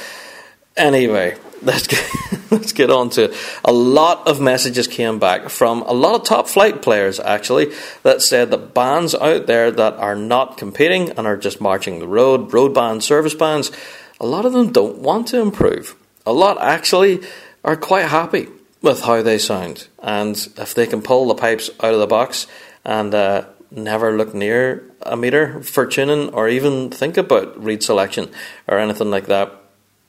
Anyway, 0.76 1.38
let's 1.62 1.86
get, 1.86 2.52
let's 2.52 2.74
get 2.74 2.90
on 2.90 3.12
to 3.12 3.26
it. 3.26 3.38
A 3.64 3.72
lot 3.72 4.28
of 4.28 4.42
messages 4.42 4.88
came 4.88 5.20
back 5.20 5.50
from 5.50 5.84
a 5.84 5.94
lot 5.94 6.16
of 6.16 6.26
top 6.26 6.48
flight 6.48 6.82
players 6.82 7.20
actually 7.20 7.74
that 8.02 8.24
said 8.24 8.50
that 8.50 8.74
bands 8.74 9.14
out 9.14 9.46
there 9.46 9.72
that 9.72 9.94
are 9.94 10.16
not 10.16 10.58
competing 10.58 11.12
and 11.12 11.28
are 11.28 11.38
just 11.38 11.62
marching 11.62 12.00
the 12.00 12.08
road, 12.08 12.52
road 12.52 12.74
bands, 12.74 13.06
service 13.06 13.36
bands, 13.36 13.72
a 14.20 14.26
lot 14.26 14.46
of 14.46 14.54
them 14.54 14.72
don't 14.72 14.98
want 14.98 15.28
to 15.28 15.40
improve. 15.40 15.96
A 16.26 16.34
lot 16.34 16.60
actually 16.60 17.22
are 17.64 17.76
quite 17.76 18.06
happy 18.06 18.48
with 18.82 19.02
how 19.02 19.22
they 19.22 19.38
sound, 19.38 19.88
and 20.00 20.36
if 20.58 20.74
they 20.74 20.86
can 20.86 21.02
pull 21.02 21.28
the 21.28 21.36
pipes 21.36 21.70
out 21.82 21.94
of 21.94 22.00
the 22.00 22.08
box 22.08 22.48
and 22.86 23.14
uh, 23.14 23.46
never 23.72 24.16
look 24.16 24.34
near 24.34 24.84
a 25.02 25.18
meter 25.18 25.62
for 25.64 25.86
tuning 25.86 26.30
or 26.30 26.48
even 26.48 26.90
think 26.90 27.18
about 27.18 27.62
reed 27.62 27.84
selection 27.84 28.30
or 28.68 28.78
anything 28.78 29.10
like 29.10 29.28
that, 29.28 29.52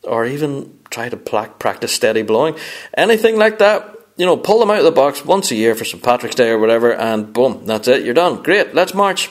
or 0.02 0.24
even 0.24 0.78
try 0.90 1.08
to 1.08 1.16
practice 1.16 1.92
steady 1.92 2.22
blowing, 2.22 2.56
anything 2.94 3.36
like 3.36 3.58
that. 3.58 3.94
You 4.16 4.26
know, 4.26 4.36
pull 4.36 4.58
them 4.58 4.70
out 4.70 4.78
of 4.78 4.84
the 4.84 4.90
box 4.90 5.24
once 5.24 5.52
a 5.52 5.54
year 5.54 5.76
for 5.76 5.84
St. 5.84 6.02
Patrick's 6.02 6.34
Day 6.34 6.50
or 6.50 6.58
whatever, 6.58 6.92
and 6.92 7.32
boom, 7.32 7.66
that's 7.66 7.86
it, 7.86 8.04
you're 8.04 8.14
done. 8.14 8.42
Great, 8.42 8.74
let's 8.74 8.92
march. 8.92 9.30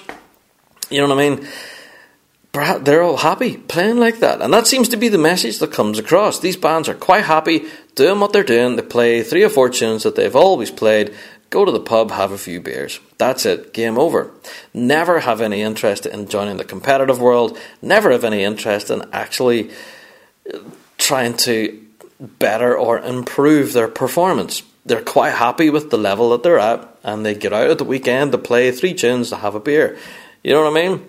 You 0.90 1.02
know 1.02 1.14
what 1.14 1.20
I 1.20 1.30
mean? 1.30 1.48
They're 2.54 3.04
all 3.04 3.18
happy 3.18 3.58
playing 3.58 3.98
like 3.98 4.20
that. 4.20 4.42
And 4.42 4.54
that 4.54 4.68
seems 4.68 4.90
to 4.90 4.98
be 4.98 5.10
the 5.10 5.18
message 5.18 5.60
that 5.60 5.72
comes 5.72 6.00
across. 6.00 6.40
These 6.40 6.58
bands 6.58 6.90
are 6.90 6.96
quite 6.96 7.26
happy 7.26 7.66
doing 7.96 8.20
what 8.20 8.34
they're 8.34 8.44
doing. 8.44 8.76
They 8.76 8.82
play 8.82 9.22
three 9.22 9.44
or 9.44 9.50
four 9.50 9.70
tunes 9.70 10.04
that 10.04 10.16
they've 10.16 10.36
always 10.36 10.72
played, 10.72 11.14
go 11.50 11.66
to 11.66 11.72
the 11.72 11.80
pub, 11.80 12.12
have 12.12 12.32
a 12.32 12.38
few 12.38 12.60
beers. 12.60 13.00
That's 13.18 13.46
it, 13.46 13.74
game 13.74 13.98
over. 13.98 14.32
Never 14.74 15.20
have 15.20 15.42
any 15.42 15.62
interest 15.62 16.06
in 16.06 16.28
joining 16.28 16.58
the 16.58 16.64
competitive 16.64 17.22
world, 17.22 17.58
never 17.82 18.12
have 18.12 18.24
any 18.24 18.44
interest 18.44 18.90
in 18.90 19.04
actually 19.14 19.72
uh, 20.52 20.60
trying 20.98 21.38
to 21.38 21.84
better 22.20 22.76
or 22.76 23.00
improve 23.00 23.74
their 23.74 23.88
performance. 23.88 24.64
They're 24.86 25.04
quite 25.04 25.34
happy 25.34 25.70
with 25.70 25.90
the 25.90 25.98
level 25.98 26.30
that 26.32 26.44
they're 26.44 26.60
at, 26.60 26.98
and 27.04 27.26
they 27.26 27.36
get 27.36 27.54
out 27.54 27.70
at 27.70 27.78
the 27.78 27.84
weekend 27.84 28.32
to 28.32 28.38
play 28.38 28.72
three 28.72 28.94
tunes 28.94 29.30
to 29.30 29.36
have 29.36 29.54
a 29.54 29.60
beer. 29.60 29.98
You 30.44 30.54
know 30.54 30.64
what 30.64 30.78
I 30.78 30.88
mean? 30.88 31.08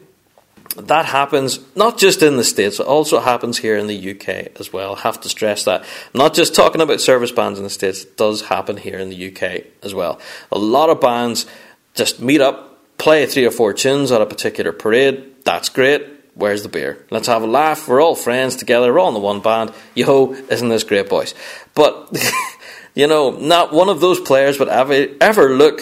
That 0.77 1.07
happens 1.07 1.61
not 1.75 1.99
just 1.99 2.23
in 2.23 2.37
the 2.37 2.45
States, 2.45 2.79
it 2.79 2.87
also 2.87 3.21
happens 3.21 3.59
here 3.59 3.77
in 3.77 3.87
the 3.87 4.11
UK 4.11 4.59
as 4.61 4.73
well. 4.73 4.97
I 4.97 5.01
have 5.01 5.21
to 5.23 5.29
stress 5.29 5.65
that. 5.65 5.83
I'm 5.83 6.19
not 6.19 6.35
just 6.35 6.55
talking 6.55 6.81
about 6.81 7.01
service 7.01 7.33
bands 7.33 7.59
in 7.59 7.65
the 7.65 7.71
States, 7.71 8.05
it 8.05 8.17
does 8.17 8.43
happen 8.43 8.77
here 8.77 8.99
in 8.99 9.09
the 9.09 9.33
UK 9.33 9.65
as 9.83 9.95
well. 9.95 10.21
A 10.53 10.59
lot 10.59 10.91
of 10.91 11.01
bands 11.01 11.47
just 11.95 12.21
meet 12.21 12.41
up, 12.41 12.99
play 12.99 13.27
three 13.27 13.47
or 13.47 13.51
four 13.51 13.73
tunes 13.73 14.13
at 14.13 14.21
a 14.21 14.27
particular 14.27 14.73
parade. 14.73 15.45
That's 15.45 15.69
great. 15.69 16.07
Where's 16.35 16.63
the 16.63 16.69
beer? 16.69 17.05
Let's 17.11 17.27
have 17.27 17.43
a 17.43 17.47
laugh. 17.47 17.89
We're 17.89 18.01
all 18.01 18.15
friends 18.15 18.55
together. 18.55 18.93
We're 18.93 19.01
all 19.01 19.09
in 19.09 19.15
the 19.15 19.21
one 19.21 19.41
band. 19.41 19.73
Yo, 19.97 20.35
isn't 20.35 20.69
this 20.69 20.85
great, 20.85 21.09
boys? 21.09 21.35
But, 21.75 22.17
you 22.95 23.09
know, 23.09 23.31
not 23.31 23.73
one 23.73 23.89
of 23.89 24.01
those 24.01 24.21
players 24.21 24.59
would 24.61 24.69
ever, 24.69 25.09
ever 25.21 25.57
look 25.57 25.81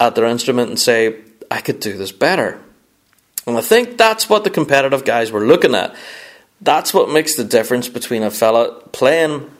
at 0.00 0.14
their 0.14 0.24
instrument 0.24 0.70
and 0.70 0.78
say, 0.78 1.16
I 1.50 1.60
could 1.60 1.80
do 1.80 1.98
this 1.98 2.12
better 2.12 2.62
and 3.48 3.56
I 3.56 3.62
think 3.62 3.96
that's 3.96 4.28
what 4.28 4.44
the 4.44 4.50
competitive 4.50 5.04
guys 5.04 5.32
were 5.32 5.44
looking 5.44 5.74
at. 5.74 5.96
That's 6.60 6.92
what 6.92 7.10
makes 7.10 7.34
the 7.34 7.44
difference 7.44 7.88
between 7.88 8.22
a 8.22 8.30
fella 8.30 8.82
playing 8.92 9.50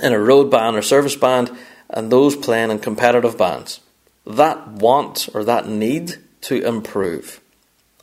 in 0.00 0.12
a 0.12 0.18
road 0.18 0.50
band 0.50 0.76
or 0.76 0.82
service 0.82 1.16
band 1.16 1.50
and 1.88 2.12
those 2.12 2.36
playing 2.36 2.70
in 2.70 2.78
competitive 2.78 3.38
bands. 3.38 3.80
That 4.26 4.68
want 4.68 5.30
or 5.34 5.42
that 5.44 5.68
need 5.68 6.16
to 6.42 6.62
improve. 6.62 7.40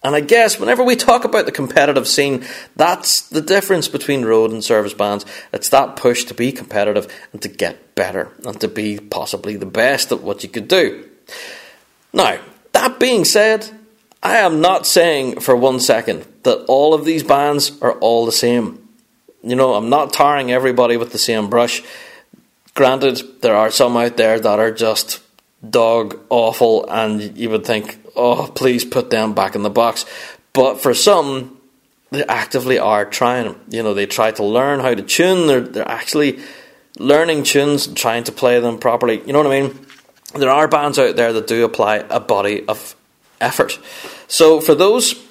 And 0.04 0.16
I 0.16 0.22
guess 0.22 0.60
whenever 0.60 0.84
we 0.84 0.96
talk 0.96 1.24
about 1.24 1.46
the 1.46 1.52
competitive 1.52 2.08
scene, 2.08 2.46
that's 2.76 3.22
the 3.30 3.42
difference 3.42 3.88
between 3.88 4.26
road 4.26 4.52
and 4.52 4.64
service 4.64 4.94
bands. 4.94 5.26
It's 5.54 5.70
that 5.70 5.98
push 5.98 6.24
to 6.26 6.34
be 6.34 6.52
competitive 6.52 7.14
and 7.32 7.42
to 7.42 7.50
get 7.50 7.94
better 7.94 8.32
and 8.44 8.60
to 8.62 8.68
be 8.68 9.00
possibly 9.00 9.56
the 9.56 9.66
best 9.66 10.12
at 10.12 10.22
what 10.22 10.44
you 10.44 10.50
could 10.50 10.68
do. 10.68 11.08
Now, 12.14 12.40
that 12.72 13.00
being 13.00 13.26
said, 13.26 13.70
I 14.28 14.40
am 14.40 14.60
not 14.60 14.86
saying 14.86 15.40
for 15.40 15.56
one 15.56 15.80
second 15.80 16.28
that 16.44 16.66
all 16.68 16.94
of 16.94 17.06
these 17.06 17.24
bands 17.24 17.72
are 17.82 17.94
all 17.94 18.26
the 18.26 18.34
same. 18.34 18.86
You 19.42 19.56
know, 19.56 19.74
I'm 19.74 19.90
not 19.90 20.12
tarring 20.12 20.52
everybody 20.52 20.98
with 20.98 21.14
the 21.14 21.18
same 21.18 21.50
brush. 21.50 21.82
Granted, 22.74 23.22
there 23.42 23.56
are 23.56 23.72
some 23.72 23.96
out 23.96 24.18
there 24.18 24.38
that 24.38 24.60
are 24.60 24.74
just 24.74 25.24
dog 25.68 26.20
awful, 26.30 26.86
and 26.90 27.38
you 27.38 27.50
would 27.52 27.66
think, 27.66 28.00
oh, 28.18 28.52
please 28.54 28.84
put 28.84 29.12
them 29.12 29.34
back 29.34 29.56
in 29.56 29.64
the 29.64 29.70
box. 29.70 30.06
But 30.52 30.82
for 30.82 30.94
some, 30.94 31.58
they 32.12 32.26
actively 32.26 32.80
are 32.80 33.06
trying. 33.06 33.56
You 33.70 33.82
know, 33.82 33.94
they 33.94 34.08
try 34.08 34.32
to 34.32 34.44
learn 34.44 34.82
how 34.82 34.94
to 34.94 35.04
tune. 35.04 35.48
They're 35.48 35.62
they're 35.62 35.88
actually 35.88 36.42
learning 37.00 37.44
tunes 37.44 37.88
and 37.88 37.96
trying 37.96 38.26
to 38.26 38.34
play 38.34 38.60
them 38.60 38.78
properly. 38.78 39.22
You 39.26 39.32
know 39.32 39.42
what 39.42 39.54
I 39.54 39.62
mean? 39.62 39.88
There 40.36 40.52
are 40.52 40.68
bands 40.68 41.00
out 41.00 41.16
there 41.16 41.32
that 41.32 41.48
do 41.48 41.64
apply 41.64 42.04
a 42.10 42.20
body 42.20 42.68
of 42.68 42.97
effort. 43.40 43.80
So 44.28 44.60
for 44.60 44.76
those 44.76 45.28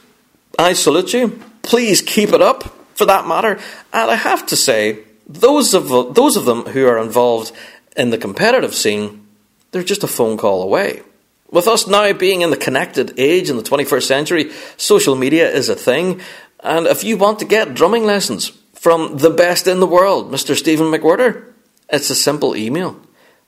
I 0.59 0.73
salute 0.73 1.13
you. 1.13 1.41
Please 1.63 2.01
keep 2.01 2.31
it 2.31 2.41
up, 2.41 2.65
for 2.95 3.05
that 3.05 3.27
matter. 3.27 3.59
And 3.93 4.11
I 4.11 4.15
have 4.15 4.47
to 4.47 4.57
say, 4.57 5.01
those 5.27 5.75
of 5.75 5.89
those 6.15 6.37
of 6.37 6.45
them 6.45 6.63
who 6.63 6.87
are 6.87 6.99
involved 6.99 7.53
in 7.97 8.11
the 8.11 8.19
competitive 8.19 8.75
scene, 8.75 9.27
they're 9.71 9.83
just 9.83 10.05
a 10.05 10.09
phone 10.09 10.37
call 10.37 10.63
away. 10.63 11.03
With 11.51 11.69
us 11.69 11.87
now 11.87 12.13
being 12.13 12.41
in 12.41 12.51
the 12.51 12.57
connected 12.57 13.19
age 13.19 13.51
in 13.51 13.57
the 13.57 13.63
21st 13.63 14.03
century, 14.03 14.51
social 14.77 15.15
media 15.15 15.51
is 15.51 15.69
a 15.69 15.75
thing. 15.75 16.21
And 16.61 16.87
if 16.87 17.05
you 17.05 17.17
want 17.17 17.39
to 17.41 17.45
get 17.45 17.75
drumming 17.75 18.05
lessons 18.05 18.49
from 18.75 19.19
the 19.19 19.31
best 19.31 19.67
in 19.67 19.81
the 19.81 19.87
world, 19.87 20.33
Mr. 20.33 20.57
Stephen 20.57 20.87
McWhirter, 20.87 21.53
it's 21.89 22.11
a 22.11 22.15
simple 22.15 22.57
email. 22.57 23.01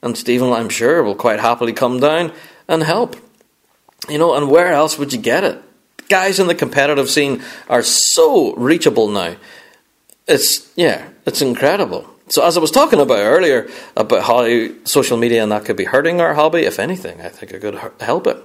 And 0.03 0.17
Stephen, 0.17 0.53
I'm 0.53 0.69
sure, 0.69 1.03
will 1.03 1.17
quite 1.17 1.41
happily 1.41 1.73
come 1.73 1.99
down 1.99 2.33
and 2.69 2.83
help. 2.83 3.17
You 4.09 4.19
know, 4.19 4.35
and 4.35 4.51
where 4.51 4.73
else 4.73 4.99
would 4.99 5.13
you 5.13 5.19
get 5.19 5.45
it? 5.45 5.63
Guys 6.09 6.41
in 6.41 6.47
the 6.47 6.55
competitive 6.55 7.11
scene 7.11 7.43
are 7.69 7.83
so 7.83 8.55
reachable 8.55 9.09
now. 9.09 9.37
It's, 10.27 10.71
yeah, 10.77 11.09
it's 11.27 11.43
incredible. 11.43 12.09
So, 12.29 12.45
as 12.45 12.57
I 12.57 12.61
was 12.61 12.71
talking 12.71 13.01
about 13.01 13.19
earlier, 13.19 13.69
about 13.97 14.25
how 14.25 14.69
social 14.85 15.17
media 15.17 15.43
and 15.43 15.53
that 15.53 15.65
could 15.65 15.77
be 15.77 15.85
hurting 15.85 16.21
our 16.21 16.35
hobby, 16.35 16.61
if 16.61 16.79
anything, 16.79 17.21
I 17.21 17.29
think 17.29 17.53
it 17.53 17.61
could 17.61 17.79
help 18.01 18.27
it. 18.27 18.37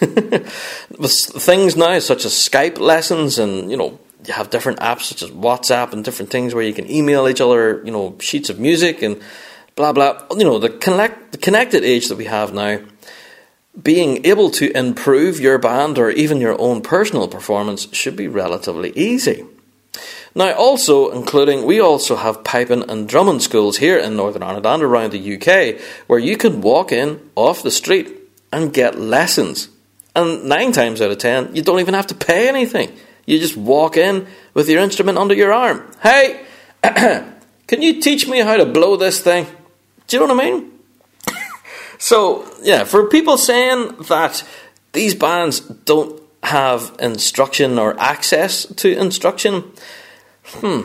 With 0.98 1.12
things 1.12 1.76
now 1.76 1.98
such 1.98 2.24
as 2.24 2.32
Skype 2.32 2.78
lessons 2.78 3.38
and, 3.38 3.70
you 3.70 3.76
know, 3.76 3.98
you 4.26 4.34
have 4.34 4.50
different 4.50 4.78
apps 4.78 5.02
such 5.02 5.22
as 5.22 5.30
WhatsApp 5.30 5.92
and 5.92 6.04
different 6.04 6.30
things 6.30 6.54
where 6.54 6.62
you 6.62 6.74
can 6.74 6.88
email 6.90 7.26
each 7.26 7.40
other, 7.40 7.82
you 7.84 7.90
know, 7.90 8.16
sheets 8.20 8.50
of 8.50 8.60
music 8.60 9.02
and 9.02 9.20
blah 9.74 9.92
blah. 9.92 10.24
You 10.36 10.44
know, 10.44 10.58
the 10.58 10.70
connect 10.70 11.32
the 11.32 11.38
connected 11.38 11.84
age 11.84 12.08
that 12.08 12.16
we 12.16 12.26
have 12.26 12.54
now, 12.54 12.80
being 13.80 14.24
able 14.26 14.50
to 14.50 14.76
improve 14.76 15.40
your 15.40 15.58
band 15.58 15.98
or 15.98 16.10
even 16.10 16.40
your 16.40 16.60
own 16.60 16.82
personal 16.82 17.28
performance 17.28 17.88
should 17.92 18.16
be 18.16 18.28
relatively 18.28 18.90
easy. 18.90 19.46
Now, 20.34 20.52
also 20.54 21.10
including, 21.10 21.66
we 21.66 21.80
also 21.80 22.16
have 22.16 22.44
piping 22.44 22.88
and 22.88 23.08
drumming 23.08 23.40
schools 23.40 23.78
here 23.78 23.98
in 23.98 24.16
Northern 24.16 24.42
Ireland 24.42 24.66
and 24.66 24.82
around 24.82 25.12
the 25.12 25.36
UK 25.36 25.80
where 26.06 26.18
you 26.18 26.36
can 26.36 26.62
walk 26.62 26.92
in 26.92 27.20
off 27.34 27.62
the 27.62 27.70
street 27.70 28.10
and 28.50 28.72
get 28.72 28.98
lessons. 28.98 29.68
And 30.14 30.44
nine 30.44 30.72
times 30.72 31.00
out 31.00 31.10
of 31.10 31.18
ten, 31.18 31.54
you 31.54 31.62
don't 31.62 31.80
even 31.80 31.94
have 31.94 32.06
to 32.08 32.14
pay 32.14 32.48
anything. 32.48 32.94
You 33.26 33.38
just 33.38 33.56
walk 33.56 33.96
in 33.96 34.26
with 34.54 34.68
your 34.68 34.82
instrument 34.82 35.18
under 35.18 35.34
your 35.34 35.52
arm. 35.52 35.90
Hey, 36.02 36.44
can 36.82 37.82
you 37.82 38.00
teach 38.00 38.26
me 38.26 38.40
how 38.40 38.56
to 38.56 38.66
blow 38.66 38.96
this 38.96 39.20
thing? 39.20 39.46
Do 40.06 40.16
you 40.16 40.26
know 40.26 40.34
what 40.34 40.44
I 40.44 40.50
mean? 40.50 40.71
So, 42.02 42.44
yeah, 42.64 42.82
for 42.82 43.08
people 43.08 43.36
saying 43.36 43.94
that 44.08 44.42
these 44.90 45.14
bands 45.14 45.60
don't 45.60 46.20
have 46.42 46.96
instruction 46.98 47.78
or 47.78 47.96
access 48.00 48.66
to 48.66 48.90
instruction, 48.90 49.70
hmm, 50.46 50.80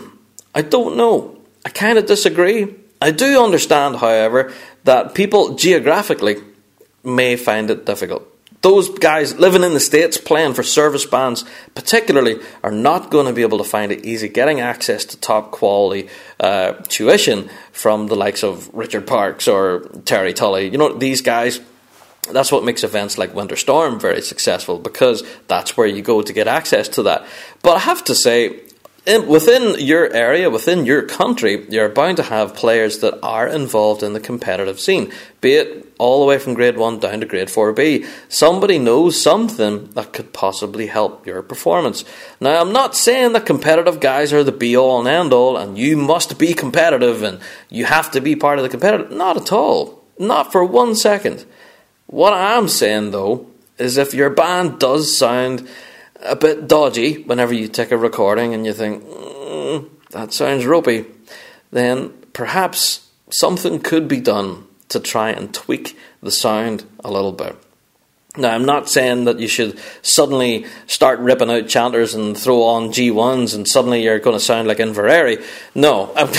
I 0.53 0.61
don't 0.61 0.95
know. 0.95 1.41
I 1.65 1.69
kind 1.69 1.97
of 1.97 2.05
disagree. 2.05 2.71
I 3.01 3.09
do 3.09 3.43
understand, 3.43 3.95
however, 3.95 4.53
that 4.83 5.15
people 5.15 5.55
geographically 5.55 6.35
may 7.03 7.35
find 7.35 7.71
it 7.71 7.87
difficult 7.87 8.26
those 8.61 8.89
guys 8.89 9.37
living 9.37 9.63
in 9.63 9.73
the 9.73 9.79
States 9.79 10.17
playing 10.17 10.53
for 10.53 10.63
service 10.63 11.05
bands, 11.05 11.45
particularly, 11.75 12.39
are 12.63 12.71
not 12.71 13.11
going 13.11 13.27
to 13.27 13.33
be 13.33 13.43
able 13.43 13.59
to 13.59 13.63
find 13.63 13.91
it 13.91 14.03
easy 14.05 14.27
getting 14.29 14.59
access 14.59 15.05
to 15.05 15.17
top 15.17 15.51
quality 15.51 16.09
uh, 16.39 16.73
tuition 16.87 17.49
from 17.71 18.07
the 18.07 18.15
likes 18.15 18.43
of 18.43 18.73
Richard 18.73 19.05
Parkes 19.05 19.47
or 19.47 19.81
Terry 20.05 20.33
Tully. 20.33 20.69
You 20.69 20.77
know, 20.77 20.97
these 20.97 21.21
guys. 21.21 21.59
That's 22.29 22.51
what 22.51 22.65
makes 22.65 22.83
events 22.83 23.17
like 23.17 23.33
Winter 23.33 23.55
Storm 23.55 24.01
very 24.01 24.21
successful 24.21 24.79
because 24.79 25.23
that's 25.47 25.77
where 25.77 25.87
you 25.87 26.01
go 26.01 26.21
to 26.21 26.33
get 26.33 26.45
access 26.45 26.89
to 26.89 27.03
that. 27.03 27.25
But 27.63 27.77
I 27.77 27.79
have 27.79 28.03
to 28.03 28.15
say, 28.15 28.66
in, 29.07 29.25
within 29.27 29.79
your 29.79 30.13
area, 30.13 30.49
within 30.49 30.85
your 30.85 31.01
country, 31.01 31.65
you're 31.69 31.87
bound 31.87 32.17
to 32.17 32.23
have 32.23 32.53
players 32.53 32.99
that 32.99 33.17
are 33.23 33.47
involved 33.47 34.03
in 34.03 34.11
the 34.11 34.19
competitive 34.19 34.79
scene, 34.79 35.11
be 35.39 35.53
it 35.53 35.93
all 35.97 36.19
the 36.19 36.25
way 36.25 36.37
from 36.37 36.53
grade 36.53 36.77
1 36.77 36.99
down 36.99 37.21
to 37.21 37.25
grade 37.25 37.47
4B. 37.47 38.05
Somebody 38.27 38.77
knows 38.77 39.19
something 39.19 39.89
that 39.91 40.11
could 40.11 40.33
possibly 40.33 40.87
help 40.87 41.25
your 41.25 41.41
performance. 41.41 42.03
Now, 42.41 42.59
I'm 42.61 42.73
not 42.73 42.95
saying 42.95 43.31
that 43.33 43.45
competitive 43.45 44.01
guys 44.01 44.33
are 44.33 44.43
the 44.43 44.51
be 44.51 44.75
all 44.75 44.99
and 44.99 45.07
end 45.07 45.31
all, 45.31 45.55
and 45.55 45.77
you 45.77 45.95
must 45.95 46.37
be 46.37 46.53
competitive 46.53 47.23
and 47.23 47.39
you 47.69 47.85
have 47.85 48.11
to 48.11 48.19
be 48.19 48.35
part 48.35 48.59
of 48.59 48.63
the 48.63 48.69
competitive. 48.69 49.11
Not 49.11 49.37
at 49.37 49.53
all. 49.53 50.03
Not 50.19 50.51
for 50.51 50.65
one 50.65 50.95
second. 50.95 51.45
What 52.07 52.33
I 52.33 52.57
am 52.57 52.67
saying, 52.67 53.11
though, 53.11 53.47
is 53.77 53.97
if 53.97 54.13
your 54.13 54.29
band 54.29 54.79
does 54.79 55.17
sound 55.17 55.67
a 56.21 56.35
bit 56.35 56.67
dodgy 56.67 57.23
whenever 57.23 57.53
you 57.53 57.67
take 57.67 57.91
a 57.91 57.97
recording 57.97 58.53
and 58.53 58.65
you 58.65 58.73
think, 58.73 59.03
mm, 59.03 59.89
that 60.11 60.33
sounds 60.33 60.65
ropey, 60.65 61.05
then 61.71 62.09
perhaps 62.33 63.07
something 63.29 63.79
could 63.79 64.07
be 64.07 64.19
done 64.19 64.65
to 64.89 64.99
try 64.99 65.29
and 65.29 65.53
tweak 65.53 65.97
the 66.21 66.31
sound 66.31 66.85
a 67.03 67.11
little 67.11 67.31
bit. 67.31 67.55
Now, 68.37 68.53
I'm 68.53 68.65
not 68.65 68.87
saying 68.87 69.25
that 69.25 69.39
you 69.39 69.47
should 69.47 69.79
suddenly 70.03 70.67
start 70.85 71.19
ripping 71.19 71.49
out 71.49 71.67
chanters 71.67 72.13
and 72.13 72.37
throw 72.37 72.63
on 72.63 72.89
G1s 72.89 73.55
and 73.55 73.67
suddenly 73.67 74.03
you're 74.03 74.19
going 74.19 74.37
to 74.37 74.43
sound 74.43 74.67
like 74.67 74.77
Inveraray. 74.77 75.43
No, 75.73 76.13
I'm, 76.15 76.29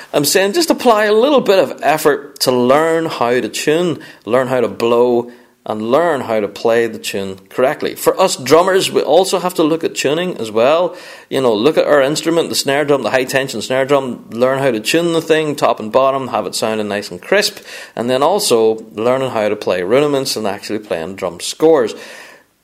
I'm 0.14 0.24
saying 0.24 0.54
just 0.54 0.70
apply 0.70 1.04
a 1.04 1.12
little 1.12 1.42
bit 1.42 1.58
of 1.58 1.82
effort 1.82 2.40
to 2.40 2.52
learn 2.52 3.04
how 3.04 3.30
to 3.30 3.48
tune, 3.50 4.02
learn 4.24 4.48
how 4.48 4.60
to 4.60 4.68
blow, 4.68 5.30
and 5.68 5.90
learn 5.90 6.22
how 6.22 6.40
to 6.40 6.48
play 6.48 6.86
the 6.86 6.98
tune 6.98 7.38
correctly. 7.50 7.94
For 7.94 8.18
us 8.18 8.36
drummers, 8.36 8.90
we 8.90 9.02
also 9.02 9.38
have 9.38 9.52
to 9.54 9.62
look 9.62 9.84
at 9.84 9.94
tuning 9.94 10.38
as 10.38 10.50
well. 10.50 10.96
You 11.28 11.42
know, 11.42 11.54
look 11.54 11.76
at 11.76 11.86
our 11.86 12.00
instrument, 12.00 12.48
the 12.48 12.54
snare 12.54 12.86
drum, 12.86 13.02
the 13.02 13.10
high 13.10 13.24
tension 13.24 13.60
snare 13.60 13.84
drum, 13.84 14.30
learn 14.30 14.60
how 14.60 14.70
to 14.70 14.80
tune 14.80 15.12
the 15.12 15.20
thing 15.20 15.54
top 15.54 15.78
and 15.78 15.92
bottom, 15.92 16.28
have 16.28 16.46
it 16.46 16.54
sounding 16.54 16.88
nice 16.88 17.10
and 17.10 17.20
crisp, 17.20 17.58
and 17.94 18.08
then 18.08 18.22
also 18.22 18.76
learning 18.92 19.30
how 19.30 19.48
to 19.48 19.56
play 19.56 19.82
rudiments 19.82 20.36
and 20.36 20.46
actually 20.46 20.78
playing 20.78 21.16
drum 21.16 21.38
scores. 21.38 21.94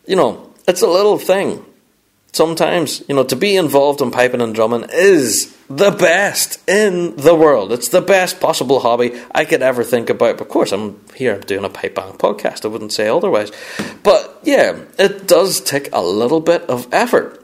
You 0.06 0.16
know, 0.16 0.52
it's 0.66 0.82
a 0.82 0.86
little 0.86 1.18
thing 1.18 1.64
sometimes, 2.34 3.02
you 3.08 3.14
know, 3.14 3.24
to 3.24 3.36
be 3.36 3.56
involved 3.56 4.00
in 4.00 4.10
piping 4.10 4.40
and 4.40 4.54
drumming 4.54 4.86
is 4.92 5.56
the 5.70 5.90
best 5.90 6.60
in 6.68 7.16
the 7.16 7.34
world. 7.34 7.72
It's 7.72 7.88
the 7.88 8.00
best 8.00 8.40
possible 8.40 8.80
hobby 8.80 9.12
I 9.34 9.44
could 9.44 9.62
ever 9.62 9.84
think 9.84 10.10
about. 10.10 10.40
Of 10.40 10.48
course, 10.48 10.72
I'm 10.72 11.00
here 11.14 11.38
doing 11.38 11.64
a 11.64 11.70
pipe 11.70 11.94
podcast. 11.94 12.64
I 12.64 12.68
wouldn't 12.68 12.92
say 12.92 13.08
otherwise. 13.08 13.52
But 14.02 14.40
yeah, 14.42 14.78
it 14.98 15.26
does 15.26 15.60
take 15.60 15.88
a 15.92 16.02
little 16.02 16.40
bit 16.40 16.62
of 16.62 16.92
effort. 16.92 17.40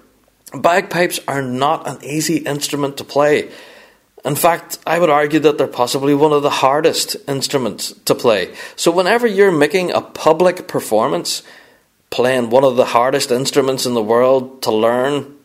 Bagpipes 0.53 1.21
are 1.29 1.43
not 1.43 1.87
an 1.89 2.05
easy 2.05 2.39
instrument 2.39 2.97
to 2.99 3.05
play. 3.05 3.51
In 4.25 4.35
fact, 4.35 4.79
I 4.87 4.99
would 4.99 5.09
argue 5.09 5.39
that 5.41 5.57
they're 5.57 5.67
possibly 5.67 6.15
one 6.15 6.33
of 6.33 6.43
the 6.43 6.51
hardest 6.51 7.17
instruments 7.27 7.93
to 8.05 8.15
play. 8.15 8.55
So, 8.77 8.91
whenever 8.91 9.27
you're 9.27 9.53
making 9.53 9.93
a 9.93 10.03
public 10.03 10.69
performance, 10.69 11.43
playing 12.11 12.51
one 12.51 12.65
of 12.65 12.77
the 12.77 12.85
hardest 12.85 13.31
instruments 13.31 13.87
in 13.87 13.95
the 13.95 14.03
world 14.03 14.63
to 14.63 14.71
learn, 14.71 15.37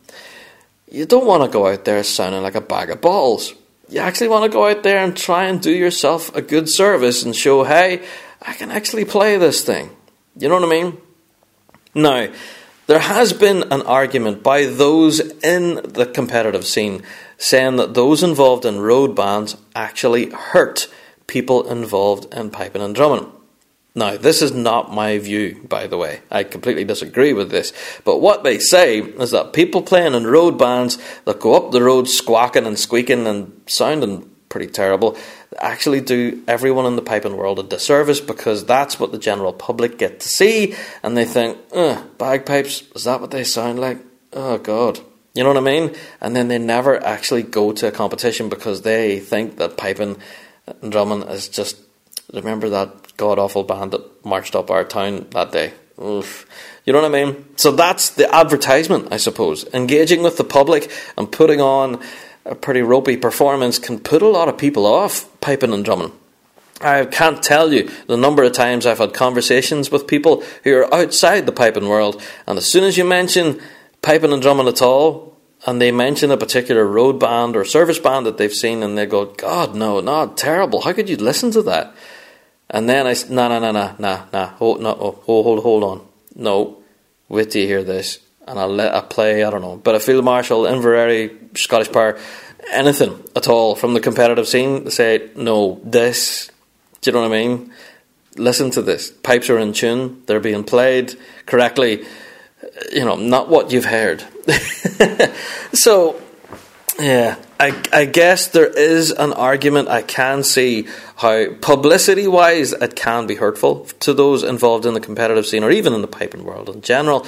you 0.90 1.06
don't 1.06 1.26
want 1.26 1.44
to 1.44 1.50
go 1.50 1.68
out 1.68 1.86
there 1.86 2.04
sounding 2.04 2.42
like 2.42 2.56
a 2.56 2.62
bag 2.62 2.90
of 2.90 3.02
balls. 3.02 3.54
You 3.90 4.00
actually 4.00 4.30
want 4.30 4.44
to 4.44 4.56
go 4.56 4.68
out 4.68 4.84
there 4.84 5.04
and 5.04 5.16
try 5.16 5.46
and 5.46 5.62
do 5.62 5.72
yourself 5.72 6.36
a 6.36 6.42
good 6.42 6.68
service 6.70 7.24
and 7.24 7.36
show, 7.36 7.64
hey, 7.64 8.04
I 8.42 8.54
can 8.54 8.72
actually 8.72 9.06
play 9.06 9.38
this 9.38 9.64
thing. 9.64 9.90
You 10.38 10.50
know 10.50 10.56
what 10.56 10.64
I 10.64 10.70
mean? 10.70 10.98
Now, 11.94 12.30
there 12.88 13.00
has 13.00 13.34
been 13.34 13.64
an 13.72 13.82
argument 13.84 14.44
by 14.44 14.66
those 14.66 15.20
in 15.20 15.76
the 15.76 16.06
competitive 16.06 16.66
scene 16.66 17.04
saying 17.38 17.78
that 17.78 17.94
those 17.94 18.22
involved 18.24 18.66
in 18.66 18.80
road 18.80 19.16
bands 19.16 19.58
actually 19.76 20.30
hurt 20.30 20.88
people 21.28 21.70
involved 21.70 22.34
in 22.34 22.50
piping 22.52 22.82
and 22.82 22.94
drumming. 22.94 23.32
Now, 23.98 24.18
this 24.18 24.42
is 24.42 24.52
not 24.52 24.94
my 24.94 25.18
view, 25.18 25.66
by 25.70 25.88
the 25.88 25.98
way. 25.98 26.20
I 26.30 26.44
completely 26.44 26.84
disagree 26.84 27.32
with 27.32 27.50
this. 27.50 27.72
But 28.04 28.20
what 28.20 28.44
they 28.44 28.60
say 28.60 29.00
is 29.00 29.32
that 29.32 29.54
people 29.54 29.82
playing 29.82 30.14
in 30.14 30.28
road 30.28 30.58
bands 30.58 30.98
that 31.24 31.40
go 31.40 31.54
up 31.56 31.72
the 31.72 31.82
road 31.82 32.10
squawking 32.10 32.66
and 32.66 32.78
squeaking 32.78 33.26
and 33.26 33.62
sounding 33.68 34.30
pretty 34.50 34.68
terrible 34.68 35.18
actually 35.60 36.02
do 36.02 36.44
everyone 36.48 36.86
in 36.86 36.96
the 36.96 37.02
piping 37.02 37.38
world 37.38 37.60
a 37.60 37.64
disservice 37.64 38.20
because 38.20 38.66
that's 38.66 39.00
what 39.00 39.12
the 39.12 39.18
general 39.18 39.54
public 39.54 39.98
get 39.98 40.20
to 40.20 40.28
see 40.28 40.76
and 41.04 41.16
they 41.18 41.26
think, 41.26 41.58
bagpipes, 42.18 42.84
is 42.96 43.06
that 43.06 43.22
what 43.22 43.32
they 43.32 43.44
sound 43.44 43.80
like? 43.80 43.98
Oh, 44.34 44.58
God. 44.58 45.00
You 45.34 45.44
know 45.44 45.50
what 45.50 45.58
I 45.58 45.62
mean? 45.62 45.96
And 46.22 46.36
then 46.36 46.48
they 46.48 46.58
never 46.58 47.04
actually 47.04 47.44
go 47.44 47.74
to 47.74 47.88
a 47.88 47.92
competition 47.92 48.50
because 48.50 48.82
they 48.82 49.20
think 49.20 49.58
that 49.58 49.78
piping 49.78 50.18
and 50.82 50.92
drumming 50.92 51.24
is 51.24 51.48
just. 51.50 51.78
Remember 52.34 52.70
that 52.70 53.18
god 53.18 53.40
awful 53.40 53.64
band 53.64 53.92
that 53.92 54.26
marched 54.26 54.56
up 54.56 54.70
our 54.70 54.84
town 54.84 55.28
that 55.32 55.52
day. 55.52 55.74
Oof. 56.02 56.46
You 56.86 56.94
know 56.94 57.02
what 57.02 57.16
I 57.16 57.24
mean? 57.26 57.46
So 57.56 57.72
that's 57.72 58.10
the 58.10 58.34
advertisement, 58.34 59.08
I 59.12 59.18
suppose. 59.18 59.66
Engaging 59.74 60.24
with 60.24 60.38
the 60.38 60.44
public 60.44 60.92
and 61.18 61.32
putting 61.32 61.62
on 61.62 62.02
a 62.46 62.56
pretty 62.56 62.82
ropey 62.82 63.18
performance 63.18 63.80
can 63.80 64.00
put 64.00 64.22
a 64.22 64.28
lot 64.28 64.50
of 64.50 64.58
people 64.58 64.86
off 64.86 65.30
piping 65.42 65.74
and 65.74 65.86
drumming. 65.86 66.12
I 66.82 67.06
can't 67.06 67.42
tell 67.42 67.72
you 67.72 67.90
the 68.08 68.18
number 68.18 68.44
of 68.44 68.52
times 68.52 68.86
I've 68.86 68.98
had 68.98 69.14
conversations 69.14 69.90
with 69.90 70.08
people 70.08 70.44
who 70.64 70.76
are 70.76 70.94
outside 70.94 71.46
the 71.46 71.54
piping 71.54 71.88
world, 71.88 72.22
and 72.46 72.58
as 72.58 72.70
soon 72.70 72.84
as 72.84 72.98
you 72.98 73.06
mention 73.06 73.62
piping 74.02 74.34
and 74.34 74.42
drumming 74.42 74.68
at 74.68 74.82
all, 74.82 75.38
and 75.66 75.82
they 75.82 75.92
mention 75.92 76.32
a 76.32 76.38
particular 76.38 76.86
road 76.86 77.20
band 77.20 77.56
or 77.56 77.64
service 77.64 77.98
band 77.98 78.26
that 78.26 78.38
they've 78.38 78.54
seen, 78.54 78.84
and 78.84 78.98
they 78.98 79.06
go, 79.06 79.26
God, 79.26 79.74
no, 79.74 80.02
not 80.02 80.38
terrible. 80.38 80.82
How 80.82 80.92
could 80.92 81.10
you 81.10 81.16
listen 81.16 81.50
to 81.52 81.62
that? 81.64 81.96
And 82.70 82.90
then 82.90 83.08
I, 83.08 83.16
no, 83.30 83.48
no, 83.48 83.60
no, 83.60 83.72
no, 83.72 83.96
no, 84.00 84.24
no, 84.34 84.46
hold, 84.46 84.82
no, 84.82 84.90
oh, 85.00 85.12
hold, 85.24 85.46
hold, 85.46 85.64
hold 85.64 85.84
on. 85.84 86.08
No, 86.36 86.78
wait 87.30 87.52
till 87.52 87.62
you 87.62 87.68
hear 87.68 87.84
this. 87.84 88.20
And 88.48 88.60
I'll 88.60 88.70
let 88.70 88.94
I 88.94 89.02
play, 89.02 89.44
I 89.44 89.50
don't 89.50 89.62
know, 89.62 89.78
but 89.78 89.96
a 89.96 90.00
field 90.00 90.24
marshal, 90.24 90.64
Inveraray, 90.64 91.58
Scottish 91.58 91.92
Power, 91.92 92.20
anything 92.72 93.24
at 93.36 93.48
all 93.48 93.76
from 93.76 93.94
the 93.94 94.00
competitive 94.00 94.48
scene, 94.48 94.90
say, 94.92 95.30
no, 95.36 95.80
this, 95.84 96.52
do 97.02 97.10
you 97.10 97.14
know 97.14 97.22
what 97.22 97.34
I 97.34 97.48
mean? 97.48 97.72
Listen 98.38 98.70
to 98.72 98.82
this. 98.82 99.12
Pipes 99.12 99.50
are 99.50 99.58
in 99.58 99.74
tune, 99.74 100.24
they're 100.26 100.40
being 100.40 100.64
played 100.64 101.16
correctly, 101.46 102.06
you 102.92 103.06
know, 103.06 103.16
not 103.16 103.50
what 103.50 103.72
you've 103.72 103.86
heard. 103.86 104.24
so, 105.74 106.22
yeah, 107.00 107.36
I, 107.60 107.82
I 107.94 108.06
guess 108.06 108.48
there 108.48 108.68
is 108.68 109.12
an 109.12 109.32
argument 109.32 109.88
I 109.88 110.02
can 110.02 110.44
see 110.44 110.88
how 111.16 111.54
publicity 111.62 112.28
wise 112.28 112.74
it 112.74 112.96
can 112.96 113.28
be 113.28 113.36
hurtful 113.36 113.86
to 114.02 114.14
those 114.14 114.44
involved 114.44 114.86
in 114.86 114.94
the 114.94 115.00
competitive 115.00 115.46
scene 115.46 115.64
or 115.64 115.72
even 115.72 115.94
in 115.94 116.02
the 116.02 116.08
piping 116.08 116.44
world 116.44 116.70
in 116.70 116.82
general. 116.82 117.26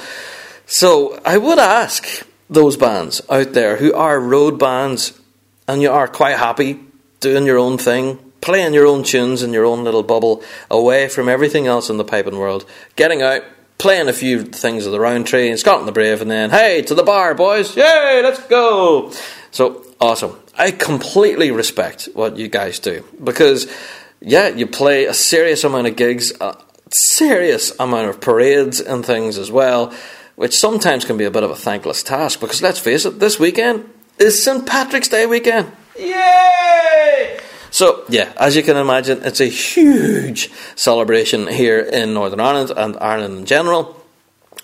So 0.66 1.18
I 1.24 1.38
would 1.38 1.58
ask 1.58 2.26
those 2.50 2.76
bands 2.76 3.22
out 3.30 3.54
there 3.54 3.76
who 3.76 3.94
are 3.94 4.20
road 4.20 4.58
bands 4.58 5.18
and 5.66 5.80
you 5.80 5.90
are 5.90 6.08
quite 6.08 6.36
happy 6.36 6.80
doing 7.20 7.46
your 7.46 7.58
own 7.58 7.78
thing, 7.78 8.18
playing 8.40 8.74
your 8.74 8.86
own 8.86 9.04
tunes 9.04 9.42
in 9.42 9.52
your 9.52 9.64
own 9.64 9.82
little 9.82 10.02
bubble, 10.02 10.42
away 10.70 11.08
from 11.08 11.28
everything 11.28 11.66
else 11.66 11.88
in 11.88 11.96
the 11.96 12.04
piping 12.04 12.38
world, 12.38 12.66
getting 12.96 13.22
out, 13.22 13.42
playing 13.78 14.08
a 14.08 14.12
few 14.12 14.44
things 14.44 14.84
of 14.84 14.92
the 14.92 15.00
Rowan 15.00 15.24
Tree 15.24 15.48
and 15.48 15.58
Scotland 15.58 15.88
the 15.88 15.92
Brave, 15.92 16.20
and 16.20 16.30
then, 16.30 16.50
hey, 16.50 16.82
to 16.82 16.94
the 16.94 17.02
bar, 17.02 17.34
boys, 17.34 17.76
yay, 17.76 18.20
let's 18.22 18.42
go. 18.44 19.12
So 19.50 19.84
awesome. 20.00 20.36
I 20.56 20.70
completely 20.70 21.50
respect 21.50 22.08
what 22.14 22.36
you 22.36 22.48
guys 22.48 22.78
do 22.78 23.04
because, 23.22 23.70
yeah, 24.20 24.48
you 24.48 24.66
play 24.66 25.04
a 25.04 25.14
serious 25.14 25.64
amount 25.64 25.86
of 25.86 25.96
gigs, 25.96 26.32
a 26.40 26.56
serious 26.90 27.72
amount 27.78 28.08
of 28.08 28.20
parades 28.20 28.80
and 28.80 29.04
things 29.04 29.38
as 29.38 29.50
well, 29.50 29.92
which 30.36 30.54
sometimes 30.54 31.04
can 31.04 31.16
be 31.16 31.24
a 31.24 31.30
bit 31.30 31.42
of 31.42 31.50
a 31.50 31.56
thankless 31.56 32.02
task 32.02 32.40
because 32.40 32.62
let's 32.62 32.78
face 32.78 33.04
it, 33.04 33.18
this 33.20 33.38
weekend 33.38 33.88
is 34.18 34.42
St. 34.42 34.66
Patrick's 34.66 35.08
Day 35.08 35.26
weekend. 35.26 35.70
Yay! 35.98 37.40
So, 37.70 38.04
yeah, 38.08 38.32
as 38.36 38.56
you 38.56 38.62
can 38.62 38.76
imagine, 38.76 39.20
it's 39.24 39.40
a 39.40 39.46
huge 39.46 40.50
celebration 40.74 41.46
here 41.46 41.80
in 41.80 42.14
Northern 42.14 42.40
Ireland 42.40 42.72
and 42.76 42.96
Ireland 42.98 43.38
in 43.38 43.46
general. 43.46 43.97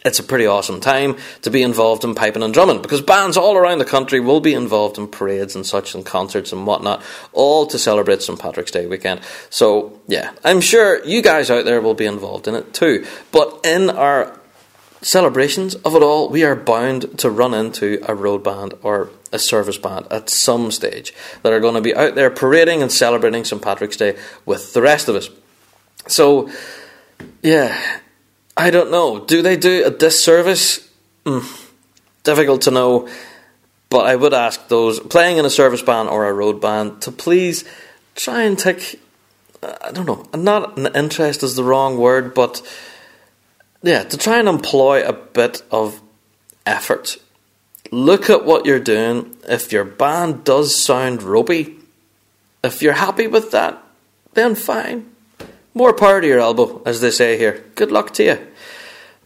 It's 0.04 0.18
a 0.18 0.22
pretty 0.22 0.44
awesome 0.44 0.80
time 0.80 1.16
to 1.40 1.50
be 1.50 1.62
involved 1.62 2.04
in 2.04 2.14
piping 2.14 2.42
and 2.42 2.52
drumming 2.52 2.82
because 2.82 3.00
bands 3.00 3.38
all 3.38 3.56
around 3.56 3.78
the 3.78 3.86
country 3.86 4.20
will 4.20 4.40
be 4.40 4.52
involved 4.52 4.98
in 4.98 5.08
parades 5.08 5.56
and 5.56 5.64
such 5.64 5.94
and 5.94 6.04
concerts 6.04 6.52
and 6.52 6.66
whatnot, 6.66 7.02
all 7.32 7.66
to 7.68 7.78
celebrate 7.78 8.20
St. 8.20 8.38
Patrick's 8.38 8.70
Day 8.70 8.86
weekend. 8.86 9.22
So, 9.48 9.98
yeah, 10.06 10.32
I'm 10.44 10.60
sure 10.60 11.02
you 11.06 11.22
guys 11.22 11.50
out 11.50 11.64
there 11.64 11.80
will 11.80 11.94
be 11.94 12.04
involved 12.04 12.46
in 12.46 12.54
it 12.54 12.74
too. 12.74 13.06
But 13.32 13.60
in 13.64 13.88
our 13.88 14.38
celebrations 15.00 15.74
of 15.76 15.94
it 15.94 16.02
all, 16.02 16.28
we 16.28 16.44
are 16.44 16.54
bound 16.54 17.18
to 17.20 17.30
run 17.30 17.54
into 17.54 18.04
a 18.06 18.14
road 18.14 18.44
band 18.44 18.74
or 18.82 19.08
a 19.32 19.38
service 19.38 19.78
band 19.78 20.06
at 20.10 20.28
some 20.28 20.70
stage 20.70 21.14
that 21.42 21.52
are 21.54 21.60
going 21.60 21.76
to 21.76 21.80
be 21.80 21.94
out 21.94 22.14
there 22.14 22.30
parading 22.30 22.82
and 22.82 22.92
celebrating 22.92 23.42
St. 23.42 23.62
Patrick's 23.62 23.96
Day 23.96 24.18
with 24.44 24.74
the 24.74 24.82
rest 24.82 25.08
of 25.08 25.16
us. 25.16 25.30
So, 26.08 26.50
yeah, 27.42 28.00
I 28.56 28.70
don't 28.70 28.90
know. 28.90 29.24
Do 29.24 29.42
they 29.42 29.56
do 29.56 29.84
a 29.84 29.90
disservice? 29.90 30.88
Mm, 31.24 31.70
difficult 32.22 32.62
to 32.62 32.70
know. 32.70 33.08
But 33.90 34.06
I 34.06 34.16
would 34.16 34.34
ask 34.34 34.68
those 34.68 35.00
playing 35.00 35.38
in 35.38 35.44
a 35.44 35.50
service 35.50 35.82
band 35.82 36.08
or 36.08 36.26
a 36.26 36.32
road 36.32 36.60
band 36.60 37.02
to 37.02 37.12
please 37.12 37.64
try 38.14 38.42
and 38.42 38.58
take, 38.58 39.00
I 39.62 39.92
don't 39.92 40.06
know, 40.06 40.26
not 40.34 40.76
an 40.76 40.88
interest 40.94 41.42
is 41.42 41.54
the 41.54 41.64
wrong 41.64 41.98
word, 41.98 42.34
but 42.34 42.62
yeah, 43.82 44.02
to 44.02 44.16
try 44.16 44.38
and 44.38 44.48
employ 44.48 45.04
a 45.04 45.12
bit 45.12 45.62
of 45.70 46.00
effort. 46.66 47.18
Look 47.90 48.30
at 48.30 48.44
what 48.44 48.66
you're 48.66 48.80
doing. 48.80 49.36
If 49.48 49.72
your 49.72 49.84
band 49.84 50.44
does 50.44 50.82
sound 50.82 51.22
ropey, 51.22 51.76
if 52.62 52.82
you're 52.82 52.94
happy 52.94 53.26
with 53.26 53.50
that, 53.52 53.80
then 54.32 54.54
fine. 54.54 55.13
More 55.74 55.92
power 55.92 56.20
to 56.20 56.26
your 56.26 56.38
elbow, 56.38 56.80
as 56.86 57.00
they 57.00 57.10
say 57.10 57.36
here. 57.36 57.64
Good 57.74 57.90
luck 57.90 58.14
to 58.14 58.24
you. 58.24 58.38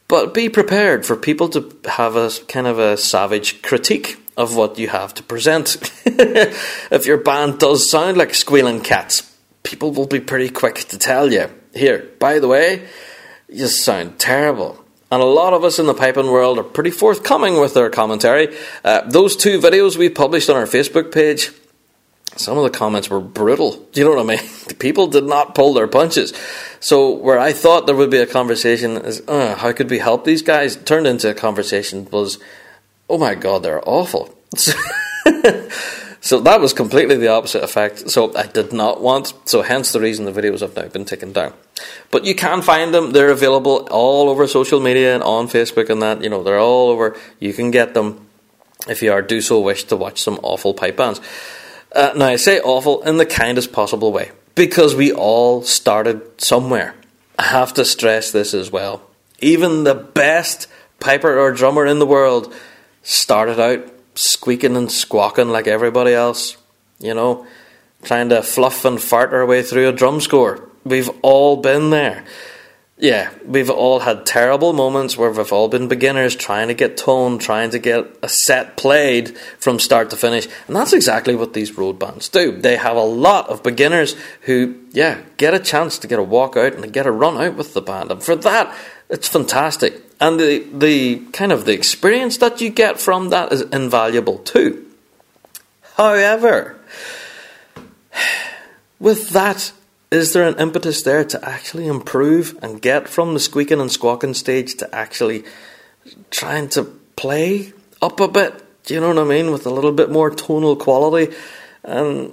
But 0.08 0.32
be 0.32 0.48
prepared 0.48 1.04
for 1.04 1.14
people 1.14 1.50
to 1.50 1.76
have 1.84 2.16
a 2.16 2.30
kind 2.48 2.66
of 2.66 2.78
a 2.78 2.96
savage 2.96 3.60
critique 3.60 4.16
of 4.38 4.56
what 4.56 4.78
you 4.78 4.88
have 4.88 5.12
to 5.14 5.22
present. 5.22 5.76
if 6.06 7.04
your 7.04 7.18
band 7.18 7.58
does 7.58 7.90
sound 7.90 8.16
like 8.16 8.32
squealing 8.34 8.80
cats, 8.80 9.36
people 9.62 9.92
will 9.92 10.06
be 10.06 10.20
pretty 10.20 10.48
quick 10.48 10.76
to 10.88 10.96
tell 10.96 11.30
you. 11.30 11.50
Here, 11.74 12.08
by 12.18 12.38
the 12.38 12.48
way, 12.48 12.88
you 13.50 13.66
sound 13.66 14.18
terrible. 14.18 14.82
And 15.10 15.22
a 15.22 15.26
lot 15.26 15.52
of 15.52 15.64
us 15.64 15.78
in 15.78 15.86
the 15.86 15.94
piping 15.94 16.30
world 16.30 16.58
are 16.58 16.64
pretty 16.64 16.90
forthcoming 16.90 17.60
with 17.60 17.74
their 17.74 17.90
commentary. 17.90 18.56
Uh, 18.84 19.02
those 19.02 19.36
two 19.36 19.58
videos 19.58 19.96
we 19.96 20.08
published 20.08 20.48
on 20.48 20.56
our 20.56 20.66
Facebook 20.66 21.12
page, 21.12 21.50
some 22.38 22.56
of 22.56 22.64
the 22.64 22.70
comments 22.70 23.10
were 23.10 23.20
brutal. 23.20 23.72
Do 23.92 24.00
you 24.00 24.04
know 24.04 24.14
what 24.14 24.32
I 24.32 24.36
mean? 24.36 24.76
People 24.78 25.06
did 25.06 25.24
not 25.24 25.54
pull 25.54 25.74
their 25.74 25.88
punches. 25.88 26.32
So 26.80 27.14
where 27.14 27.38
I 27.38 27.52
thought 27.52 27.86
there 27.86 27.96
would 27.96 28.10
be 28.10 28.18
a 28.18 28.26
conversation 28.26 28.96
is, 28.98 29.22
uh, 29.28 29.56
how 29.56 29.72
could 29.72 29.90
we 29.90 29.98
help 29.98 30.24
these 30.24 30.42
guys? 30.42 30.76
Turned 30.76 31.06
into 31.06 31.30
a 31.30 31.34
conversation 31.34 32.08
was, 32.10 32.38
oh 33.08 33.18
my 33.18 33.34
god, 33.34 33.62
they're 33.62 33.86
awful. 33.86 34.34
So 36.20 36.40
that 36.40 36.60
was 36.60 36.72
completely 36.72 37.16
the 37.16 37.28
opposite 37.28 37.62
effect. 37.62 38.10
So 38.10 38.36
I 38.36 38.46
did 38.46 38.72
not 38.72 39.00
want, 39.00 39.32
so 39.44 39.62
hence 39.62 39.92
the 39.92 40.00
reason 40.00 40.24
the 40.24 40.32
videos 40.32 40.60
have 40.60 40.74
now 40.74 40.88
been 40.88 41.04
taken 41.04 41.32
down. 41.32 41.52
But 42.10 42.24
you 42.24 42.34
can 42.34 42.60
find 42.60 42.92
them, 42.92 43.12
they're 43.12 43.30
available 43.30 43.86
all 43.90 44.28
over 44.28 44.46
social 44.46 44.80
media 44.80 45.14
and 45.14 45.22
on 45.22 45.48
Facebook 45.48 45.88
and 45.90 46.02
that, 46.02 46.22
you 46.22 46.28
know, 46.28 46.42
they're 46.42 46.58
all 46.58 46.90
over. 46.90 47.16
You 47.38 47.52
can 47.52 47.70
get 47.70 47.94
them 47.94 48.26
if 48.88 49.02
you 49.02 49.12
are 49.12 49.22
do 49.22 49.40
so 49.40 49.60
wish 49.60 49.84
to 49.84 49.96
watch 49.96 50.20
some 50.22 50.40
awful 50.42 50.74
pipe 50.74 50.96
bands. 50.96 51.20
Uh, 51.92 52.12
now 52.16 52.26
I 52.26 52.36
say 52.36 52.60
awful 52.60 53.02
in 53.02 53.16
the 53.16 53.26
kindest 53.26 53.72
possible 53.72 54.12
way 54.12 54.32
because 54.54 54.94
we 54.94 55.12
all 55.12 55.62
started 55.62 56.40
somewhere. 56.40 56.94
I 57.38 57.44
have 57.44 57.72
to 57.74 57.84
stress 57.84 58.30
this 58.30 58.54
as 58.54 58.70
well. 58.70 59.02
Even 59.40 59.84
the 59.84 59.94
best 59.94 60.66
piper 61.00 61.38
or 61.38 61.52
drummer 61.52 61.86
in 61.86 61.98
the 61.98 62.06
world 62.06 62.52
started 63.02 63.60
out 63.60 63.88
squeaking 64.14 64.76
and 64.76 64.90
squawking 64.90 65.48
like 65.48 65.68
everybody 65.68 66.12
else, 66.12 66.56
you 66.98 67.14
know, 67.14 67.46
trying 68.02 68.28
to 68.30 68.42
fluff 68.42 68.84
and 68.84 69.00
fart 69.00 69.32
our 69.32 69.46
way 69.46 69.62
through 69.62 69.88
a 69.88 69.92
drum 69.92 70.20
score. 70.20 70.68
We've 70.84 71.10
all 71.22 71.56
been 71.56 71.90
there. 71.90 72.24
Yeah, 73.00 73.30
we've 73.44 73.70
all 73.70 74.00
had 74.00 74.26
terrible 74.26 74.72
moments 74.72 75.16
where 75.16 75.30
we've 75.30 75.52
all 75.52 75.68
been 75.68 75.86
beginners 75.86 76.34
trying 76.34 76.66
to 76.66 76.74
get 76.74 76.96
tone, 76.96 77.38
trying 77.38 77.70
to 77.70 77.78
get 77.78 78.06
a 78.22 78.28
set 78.28 78.76
played 78.76 79.38
from 79.58 79.78
start 79.78 80.10
to 80.10 80.16
finish. 80.16 80.48
And 80.66 80.74
that's 80.74 80.92
exactly 80.92 81.36
what 81.36 81.52
these 81.52 81.78
road 81.78 82.00
bands 82.00 82.28
do. 82.28 82.60
They 82.60 82.76
have 82.76 82.96
a 82.96 83.02
lot 83.02 83.48
of 83.50 83.62
beginners 83.62 84.16
who, 84.42 84.74
yeah, 84.90 85.22
get 85.36 85.54
a 85.54 85.60
chance 85.60 85.96
to 85.98 86.08
get 86.08 86.18
a 86.18 86.24
walk 86.24 86.56
out 86.56 86.74
and 86.74 86.92
get 86.92 87.06
a 87.06 87.12
run 87.12 87.36
out 87.36 87.54
with 87.54 87.72
the 87.72 87.82
band. 87.82 88.10
And 88.10 88.20
for 88.20 88.34
that, 88.34 88.74
it's 89.08 89.28
fantastic 89.28 90.02
and 90.20 90.40
the 90.40 90.66
the 90.72 91.18
kind 91.32 91.52
of 91.52 91.64
the 91.64 91.72
experience 91.72 92.38
that 92.38 92.60
you 92.60 92.70
get 92.70 93.00
from 93.00 93.30
that 93.30 93.52
is 93.52 93.62
invaluable 93.62 94.38
too. 94.38 94.86
However, 95.96 96.78
with 98.98 99.30
that, 99.30 99.72
is 100.10 100.32
there 100.32 100.48
an 100.48 100.58
impetus 100.58 101.02
there 101.02 101.24
to 101.24 101.48
actually 101.48 101.86
improve 101.86 102.58
and 102.62 102.80
get 102.80 103.08
from 103.08 103.34
the 103.34 103.40
squeaking 103.40 103.80
and 103.80 103.92
squawking 103.92 104.34
stage 104.34 104.76
to 104.76 104.94
actually 104.94 105.44
trying 106.30 106.68
to 106.70 106.84
play 107.16 107.72
up 108.00 108.20
a 108.20 108.28
bit? 108.28 108.64
Do 108.84 108.94
you 108.94 109.00
know 109.00 109.08
what 109.08 109.18
I 109.18 109.24
mean? 109.24 109.50
With 109.50 109.66
a 109.66 109.70
little 109.70 109.92
bit 109.92 110.10
more 110.10 110.30
tonal 110.30 110.76
quality 110.76 111.34
and 111.84 112.32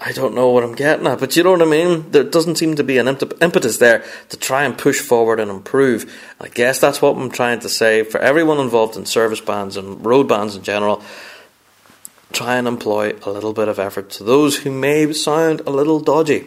I 0.00 0.12
don't 0.12 0.34
know 0.34 0.50
what 0.50 0.64
I'm 0.64 0.74
getting 0.74 1.06
at, 1.06 1.20
but 1.20 1.36
you 1.36 1.42
know 1.42 1.52
what 1.52 1.62
I 1.62 1.66
mean? 1.66 2.10
There 2.10 2.24
doesn't 2.24 2.56
seem 2.56 2.76
to 2.76 2.84
be 2.84 2.98
an 2.98 3.08
impetus 3.08 3.78
there 3.78 4.04
to 4.30 4.36
try 4.36 4.64
and 4.64 4.76
push 4.76 5.00
forward 5.00 5.40
and 5.40 5.50
improve. 5.50 6.12
I 6.40 6.48
guess 6.48 6.80
that's 6.80 7.00
what 7.00 7.16
I'm 7.16 7.30
trying 7.30 7.60
to 7.60 7.68
say 7.68 8.02
for 8.02 8.18
everyone 8.18 8.58
involved 8.58 8.96
in 8.96 9.06
service 9.06 9.40
bands 9.40 9.76
and 9.76 10.04
road 10.04 10.28
bands 10.28 10.56
in 10.56 10.62
general. 10.62 11.02
Try 12.32 12.56
and 12.56 12.66
employ 12.66 13.14
a 13.24 13.30
little 13.30 13.52
bit 13.52 13.68
of 13.68 13.78
effort 13.78 14.10
to 14.10 14.24
those 14.24 14.58
who 14.58 14.70
may 14.70 15.12
sound 15.12 15.60
a 15.66 15.70
little 15.70 16.00
dodgy. 16.00 16.46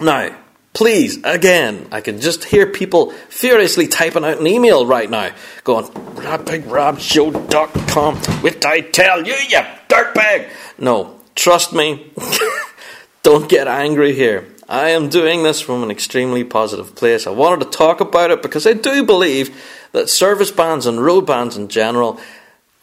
Now, 0.00 0.34
please, 0.72 1.18
again, 1.24 1.88
I 1.92 2.00
can 2.00 2.20
just 2.20 2.44
hear 2.44 2.66
people 2.66 3.10
furiously 3.28 3.86
typing 3.88 4.24
out 4.24 4.40
an 4.40 4.46
email 4.46 4.86
right 4.86 5.10
now, 5.10 5.32
going, 5.62 5.84
RabBigRabShow.com, 5.86 8.16
what 8.16 8.64
I 8.64 8.80
tell 8.80 9.26
you, 9.26 9.34
you 9.34 9.60
dirtbag. 9.88 10.48
No, 10.78 11.20
Trust 11.34 11.72
me, 11.72 12.12
don't 13.22 13.48
get 13.48 13.66
angry 13.66 14.14
here. 14.14 14.46
I 14.68 14.90
am 14.90 15.08
doing 15.08 15.42
this 15.42 15.60
from 15.60 15.82
an 15.82 15.90
extremely 15.90 16.44
positive 16.44 16.94
place. 16.94 17.26
I 17.26 17.30
wanted 17.30 17.64
to 17.64 17.76
talk 17.76 18.00
about 18.00 18.30
it 18.30 18.40
because 18.40 18.66
I 18.66 18.72
do 18.72 19.04
believe 19.04 19.60
that 19.92 20.08
service 20.08 20.50
bands 20.50 20.86
and 20.86 21.04
road 21.04 21.26
bands 21.26 21.56
in 21.56 21.68
general 21.68 22.20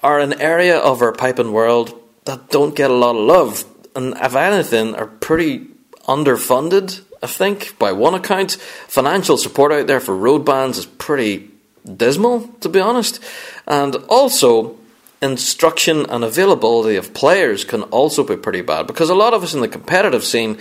are 0.04 0.20
an 0.20 0.40
area 0.40 0.78
of 0.78 1.02
our 1.02 1.14
piping 1.14 1.54
world 1.54 1.98
that 2.26 2.50
don't 2.50 2.76
get 2.76 2.92
a 2.92 2.94
lot 2.94 3.16
of 3.16 3.26
love, 3.26 3.66
and 3.96 4.16
if 4.18 4.36
anything, 4.36 4.96
are 4.96 5.08
pretty 5.08 5.68
underfunded. 6.08 7.02
I 7.24 7.28
think 7.28 7.78
by 7.78 7.92
one 7.92 8.16
account, 8.16 8.54
financial 8.88 9.38
support 9.38 9.72
out 9.72 9.88
there 9.88 10.00
for 10.00 10.16
road 10.16 10.46
bands 10.46 10.78
is 10.78 10.86
pretty 10.86 11.50
dismal, 11.98 12.48
to 12.62 12.70
be 12.70 12.80
honest, 12.80 13.20
and 13.68 13.96
also 14.10 14.78
instruction 15.22 16.06
and 16.10 16.24
availability 16.24 16.96
of 16.96 17.14
players 17.14 17.64
can 17.64 17.84
also 17.84 18.24
be 18.24 18.36
pretty 18.36 18.62
bad 18.62 18.88
because 18.88 19.10
a 19.10 19.16
lot 19.16 19.36
of 19.36 19.44
us 19.44 19.54
in 19.54 19.62
the 19.62 19.68
competitive 19.68 20.24
scene 20.24 20.58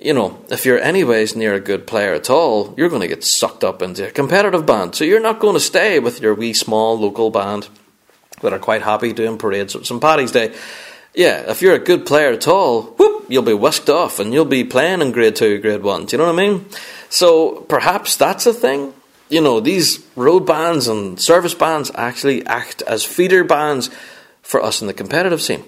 you 0.00 0.12
know, 0.12 0.38
if 0.48 0.64
you're 0.64 0.78
anyways 0.78 1.34
near 1.34 1.54
a 1.54 1.60
good 1.60 1.86
player 1.86 2.14
at 2.14 2.30
all, 2.30 2.72
you're 2.76 2.88
going 2.88 3.02
to 3.02 3.08
get 3.08 3.24
sucked 3.24 3.64
up 3.64 3.82
into 3.82 4.06
a 4.06 4.10
competitive 4.10 4.64
band. 4.64 4.94
So 4.94 5.04
you're 5.04 5.20
not 5.20 5.40
going 5.40 5.54
to 5.54 5.60
stay 5.60 5.98
with 5.98 6.20
your 6.20 6.34
wee 6.34 6.52
small 6.52 6.98
local 6.98 7.30
band 7.30 7.68
that 8.40 8.52
are 8.52 8.58
quite 8.58 8.82
happy 8.82 9.12
doing 9.12 9.38
parades 9.38 9.74
at 9.74 9.86
St. 9.86 10.00
Paddy's 10.00 10.30
Day. 10.30 10.54
Yeah, 11.14 11.50
if 11.50 11.62
you're 11.62 11.74
a 11.74 11.80
good 11.80 12.06
player 12.06 12.32
at 12.32 12.46
all, 12.46 12.82
whoop, 12.82 13.26
you'll 13.28 13.42
be 13.42 13.54
whisked 13.54 13.88
off 13.88 14.20
and 14.20 14.32
you'll 14.32 14.44
be 14.44 14.64
playing 14.64 15.00
in 15.00 15.12
grade 15.12 15.36
two, 15.36 15.58
grade 15.58 15.82
one. 15.82 16.06
Do 16.06 16.16
you 16.16 16.18
know 16.18 16.32
what 16.32 16.40
I 16.40 16.48
mean? 16.48 16.66
So 17.08 17.62
perhaps 17.62 18.16
that's 18.16 18.46
a 18.46 18.54
thing. 18.54 18.92
You 19.28 19.40
know, 19.40 19.60
these 19.60 20.04
road 20.16 20.46
bands 20.46 20.88
and 20.88 21.20
service 21.20 21.54
bands 21.54 21.90
actually 21.94 22.46
act 22.46 22.82
as 22.82 23.04
feeder 23.04 23.44
bands 23.44 23.90
for 24.42 24.62
us 24.62 24.80
in 24.80 24.86
the 24.86 24.94
competitive 24.94 25.42
scene. 25.42 25.64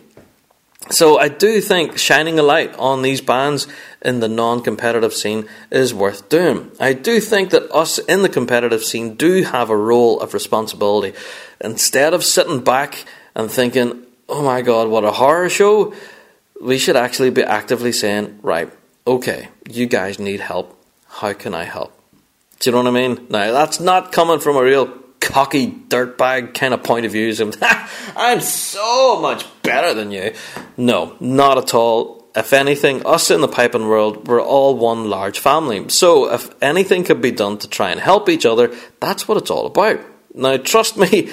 So 0.91 1.19
I 1.19 1.29
do 1.29 1.61
think 1.61 1.99
shining 1.99 2.39
a 2.39 2.43
light 2.43 2.75
on 2.77 3.03
these 3.03 3.21
bands 3.21 3.69
in 4.03 4.21
the 4.21 4.29
non-competitive 4.29 5.13
scene 5.13 5.47
is 5.71 5.93
worth 5.93 6.29
doing. 6.31 6.71
I 6.81 6.95
do 6.95 7.21
think 7.21 7.51
that 7.51 7.71
us 7.71 7.99
in 7.99 8.23
the 8.23 8.29
competitive 8.29 8.83
scene 8.83 9.15
do 9.15 9.43
have 9.43 9.69
a 9.69 9.77
role 9.77 10.21
of 10.21 10.33
responsibility. 10.33 11.17
Instead 11.61 12.15
of 12.15 12.25
sitting 12.25 12.61
back 12.61 13.05
and 13.35 13.51
thinking, 13.51 14.05
"Oh 14.31 14.43
my 14.43 14.63
god, 14.63 14.89
what 14.89 15.05
a 15.05 15.13
horror 15.13 15.49
show," 15.49 15.93
we 16.61 16.79
should 16.79 16.97
actually 16.97 17.31
be 17.31 17.43
actively 17.43 17.93
saying, 17.93 18.39
"Right, 18.43 18.71
okay, 19.07 19.49
you 19.69 19.87
guys 19.87 20.19
need 20.19 20.41
help. 20.41 20.77
How 21.09 21.33
can 21.33 21.55
I 21.55 21.65
help?" 21.65 21.93
Do 22.61 22.71
you 22.71 22.77
know 22.77 22.83
what 22.83 22.89
I 22.89 23.09
mean? 23.09 23.27
Now 23.31 23.53
that's 23.53 23.81
not 23.81 24.13
coming 24.13 24.39
from 24.39 24.57
a 24.57 24.63
real 24.63 24.87
cocky 25.21 25.71
dirtbag 25.71 26.55
kind 26.55 26.75
of 26.75 26.83
point 26.83 27.07
of 27.07 27.13
view. 27.13 27.35
I'm 28.17 28.41
so 28.41 29.21
much 29.21 29.47
better 29.63 29.95
than 29.95 30.11
you. 30.11 30.35
No, 30.77 31.17
not 31.21 31.59
at 31.59 31.75
all. 31.75 32.21
If 32.35 32.53
anything, 32.53 33.05
us 33.07 33.31
in 33.31 33.41
the 33.41 33.49
piping 33.49 33.89
world, 33.89 34.29
we're 34.29 34.43
all 34.43 34.77
one 34.77 35.11
large 35.11 35.39
family. 35.39 35.89
So 35.89 36.33
if 36.33 36.51
anything 36.63 37.05
could 37.05 37.21
be 37.21 37.33
done 37.33 37.59
to 37.59 37.69
try 37.69 37.91
and 37.91 38.01
help 38.01 38.29
each 38.29 38.47
other, 38.47 38.75
that's 39.01 39.27
what 39.27 39.37
it's 39.37 39.51
all 39.51 39.67
about. 39.67 40.01
Now, 40.35 40.57
trust 40.57 40.97
me, 40.97 41.31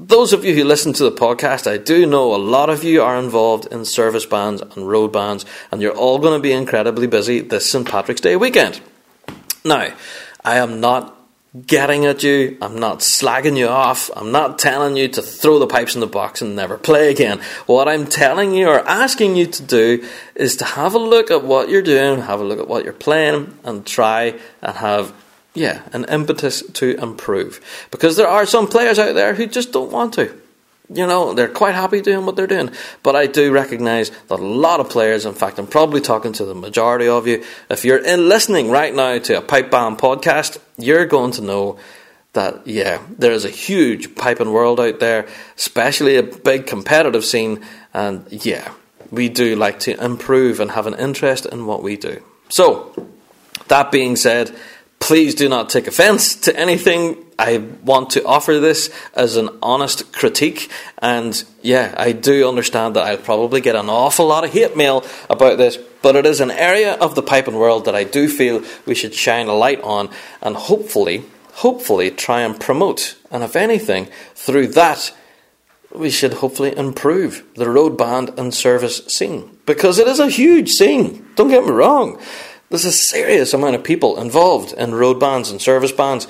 those 0.00 0.32
of 0.32 0.44
you 0.44 0.54
who 0.54 0.64
listen 0.64 0.94
to 0.94 1.04
the 1.04 1.12
podcast, 1.12 1.70
I 1.70 1.76
do 1.76 2.06
know 2.06 2.34
a 2.34 2.38
lot 2.38 2.70
of 2.70 2.82
you 2.82 3.02
are 3.02 3.18
involved 3.18 3.66
in 3.66 3.84
service 3.84 4.24
bands 4.24 4.62
and 4.62 4.88
road 4.88 5.12
bands, 5.12 5.44
and 5.70 5.82
you're 5.82 5.96
all 5.96 6.18
going 6.18 6.38
to 6.38 6.42
be 6.42 6.52
incredibly 6.52 7.06
busy 7.06 7.40
this 7.40 7.70
St. 7.70 7.86
Patrick's 7.86 8.22
Day 8.22 8.34
weekend. 8.34 8.80
Now, 9.62 9.92
I 10.42 10.56
am 10.56 10.80
not 10.80 11.16
getting 11.66 12.06
at 12.06 12.22
you. 12.22 12.56
I'm 12.62 12.78
not 12.78 13.00
slagging 13.00 13.58
you 13.58 13.68
off. 13.68 14.08
I'm 14.16 14.32
not 14.32 14.58
telling 14.58 14.96
you 14.96 15.08
to 15.08 15.20
throw 15.22 15.58
the 15.58 15.66
pipes 15.66 15.94
in 15.94 16.00
the 16.00 16.06
box 16.06 16.40
and 16.40 16.56
never 16.56 16.78
play 16.78 17.10
again. 17.10 17.40
What 17.66 17.86
I'm 17.86 18.06
telling 18.06 18.54
you 18.54 18.68
or 18.68 18.78
asking 18.88 19.36
you 19.36 19.46
to 19.46 19.62
do 19.62 20.08
is 20.34 20.56
to 20.56 20.64
have 20.64 20.94
a 20.94 20.98
look 20.98 21.30
at 21.30 21.44
what 21.44 21.68
you're 21.68 21.82
doing, 21.82 22.22
have 22.22 22.40
a 22.40 22.44
look 22.44 22.58
at 22.58 22.68
what 22.68 22.84
you're 22.84 22.92
playing, 22.94 23.58
and 23.64 23.84
try 23.84 24.38
and 24.62 24.76
have, 24.76 25.12
yeah, 25.54 25.82
an 25.92 26.04
impetus 26.04 26.62
to 26.62 26.96
improve. 27.02 27.60
Because 27.90 28.16
there 28.16 28.28
are 28.28 28.46
some 28.46 28.66
players 28.66 28.98
out 28.98 29.14
there 29.14 29.34
who 29.34 29.46
just 29.46 29.72
don't 29.72 29.92
want 29.92 30.14
to 30.14 30.32
you 30.92 31.06
know, 31.06 31.34
they're 31.34 31.48
quite 31.48 31.74
happy 31.74 32.00
doing 32.00 32.26
what 32.26 32.36
they're 32.36 32.46
doing. 32.46 32.70
But 33.02 33.14
I 33.14 33.26
do 33.26 33.52
recognise 33.52 34.10
that 34.10 34.40
a 34.40 34.44
lot 34.44 34.80
of 34.80 34.90
players, 34.90 35.24
in 35.24 35.34
fact, 35.34 35.58
I'm 35.58 35.66
probably 35.66 36.00
talking 36.00 36.32
to 36.34 36.44
the 36.44 36.54
majority 36.54 37.06
of 37.06 37.26
you, 37.26 37.44
if 37.68 37.84
you're 37.84 38.04
in 38.04 38.28
listening 38.28 38.70
right 38.70 38.94
now 38.94 39.18
to 39.18 39.38
a 39.38 39.42
Pipe 39.42 39.70
Band 39.70 39.98
podcast, 39.98 40.58
you're 40.76 41.06
going 41.06 41.30
to 41.32 41.42
know 41.42 41.78
that, 42.32 42.66
yeah, 42.66 43.02
there 43.18 43.32
is 43.32 43.44
a 43.44 43.50
huge 43.50 44.14
piping 44.16 44.52
world 44.52 44.80
out 44.80 45.00
there, 45.00 45.26
especially 45.56 46.16
a 46.16 46.22
big 46.22 46.66
competitive 46.66 47.24
scene, 47.24 47.64
and 47.94 48.26
yeah, 48.30 48.72
we 49.10 49.28
do 49.28 49.56
like 49.56 49.80
to 49.80 50.04
improve 50.04 50.60
and 50.60 50.72
have 50.72 50.86
an 50.86 50.94
interest 50.94 51.46
in 51.46 51.66
what 51.66 51.82
we 51.82 51.96
do. 51.96 52.22
So, 52.48 53.08
that 53.68 53.92
being 53.92 54.16
said, 54.16 54.56
please 55.00 55.34
do 55.34 55.48
not 55.48 55.70
take 55.70 55.88
offence 55.88 56.36
to 56.36 56.56
anything 56.56 57.16
I 57.38 57.56
want 57.56 58.10
to 58.10 58.24
offer 58.24 58.60
this 58.60 58.90
as 59.14 59.36
an 59.36 59.48
honest 59.62 60.12
critique, 60.12 60.70
and 60.98 61.42
yeah, 61.62 61.94
I 61.96 62.12
do 62.12 62.46
understand 62.46 62.94
that 62.94 63.06
I'll 63.06 63.16
probably 63.16 63.62
get 63.62 63.76
an 63.76 63.88
awful 63.88 64.26
lot 64.26 64.44
of 64.44 64.52
hate 64.52 64.76
mail 64.76 65.04
about 65.30 65.56
this, 65.56 65.78
but 66.02 66.16
it 66.16 66.26
is 66.26 66.40
an 66.40 66.50
area 66.50 66.94
of 66.94 67.14
the 67.14 67.22
piping 67.22 67.56
world 67.56 67.86
that 67.86 67.96
I 67.96 68.04
do 68.04 68.28
feel 68.28 68.62
we 68.86 68.94
should 68.94 69.14
shine 69.14 69.48
a 69.48 69.54
light 69.54 69.80
on 69.80 70.10
and 70.42 70.54
hopefully, 70.54 71.24
hopefully 71.54 72.10
try 72.10 72.42
and 72.42 72.60
promote. 72.60 73.16
And 73.30 73.42
if 73.42 73.56
anything, 73.56 74.08
through 74.34 74.68
that, 74.68 75.16
we 75.92 76.10
should 76.10 76.34
hopefully 76.34 76.76
improve 76.76 77.42
the 77.54 77.70
road 77.70 77.96
band 77.96 78.34
and 78.38 78.54
service 78.54 78.98
scene. 79.06 79.58
Because 79.66 79.98
it 79.98 80.06
is 80.06 80.20
a 80.20 80.28
huge 80.28 80.68
scene, 80.68 81.26
don't 81.36 81.48
get 81.48 81.64
me 81.64 81.70
wrong. 81.70 82.20
There's 82.70 82.84
a 82.84 82.92
serious 82.92 83.52
amount 83.52 83.74
of 83.74 83.84
people 83.84 84.20
involved 84.20 84.72
in 84.72 84.94
road 84.94 85.18
bands 85.20 85.50
and 85.50 85.60
service 85.60 85.92
bands 85.92 86.26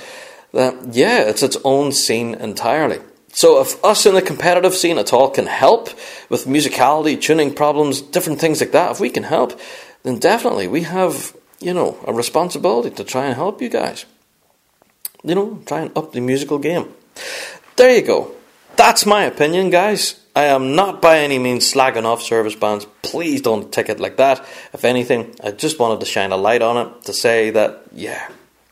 that, 0.53 0.75
yeah, 0.95 1.21
it's 1.21 1.43
its 1.43 1.59
own 1.65 1.93
scene 1.93 2.35
entirely. 2.35 2.99
So 3.33 3.61
if 3.61 3.83
us 3.85 4.07
in 4.07 4.15
the 4.15 4.23
competitive 4.23 4.75
scene 4.75 4.99
at 4.99 5.13
all 5.13 5.31
can 5.31 5.47
help 5.47 5.91
with 6.29 6.47
musicality, 6.47 7.21
tuning 7.21 7.55
problems, 7.55 8.01
different 8.01 8.41
things 8.41 8.61
like 8.61 8.73
that, 8.73 8.91
if 8.91 9.01
we 9.01 9.11
can 9.11 9.23
help, 9.23 9.61
then 10.03 10.19
definitely 10.19 10.67
we 10.67 10.83
have, 10.83 11.37
you 11.61 11.75
know, 11.75 12.03
a 12.07 12.13
responsibility 12.13 12.91
to 12.91 13.05
try 13.05 13.27
and 13.27 13.35
help 13.35 13.63
you 13.63 13.69
guys. 13.69 14.07
You 15.23 15.35
know, 15.35 15.63
try 15.67 15.83
and 15.83 15.97
up 15.97 16.13
the 16.13 16.21
musical 16.21 16.59
game. 16.59 16.89
There 17.77 17.95
you 17.95 18.03
go. 18.03 18.33
That's 18.77 19.05
my 19.05 19.25
opinion, 19.25 19.69
guys. 19.69 20.20
I 20.35 20.45
am 20.45 20.77
not 20.77 21.03
by 21.03 21.19
any 21.19 21.39
means 21.39 21.73
slagging 21.73 22.05
off 22.05 22.23
service 22.23 22.55
bands. 22.55 22.87
Please 23.03 23.43
don't 23.43 23.73
take 23.73 23.89
it 23.89 24.01
like 24.01 24.17
that. 24.17 24.39
If 24.73 24.85
anything, 24.85 25.35
I 25.43 25.51
just 25.51 25.79
wanted 25.79 26.01
to 26.01 26.07
shine 26.07 26.33
a 26.33 26.37
light 26.37 26.63
on 26.63 26.77
it 26.87 27.05
to 27.05 27.13
say 27.13 27.51
that, 27.51 27.83
yeah, 27.93 28.29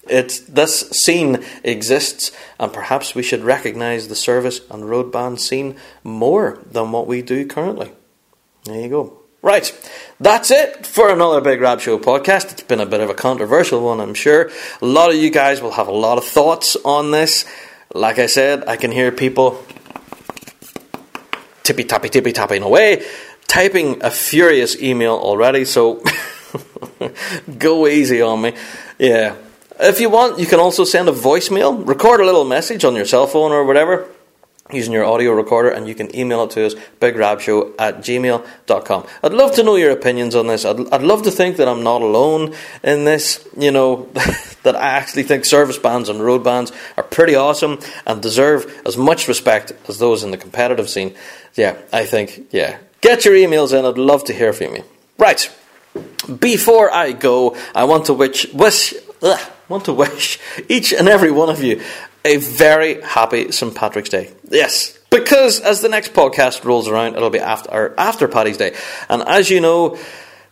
it's, 0.09 0.41
this 0.41 0.89
scene 0.91 1.45
exists, 1.65 2.33
and 2.59 2.73
perhaps 2.73 3.15
we 3.15 3.23
should 3.23 3.43
recognise 3.43 4.09
the 4.09 4.15
service 4.15 4.61
and 4.71 4.89
road 4.89 5.13
band 5.13 5.41
scene 5.41 5.77
more 6.05 6.59
than 6.71 6.93
what 6.93 7.07
we 7.07 7.23
do 7.23 7.47
currently. 7.47 7.91
There 8.65 8.81
you 8.81 8.89
go. 8.89 9.19
Right, 9.41 9.73
that's 10.19 10.51
it 10.51 10.85
for 10.85 11.11
another 11.11 11.41
Big 11.41 11.61
Rab 11.61 11.81
Show 11.81 11.99
podcast. 11.99 12.51
It's 12.53 12.63
been 12.63 12.81
a 12.81 12.87
bit 12.87 13.01
of 13.01 13.09
a 13.09 13.15
controversial 13.15 13.85
one, 13.85 14.01
I'm 14.01 14.15
sure. 14.15 14.51
A 14.83 14.87
lot 14.87 15.11
of 15.11 15.17
you 15.17 15.31
guys 15.31 15.63
will 15.63 15.71
have 15.73 15.87
a 15.87 15.93
lot 15.93 16.19
of 16.19 16.25
thoughts 16.25 16.77
on 16.85 17.13
this. 17.13 17.45
Like 17.95 18.19
I 18.19 18.27
said, 18.27 18.67
I 18.67 18.77
can 18.77 18.91
hear 18.91 19.13
people 19.13 19.65
tippy 21.69 21.85
tappy 21.85 22.09
tippy 22.09 22.33
tapping 22.33 22.63
away, 22.63 23.05
typing 23.47 24.03
a 24.03 24.11
furious 24.11 24.81
email 24.81 25.13
already, 25.13 25.67
so 25.67 26.03
go 27.59 27.87
easy 27.87 28.23
on 28.23 28.41
me. 28.41 28.55
Yeah, 28.99 29.37
if 29.79 30.01
you 30.01 30.09
want, 30.09 30.39
you 30.39 30.47
can 30.47 30.61
also 30.61 30.85
send 30.85 31.11
a 31.11 31.13
voicemail, 31.13 31.87
record 31.87 32.21
a 32.21 32.25
little 32.25 32.47
message 32.47 32.85
on 32.85 32.97
your 32.97 33.05
cell 33.05 33.27
phone 33.27 33.53
or 33.53 33.65
whatever 33.65 34.09
using 34.73 34.93
your 34.93 35.05
audio 35.05 35.33
recorder 35.33 35.71
and 35.71 35.89
you 35.89 35.95
can 35.95 36.15
email 36.15 36.45
it 36.45 36.51
to 36.51 36.67
us 36.67 36.75
bigrabshow 37.01 37.75
at 37.79 37.99
gmail.com 37.99 39.07
i'd 39.23 39.33
love 39.33 39.55
to 39.55 39.63
know 39.63 39.77
your 39.77 39.91
opinions 39.91 40.35
on 40.35 40.47
this. 40.47 40.65
I'd, 40.65 40.93
I'd 40.93 41.03
love 41.03 41.23
to 41.23 41.31
think 41.31 41.57
that 41.57 41.69
i'm 41.69 41.83
not 41.83 42.03
alone 42.03 42.55
in 42.83 43.05
this 43.05 43.49
you 43.57 43.71
know 43.71 44.09
that 44.63 44.77
i 44.77 44.89
actually 44.89 45.23
think 45.23 45.47
service 45.47 45.79
bands 45.79 46.11
and 46.11 46.23
road 46.23 46.45
bands 46.45 46.71
are 46.99 47.03
pretty 47.03 47.35
awesome 47.35 47.79
and 48.07 48.21
deserve 48.21 48.83
as 48.85 48.97
much 48.97 49.27
respect 49.27 49.73
as 49.89 49.99
those 49.99 50.23
in 50.23 50.33
the 50.33 50.37
competitive 50.37 50.91
scene 50.91 51.15
yeah 51.59 51.77
i 51.93 52.05
think 52.05 52.49
yeah 52.51 52.79
get 53.01 53.25
your 53.25 53.35
emails 53.35 53.79
in 53.79 53.85
i'd 53.85 53.99
love 53.99 54.25
to 54.25 54.33
hear 54.33 54.53
from 54.53 54.77
you 54.77 54.85
right 55.19 55.55
before 56.39 56.91
i 56.93 57.13
go 57.13 57.57
i 57.75 57.85
want 57.85 58.07
to 58.07 58.15
wish, 58.15 58.51
wish 58.55 58.95
ugh, 59.23 59.51
want 59.69 59.85
to 59.85 59.93
wish 59.93 60.39
each 60.69 60.93
and 60.93 61.09
every 61.09 61.31
one 61.31 61.51
of 61.51 61.63
you 61.63 61.83
a 62.25 62.37
very 62.37 63.01
happy 63.01 63.53
St. 63.53 63.75
Patrick's 63.75 64.11
Day. 64.11 64.31
Yes, 64.51 64.99
because 65.11 65.61
as 65.61 65.81
the 65.81 65.89
next 65.89 66.13
podcast 66.13 66.65
rolls 66.65 66.89
around, 66.89 67.17
it'll 67.17 67.31
be 67.31 67.39
after 67.39 67.95
after 67.99 68.29
Paddy's 68.29 68.57
Day, 68.57 68.75
and 69.09 69.23
as 69.23 69.51
you 69.51 69.61
know. 69.61 69.99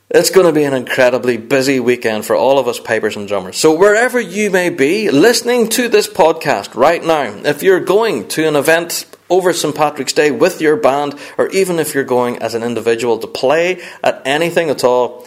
It's 0.09 0.31
going 0.31 0.47
to 0.47 0.53
be 0.53 0.63
an 0.63 0.73
incredibly 0.73 1.37
busy 1.37 1.81
weekend 1.81 2.25
for 2.25 2.37
all 2.37 2.61
of 2.61 2.69
us 2.69 2.79
pipers 2.79 3.17
and 3.17 3.27
drummers. 3.27 3.57
So, 3.57 3.77
wherever 3.77 4.21
you 4.21 4.53
may 4.53 4.71
be 4.71 5.11
listening 5.11 5.69
to 5.71 5.89
this 5.89 6.07
podcast 6.07 6.77
right 6.77 7.05
now, 7.05 7.25
if 7.45 7.65
you're 7.65 7.81
going 7.81 8.29
to 8.29 8.47
an 8.47 8.55
event 8.55 9.05
over 9.29 9.53
St. 9.53 9.75
Patrick's 9.75 10.13
Day 10.13 10.31
with 10.31 10.61
your 10.61 10.77
band, 10.77 11.15
or 11.39 11.49
even 11.49 11.79
if 11.79 11.95
you're 11.95 12.05
going 12.05 12.39
as 12.39 12.55
an 12.55 12.63
individual 12.63 13.19
to 13.19 13.27
play 13.27 13.83
at 14.03 14.23
anything 14.25 14.71
at 14.71 14.85
all, 14.85 15.27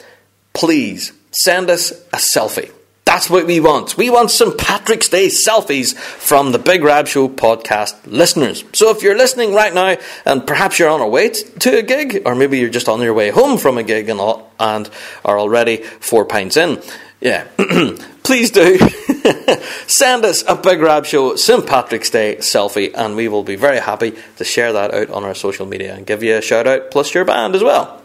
please 0.54 1.14
send 1.32 1.70
us 1.70 1.92
a 2.14 2.18
selfie. 2.18 2.72
That's 3.06 3.28
what 3.28 3.48
we 3.48 3.60
want. 3.60 3.98
We 3.98 4.12
want 4.12 4.30
St. 4.30 4.56
Patrick's 4.56 5.10
Day 5.10 5.30
selfies 5.30 5.96
from 5.96 6.52
the 6.52 6.60
Big 6.60 6.84
Rab 6.84 7.08
Show 7.08 7.28
podcast 7.28 7.96
listeners. 8.06 8.64
So 8.74 8.92
if 8.92 9.02
you're 9.02 9.18
listening 9.18 9.52
right 9.56 9.74
now 9.74 9.98
and 10.26 10.46
perhaps 10.46 10.78
you're 10.78 10.90
on 10.90 11.02
a 11.02 11.08
way 11.08 11.30
to 11.30 11.80
a 11.80 11.82
gig, 11.82 12.22
or 12.26 12.36
maybe 12.36 12.60
you're 12.60 12.70
just 12.70 12.88
on 12.88 13.02
your 13.02 13.16
way 13.16 13.32
home 13.32 13.58
from 13.58 13.80
a 13.80 13.84
gig 13.84 14.10
and, 14.10 14.20
all, 14.20 14.54
and 14.60 14.88
are 15.26 15.40
already 15.40 15.78
four 15.78 16.24
pints 16.24 16.56
in, 16.56 16.80
yeah, 17.22 17.48
please 18.24 18.52
do 18.52 18.78
send 19.88 20.24
us 20.24 20.44
a 20.48 20.56
Big 20.56 20.80
Rab 20.80 21.06
Show 21.06 21.36
St. 21.36 21.66
Patrick's 21.68 22.10
Day 22.10 22.38
selfie, 22.38 22.94
and 22.96 23.16
we 23.16 23.28
will 23.28 23.44
be 23.44 23.56
very 23.56 23.80
happy 23.80 24.14
to 24.38 24.44
share 24.44 24.74
that 24.74 24.94
out 24.94 25.10
on 25.10 25.24
our 25.24 25.36
social 25.36 25.66
media 25.66 25.96
and 25.96 26.06
give 26.06 26.24
you 26.24 26.38
a 26.38 26.42
shout 26.42 26.68
out 26.68 26.92
plus 26.92 27.14
your 27.14 27.26
band 27.26 27.56
as 27.56 27.64
well. 27.64 27.99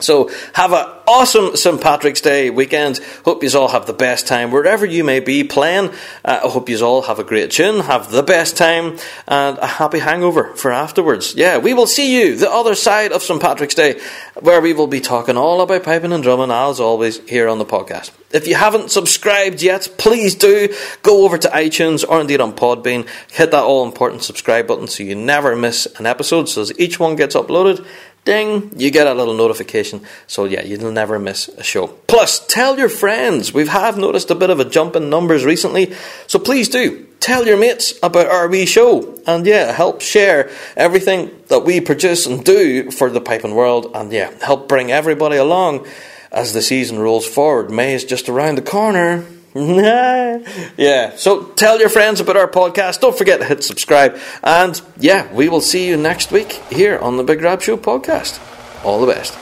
So 0.00 0.30
have 0.54 0.72
an 0.72 0.86
awesome 1.06 1.56
St. 1.56 1.80
Patrick's 1.80 2.20
Day 2.20 2.50
weekend. 2.50 2.98
Hope 3.24 3.42
you 3.42 3.50
all 3.58 3.68
have 3.68 3.86
the 3.86 3.92
best 3.92 4.26
time 4.26 4.50
wherever 4.50 4.84
you 4.84 5.04
may 5.04 5.20
be 5.20 5.44
playing. 5.44 5.90
Uh, 6.24 6.40
I 6.44 6.48
hope 6.48 6.68
you 6.68 6.78
all 6.84 7.02
have 7.02 7.18
a 7.18 7.24
great 7.24 7.50
tune, 7.50 7.80
have 7.80 8.10
the 8.10 8.22
best 8.22 8.56
time, 8.56 8.98
and 9.26 9.58
a 9.58 9.66
happy 9.66 9.98
hangover 9.98 10.54
for 10.54 10.70
afterwards. 10.70 11.34
Yeah, 11.34 11.58
we 11.58 11.74
will 11.74 11.86
see 11.86 12.18
you 12.18 12.36
the 12.36 12.50
other 12.50 12.74
side 12.74 13.12
of 13.12 13.22
St. 13.22 13.40
Patrick's 13.40 13.74
Day, 13.74 14.00
where 14.40 14.60
we 14.60 14.72
will 14.72 14.86
be 14.86 15.00
talking 15.00 15.36
all 15.36 15.60
about 15.60 15.82
piping 15.84 16.12
and 16.12 16.22
drumming 16.22 16.50
as 16.50 16.80
always 16.80 17.18
here 17.28 17.48
on 17.48 17.58
the 17.58 17.64
podcast. 17.64 18.10
If 18.30 18.46
you 18.46 18.56
haven't 18.56 18.90
subscribed 18.90 19.62
yet, 19.62 19.88
please 19.96 20.34
do 20.34 20.74
go 21.02 21.24
over 21.24 21.38
to 21.38 21.48
iTunes 21.48 22.04
or 22.06 22.20
indeed 22.20 22.42
on 22.42 22.52
Podbean. 22.52 23.08
Hit 23.30 23.52
that 23.52 23.64
all 23.64 23.86
important 23.86 24.22
subscribe 24.22 24.66
button 24.66 24.86
so 24.86 25.02
you 25.02 25.14
never 25.14 25.56
miss 25.56 25.86
an 25.98 26.04
episode. 26.04 26.48
So 26.50 26.60
as 26.60 26.78
each 26.78 27.00
one 27.00 27.16
gets 27.16 27.34
uploaded, 27.34 27.86
ding, 28.28 28.70
you 28.76 28.90
get 28.90 29.06
a 29.06 29.14
little 29.14 29.34
notification. 29.34 30.02
So 30.26 30.44
yeah, 30.44 30.62
you'll 30.62 30.92
never 30.92 31.18
miss 31.18 31.48
a 31.48 31.62
show. 31.62 31.86
Plus, 31.86 32.46
tell 32.46 32.78
your 32.78 32.90
friends. 32.90 33.54
We 33.54 33.66
have 33.66 33.96
noticed 33.96 34.30
a 34.30 34.34
bit 34.34 34.50
of 34.50 34.60
a 34.60 34.66
jump 34.66 34.94
in 34.96 35.08
numbers 35.08 35.46
recently, 35.46 35.94
so 36.26 36.38
please 36.38 36.68
do 36.68 37.06
tell 37.20 37.46
your 37.46 37.56
mates 37.56 37.98
about 38.02 38.26
our 38.26 38.46
wee 38.46 38.66
show. 38.66 39.18
And 39.26 39.46
yeah, 39.46 39.72
help 39.72 40.02
share 40.02 40.50
everything 40.76 41.30
that 41.48 41.60
we 41.60 41.80
produce 41.80 42.26
and 42.26 42.44
do 42.44 42.90
for 42.90 43.08
the 43.10 43.20
piping 43.20 43.54
world. 43.54 43.90
And 43.94 44.12
yeah, 44.12 44.30
help 44.44 44.68
bring 44.68 44.92
everybody 44.92 45.36
along 45.36 45.86
as 46.30 46.52
the 46.52 46.62
season 46.62 46.98
rolls 46.98 47.26
forward. 47.26 47.70
May 47.70 47.94
is 47.94 48.04
just 48.04 48.28
around 48.28 48.58
the 48.58 48.62
corner. 48.62 49.24
yeah, 50.76 51.16
so 51.16 51.42
tell 51.42 51.80
your 51.80 51.88
friends 51.88 52.20
about 52.20 52.36
our 52.36 52.46
podcast. 52.46 53.00
Don't 53.00 53.16
forget 53.18 53.40
to 53.40 53.46
hit 53.46 53.64
subscribe. 53.64 54.16
And 54.44 54.80
yeah, 54.98 55.32
we 55.32 55.48
will 55.48 55.60
see 55.60 55.88
you 55.88 55.96
next 55.96 56.30
week 56.30 56.52
here 56.70 56.96
on 56.98 57.16
the 57.16 57.24
Big 57.24 57.42
Rab 57.42 57.60
Show 57.60 57.76
podcast. 57.76 58.38
All 58.84 59.04
the 59.04 59.12
best. 59.12 59.36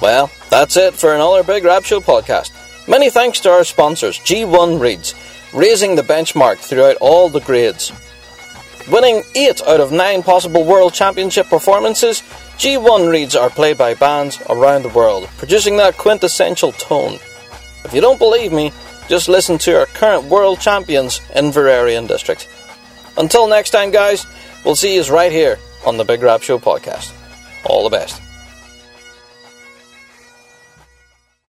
Well, 0.00 0.30
that's 0.50 0.76
it 0.76 0.94
for 0.94 1.14
another 1.14 1.42
Big 1.42 1.64
Rab 1.64 1.82
Show 1.82 1.98
podcast. 1.98 2.52
Many 2.86 3.10
thanks 3.10 3.40
to 3.40 3.50
our 3.50 3.64
sponsors, 3.64 4.20
G1 4.20 4.80
Reeds, 4.80 5.16
raising 5.52 5.96
the 5.96 6.02
benchmark 6.02 6.58
throughout 6.58 6.96
all 7.00 7.28
the 7.28 7.40
grades. 7.40 7.90
Winning 8.88 9.24
8 9.34 9.62
out 9.62 9.80
of 9.80 9.90
9 9.90 10.22
possible 10.22 10.64
World 10.64 10.94
Championship 10.94 11.48
performances, 11.48 12.22
G1 12.56 13.10
Reeds 13.10 13.34
are 13.34 13.50
played 13.50 13.78
by 13.78 13.94
bands 13.94 14.40
around 14.48 14.84
the 14.84 14.90
world, 14.90 15.28
producing 15.38 15.76
that 15.78 15.98
quintessential 15.98 16.70
tone. 16.72 17.18
If 17.84 17.94
you 17.94 18.00
don't 18.00 18.18
believe 18.18 18.52
me, 18.52 18.72
just 19.08 19.28
listen 19.28 19.58
to 19.58 19.78
our 19.78 19.86
current 19.86 20.24
world 20.24 20.60
champions 20.60 21.20
Inveraray 21.34 21.98
and 21.98 22.06
District. 22.06 22.48
Until 23.16 23.48
next 23.48 23.70
time, 23.70 23.90
guys, 23.90 24.26
we'll 24.64 24.76
see 24.76 24.94
you 24.94 25.02
right 25.12 25.32
here 25.32 25.58
on 25.84 25.96
the 25.96 26.04
Big 26.04 26.22
Rab 26.22 26.42
Show 26.42 26.58
podcast. 26.58 27.12
All 27.64 27.84
the 27.84 27.90
best. 27.96 28.22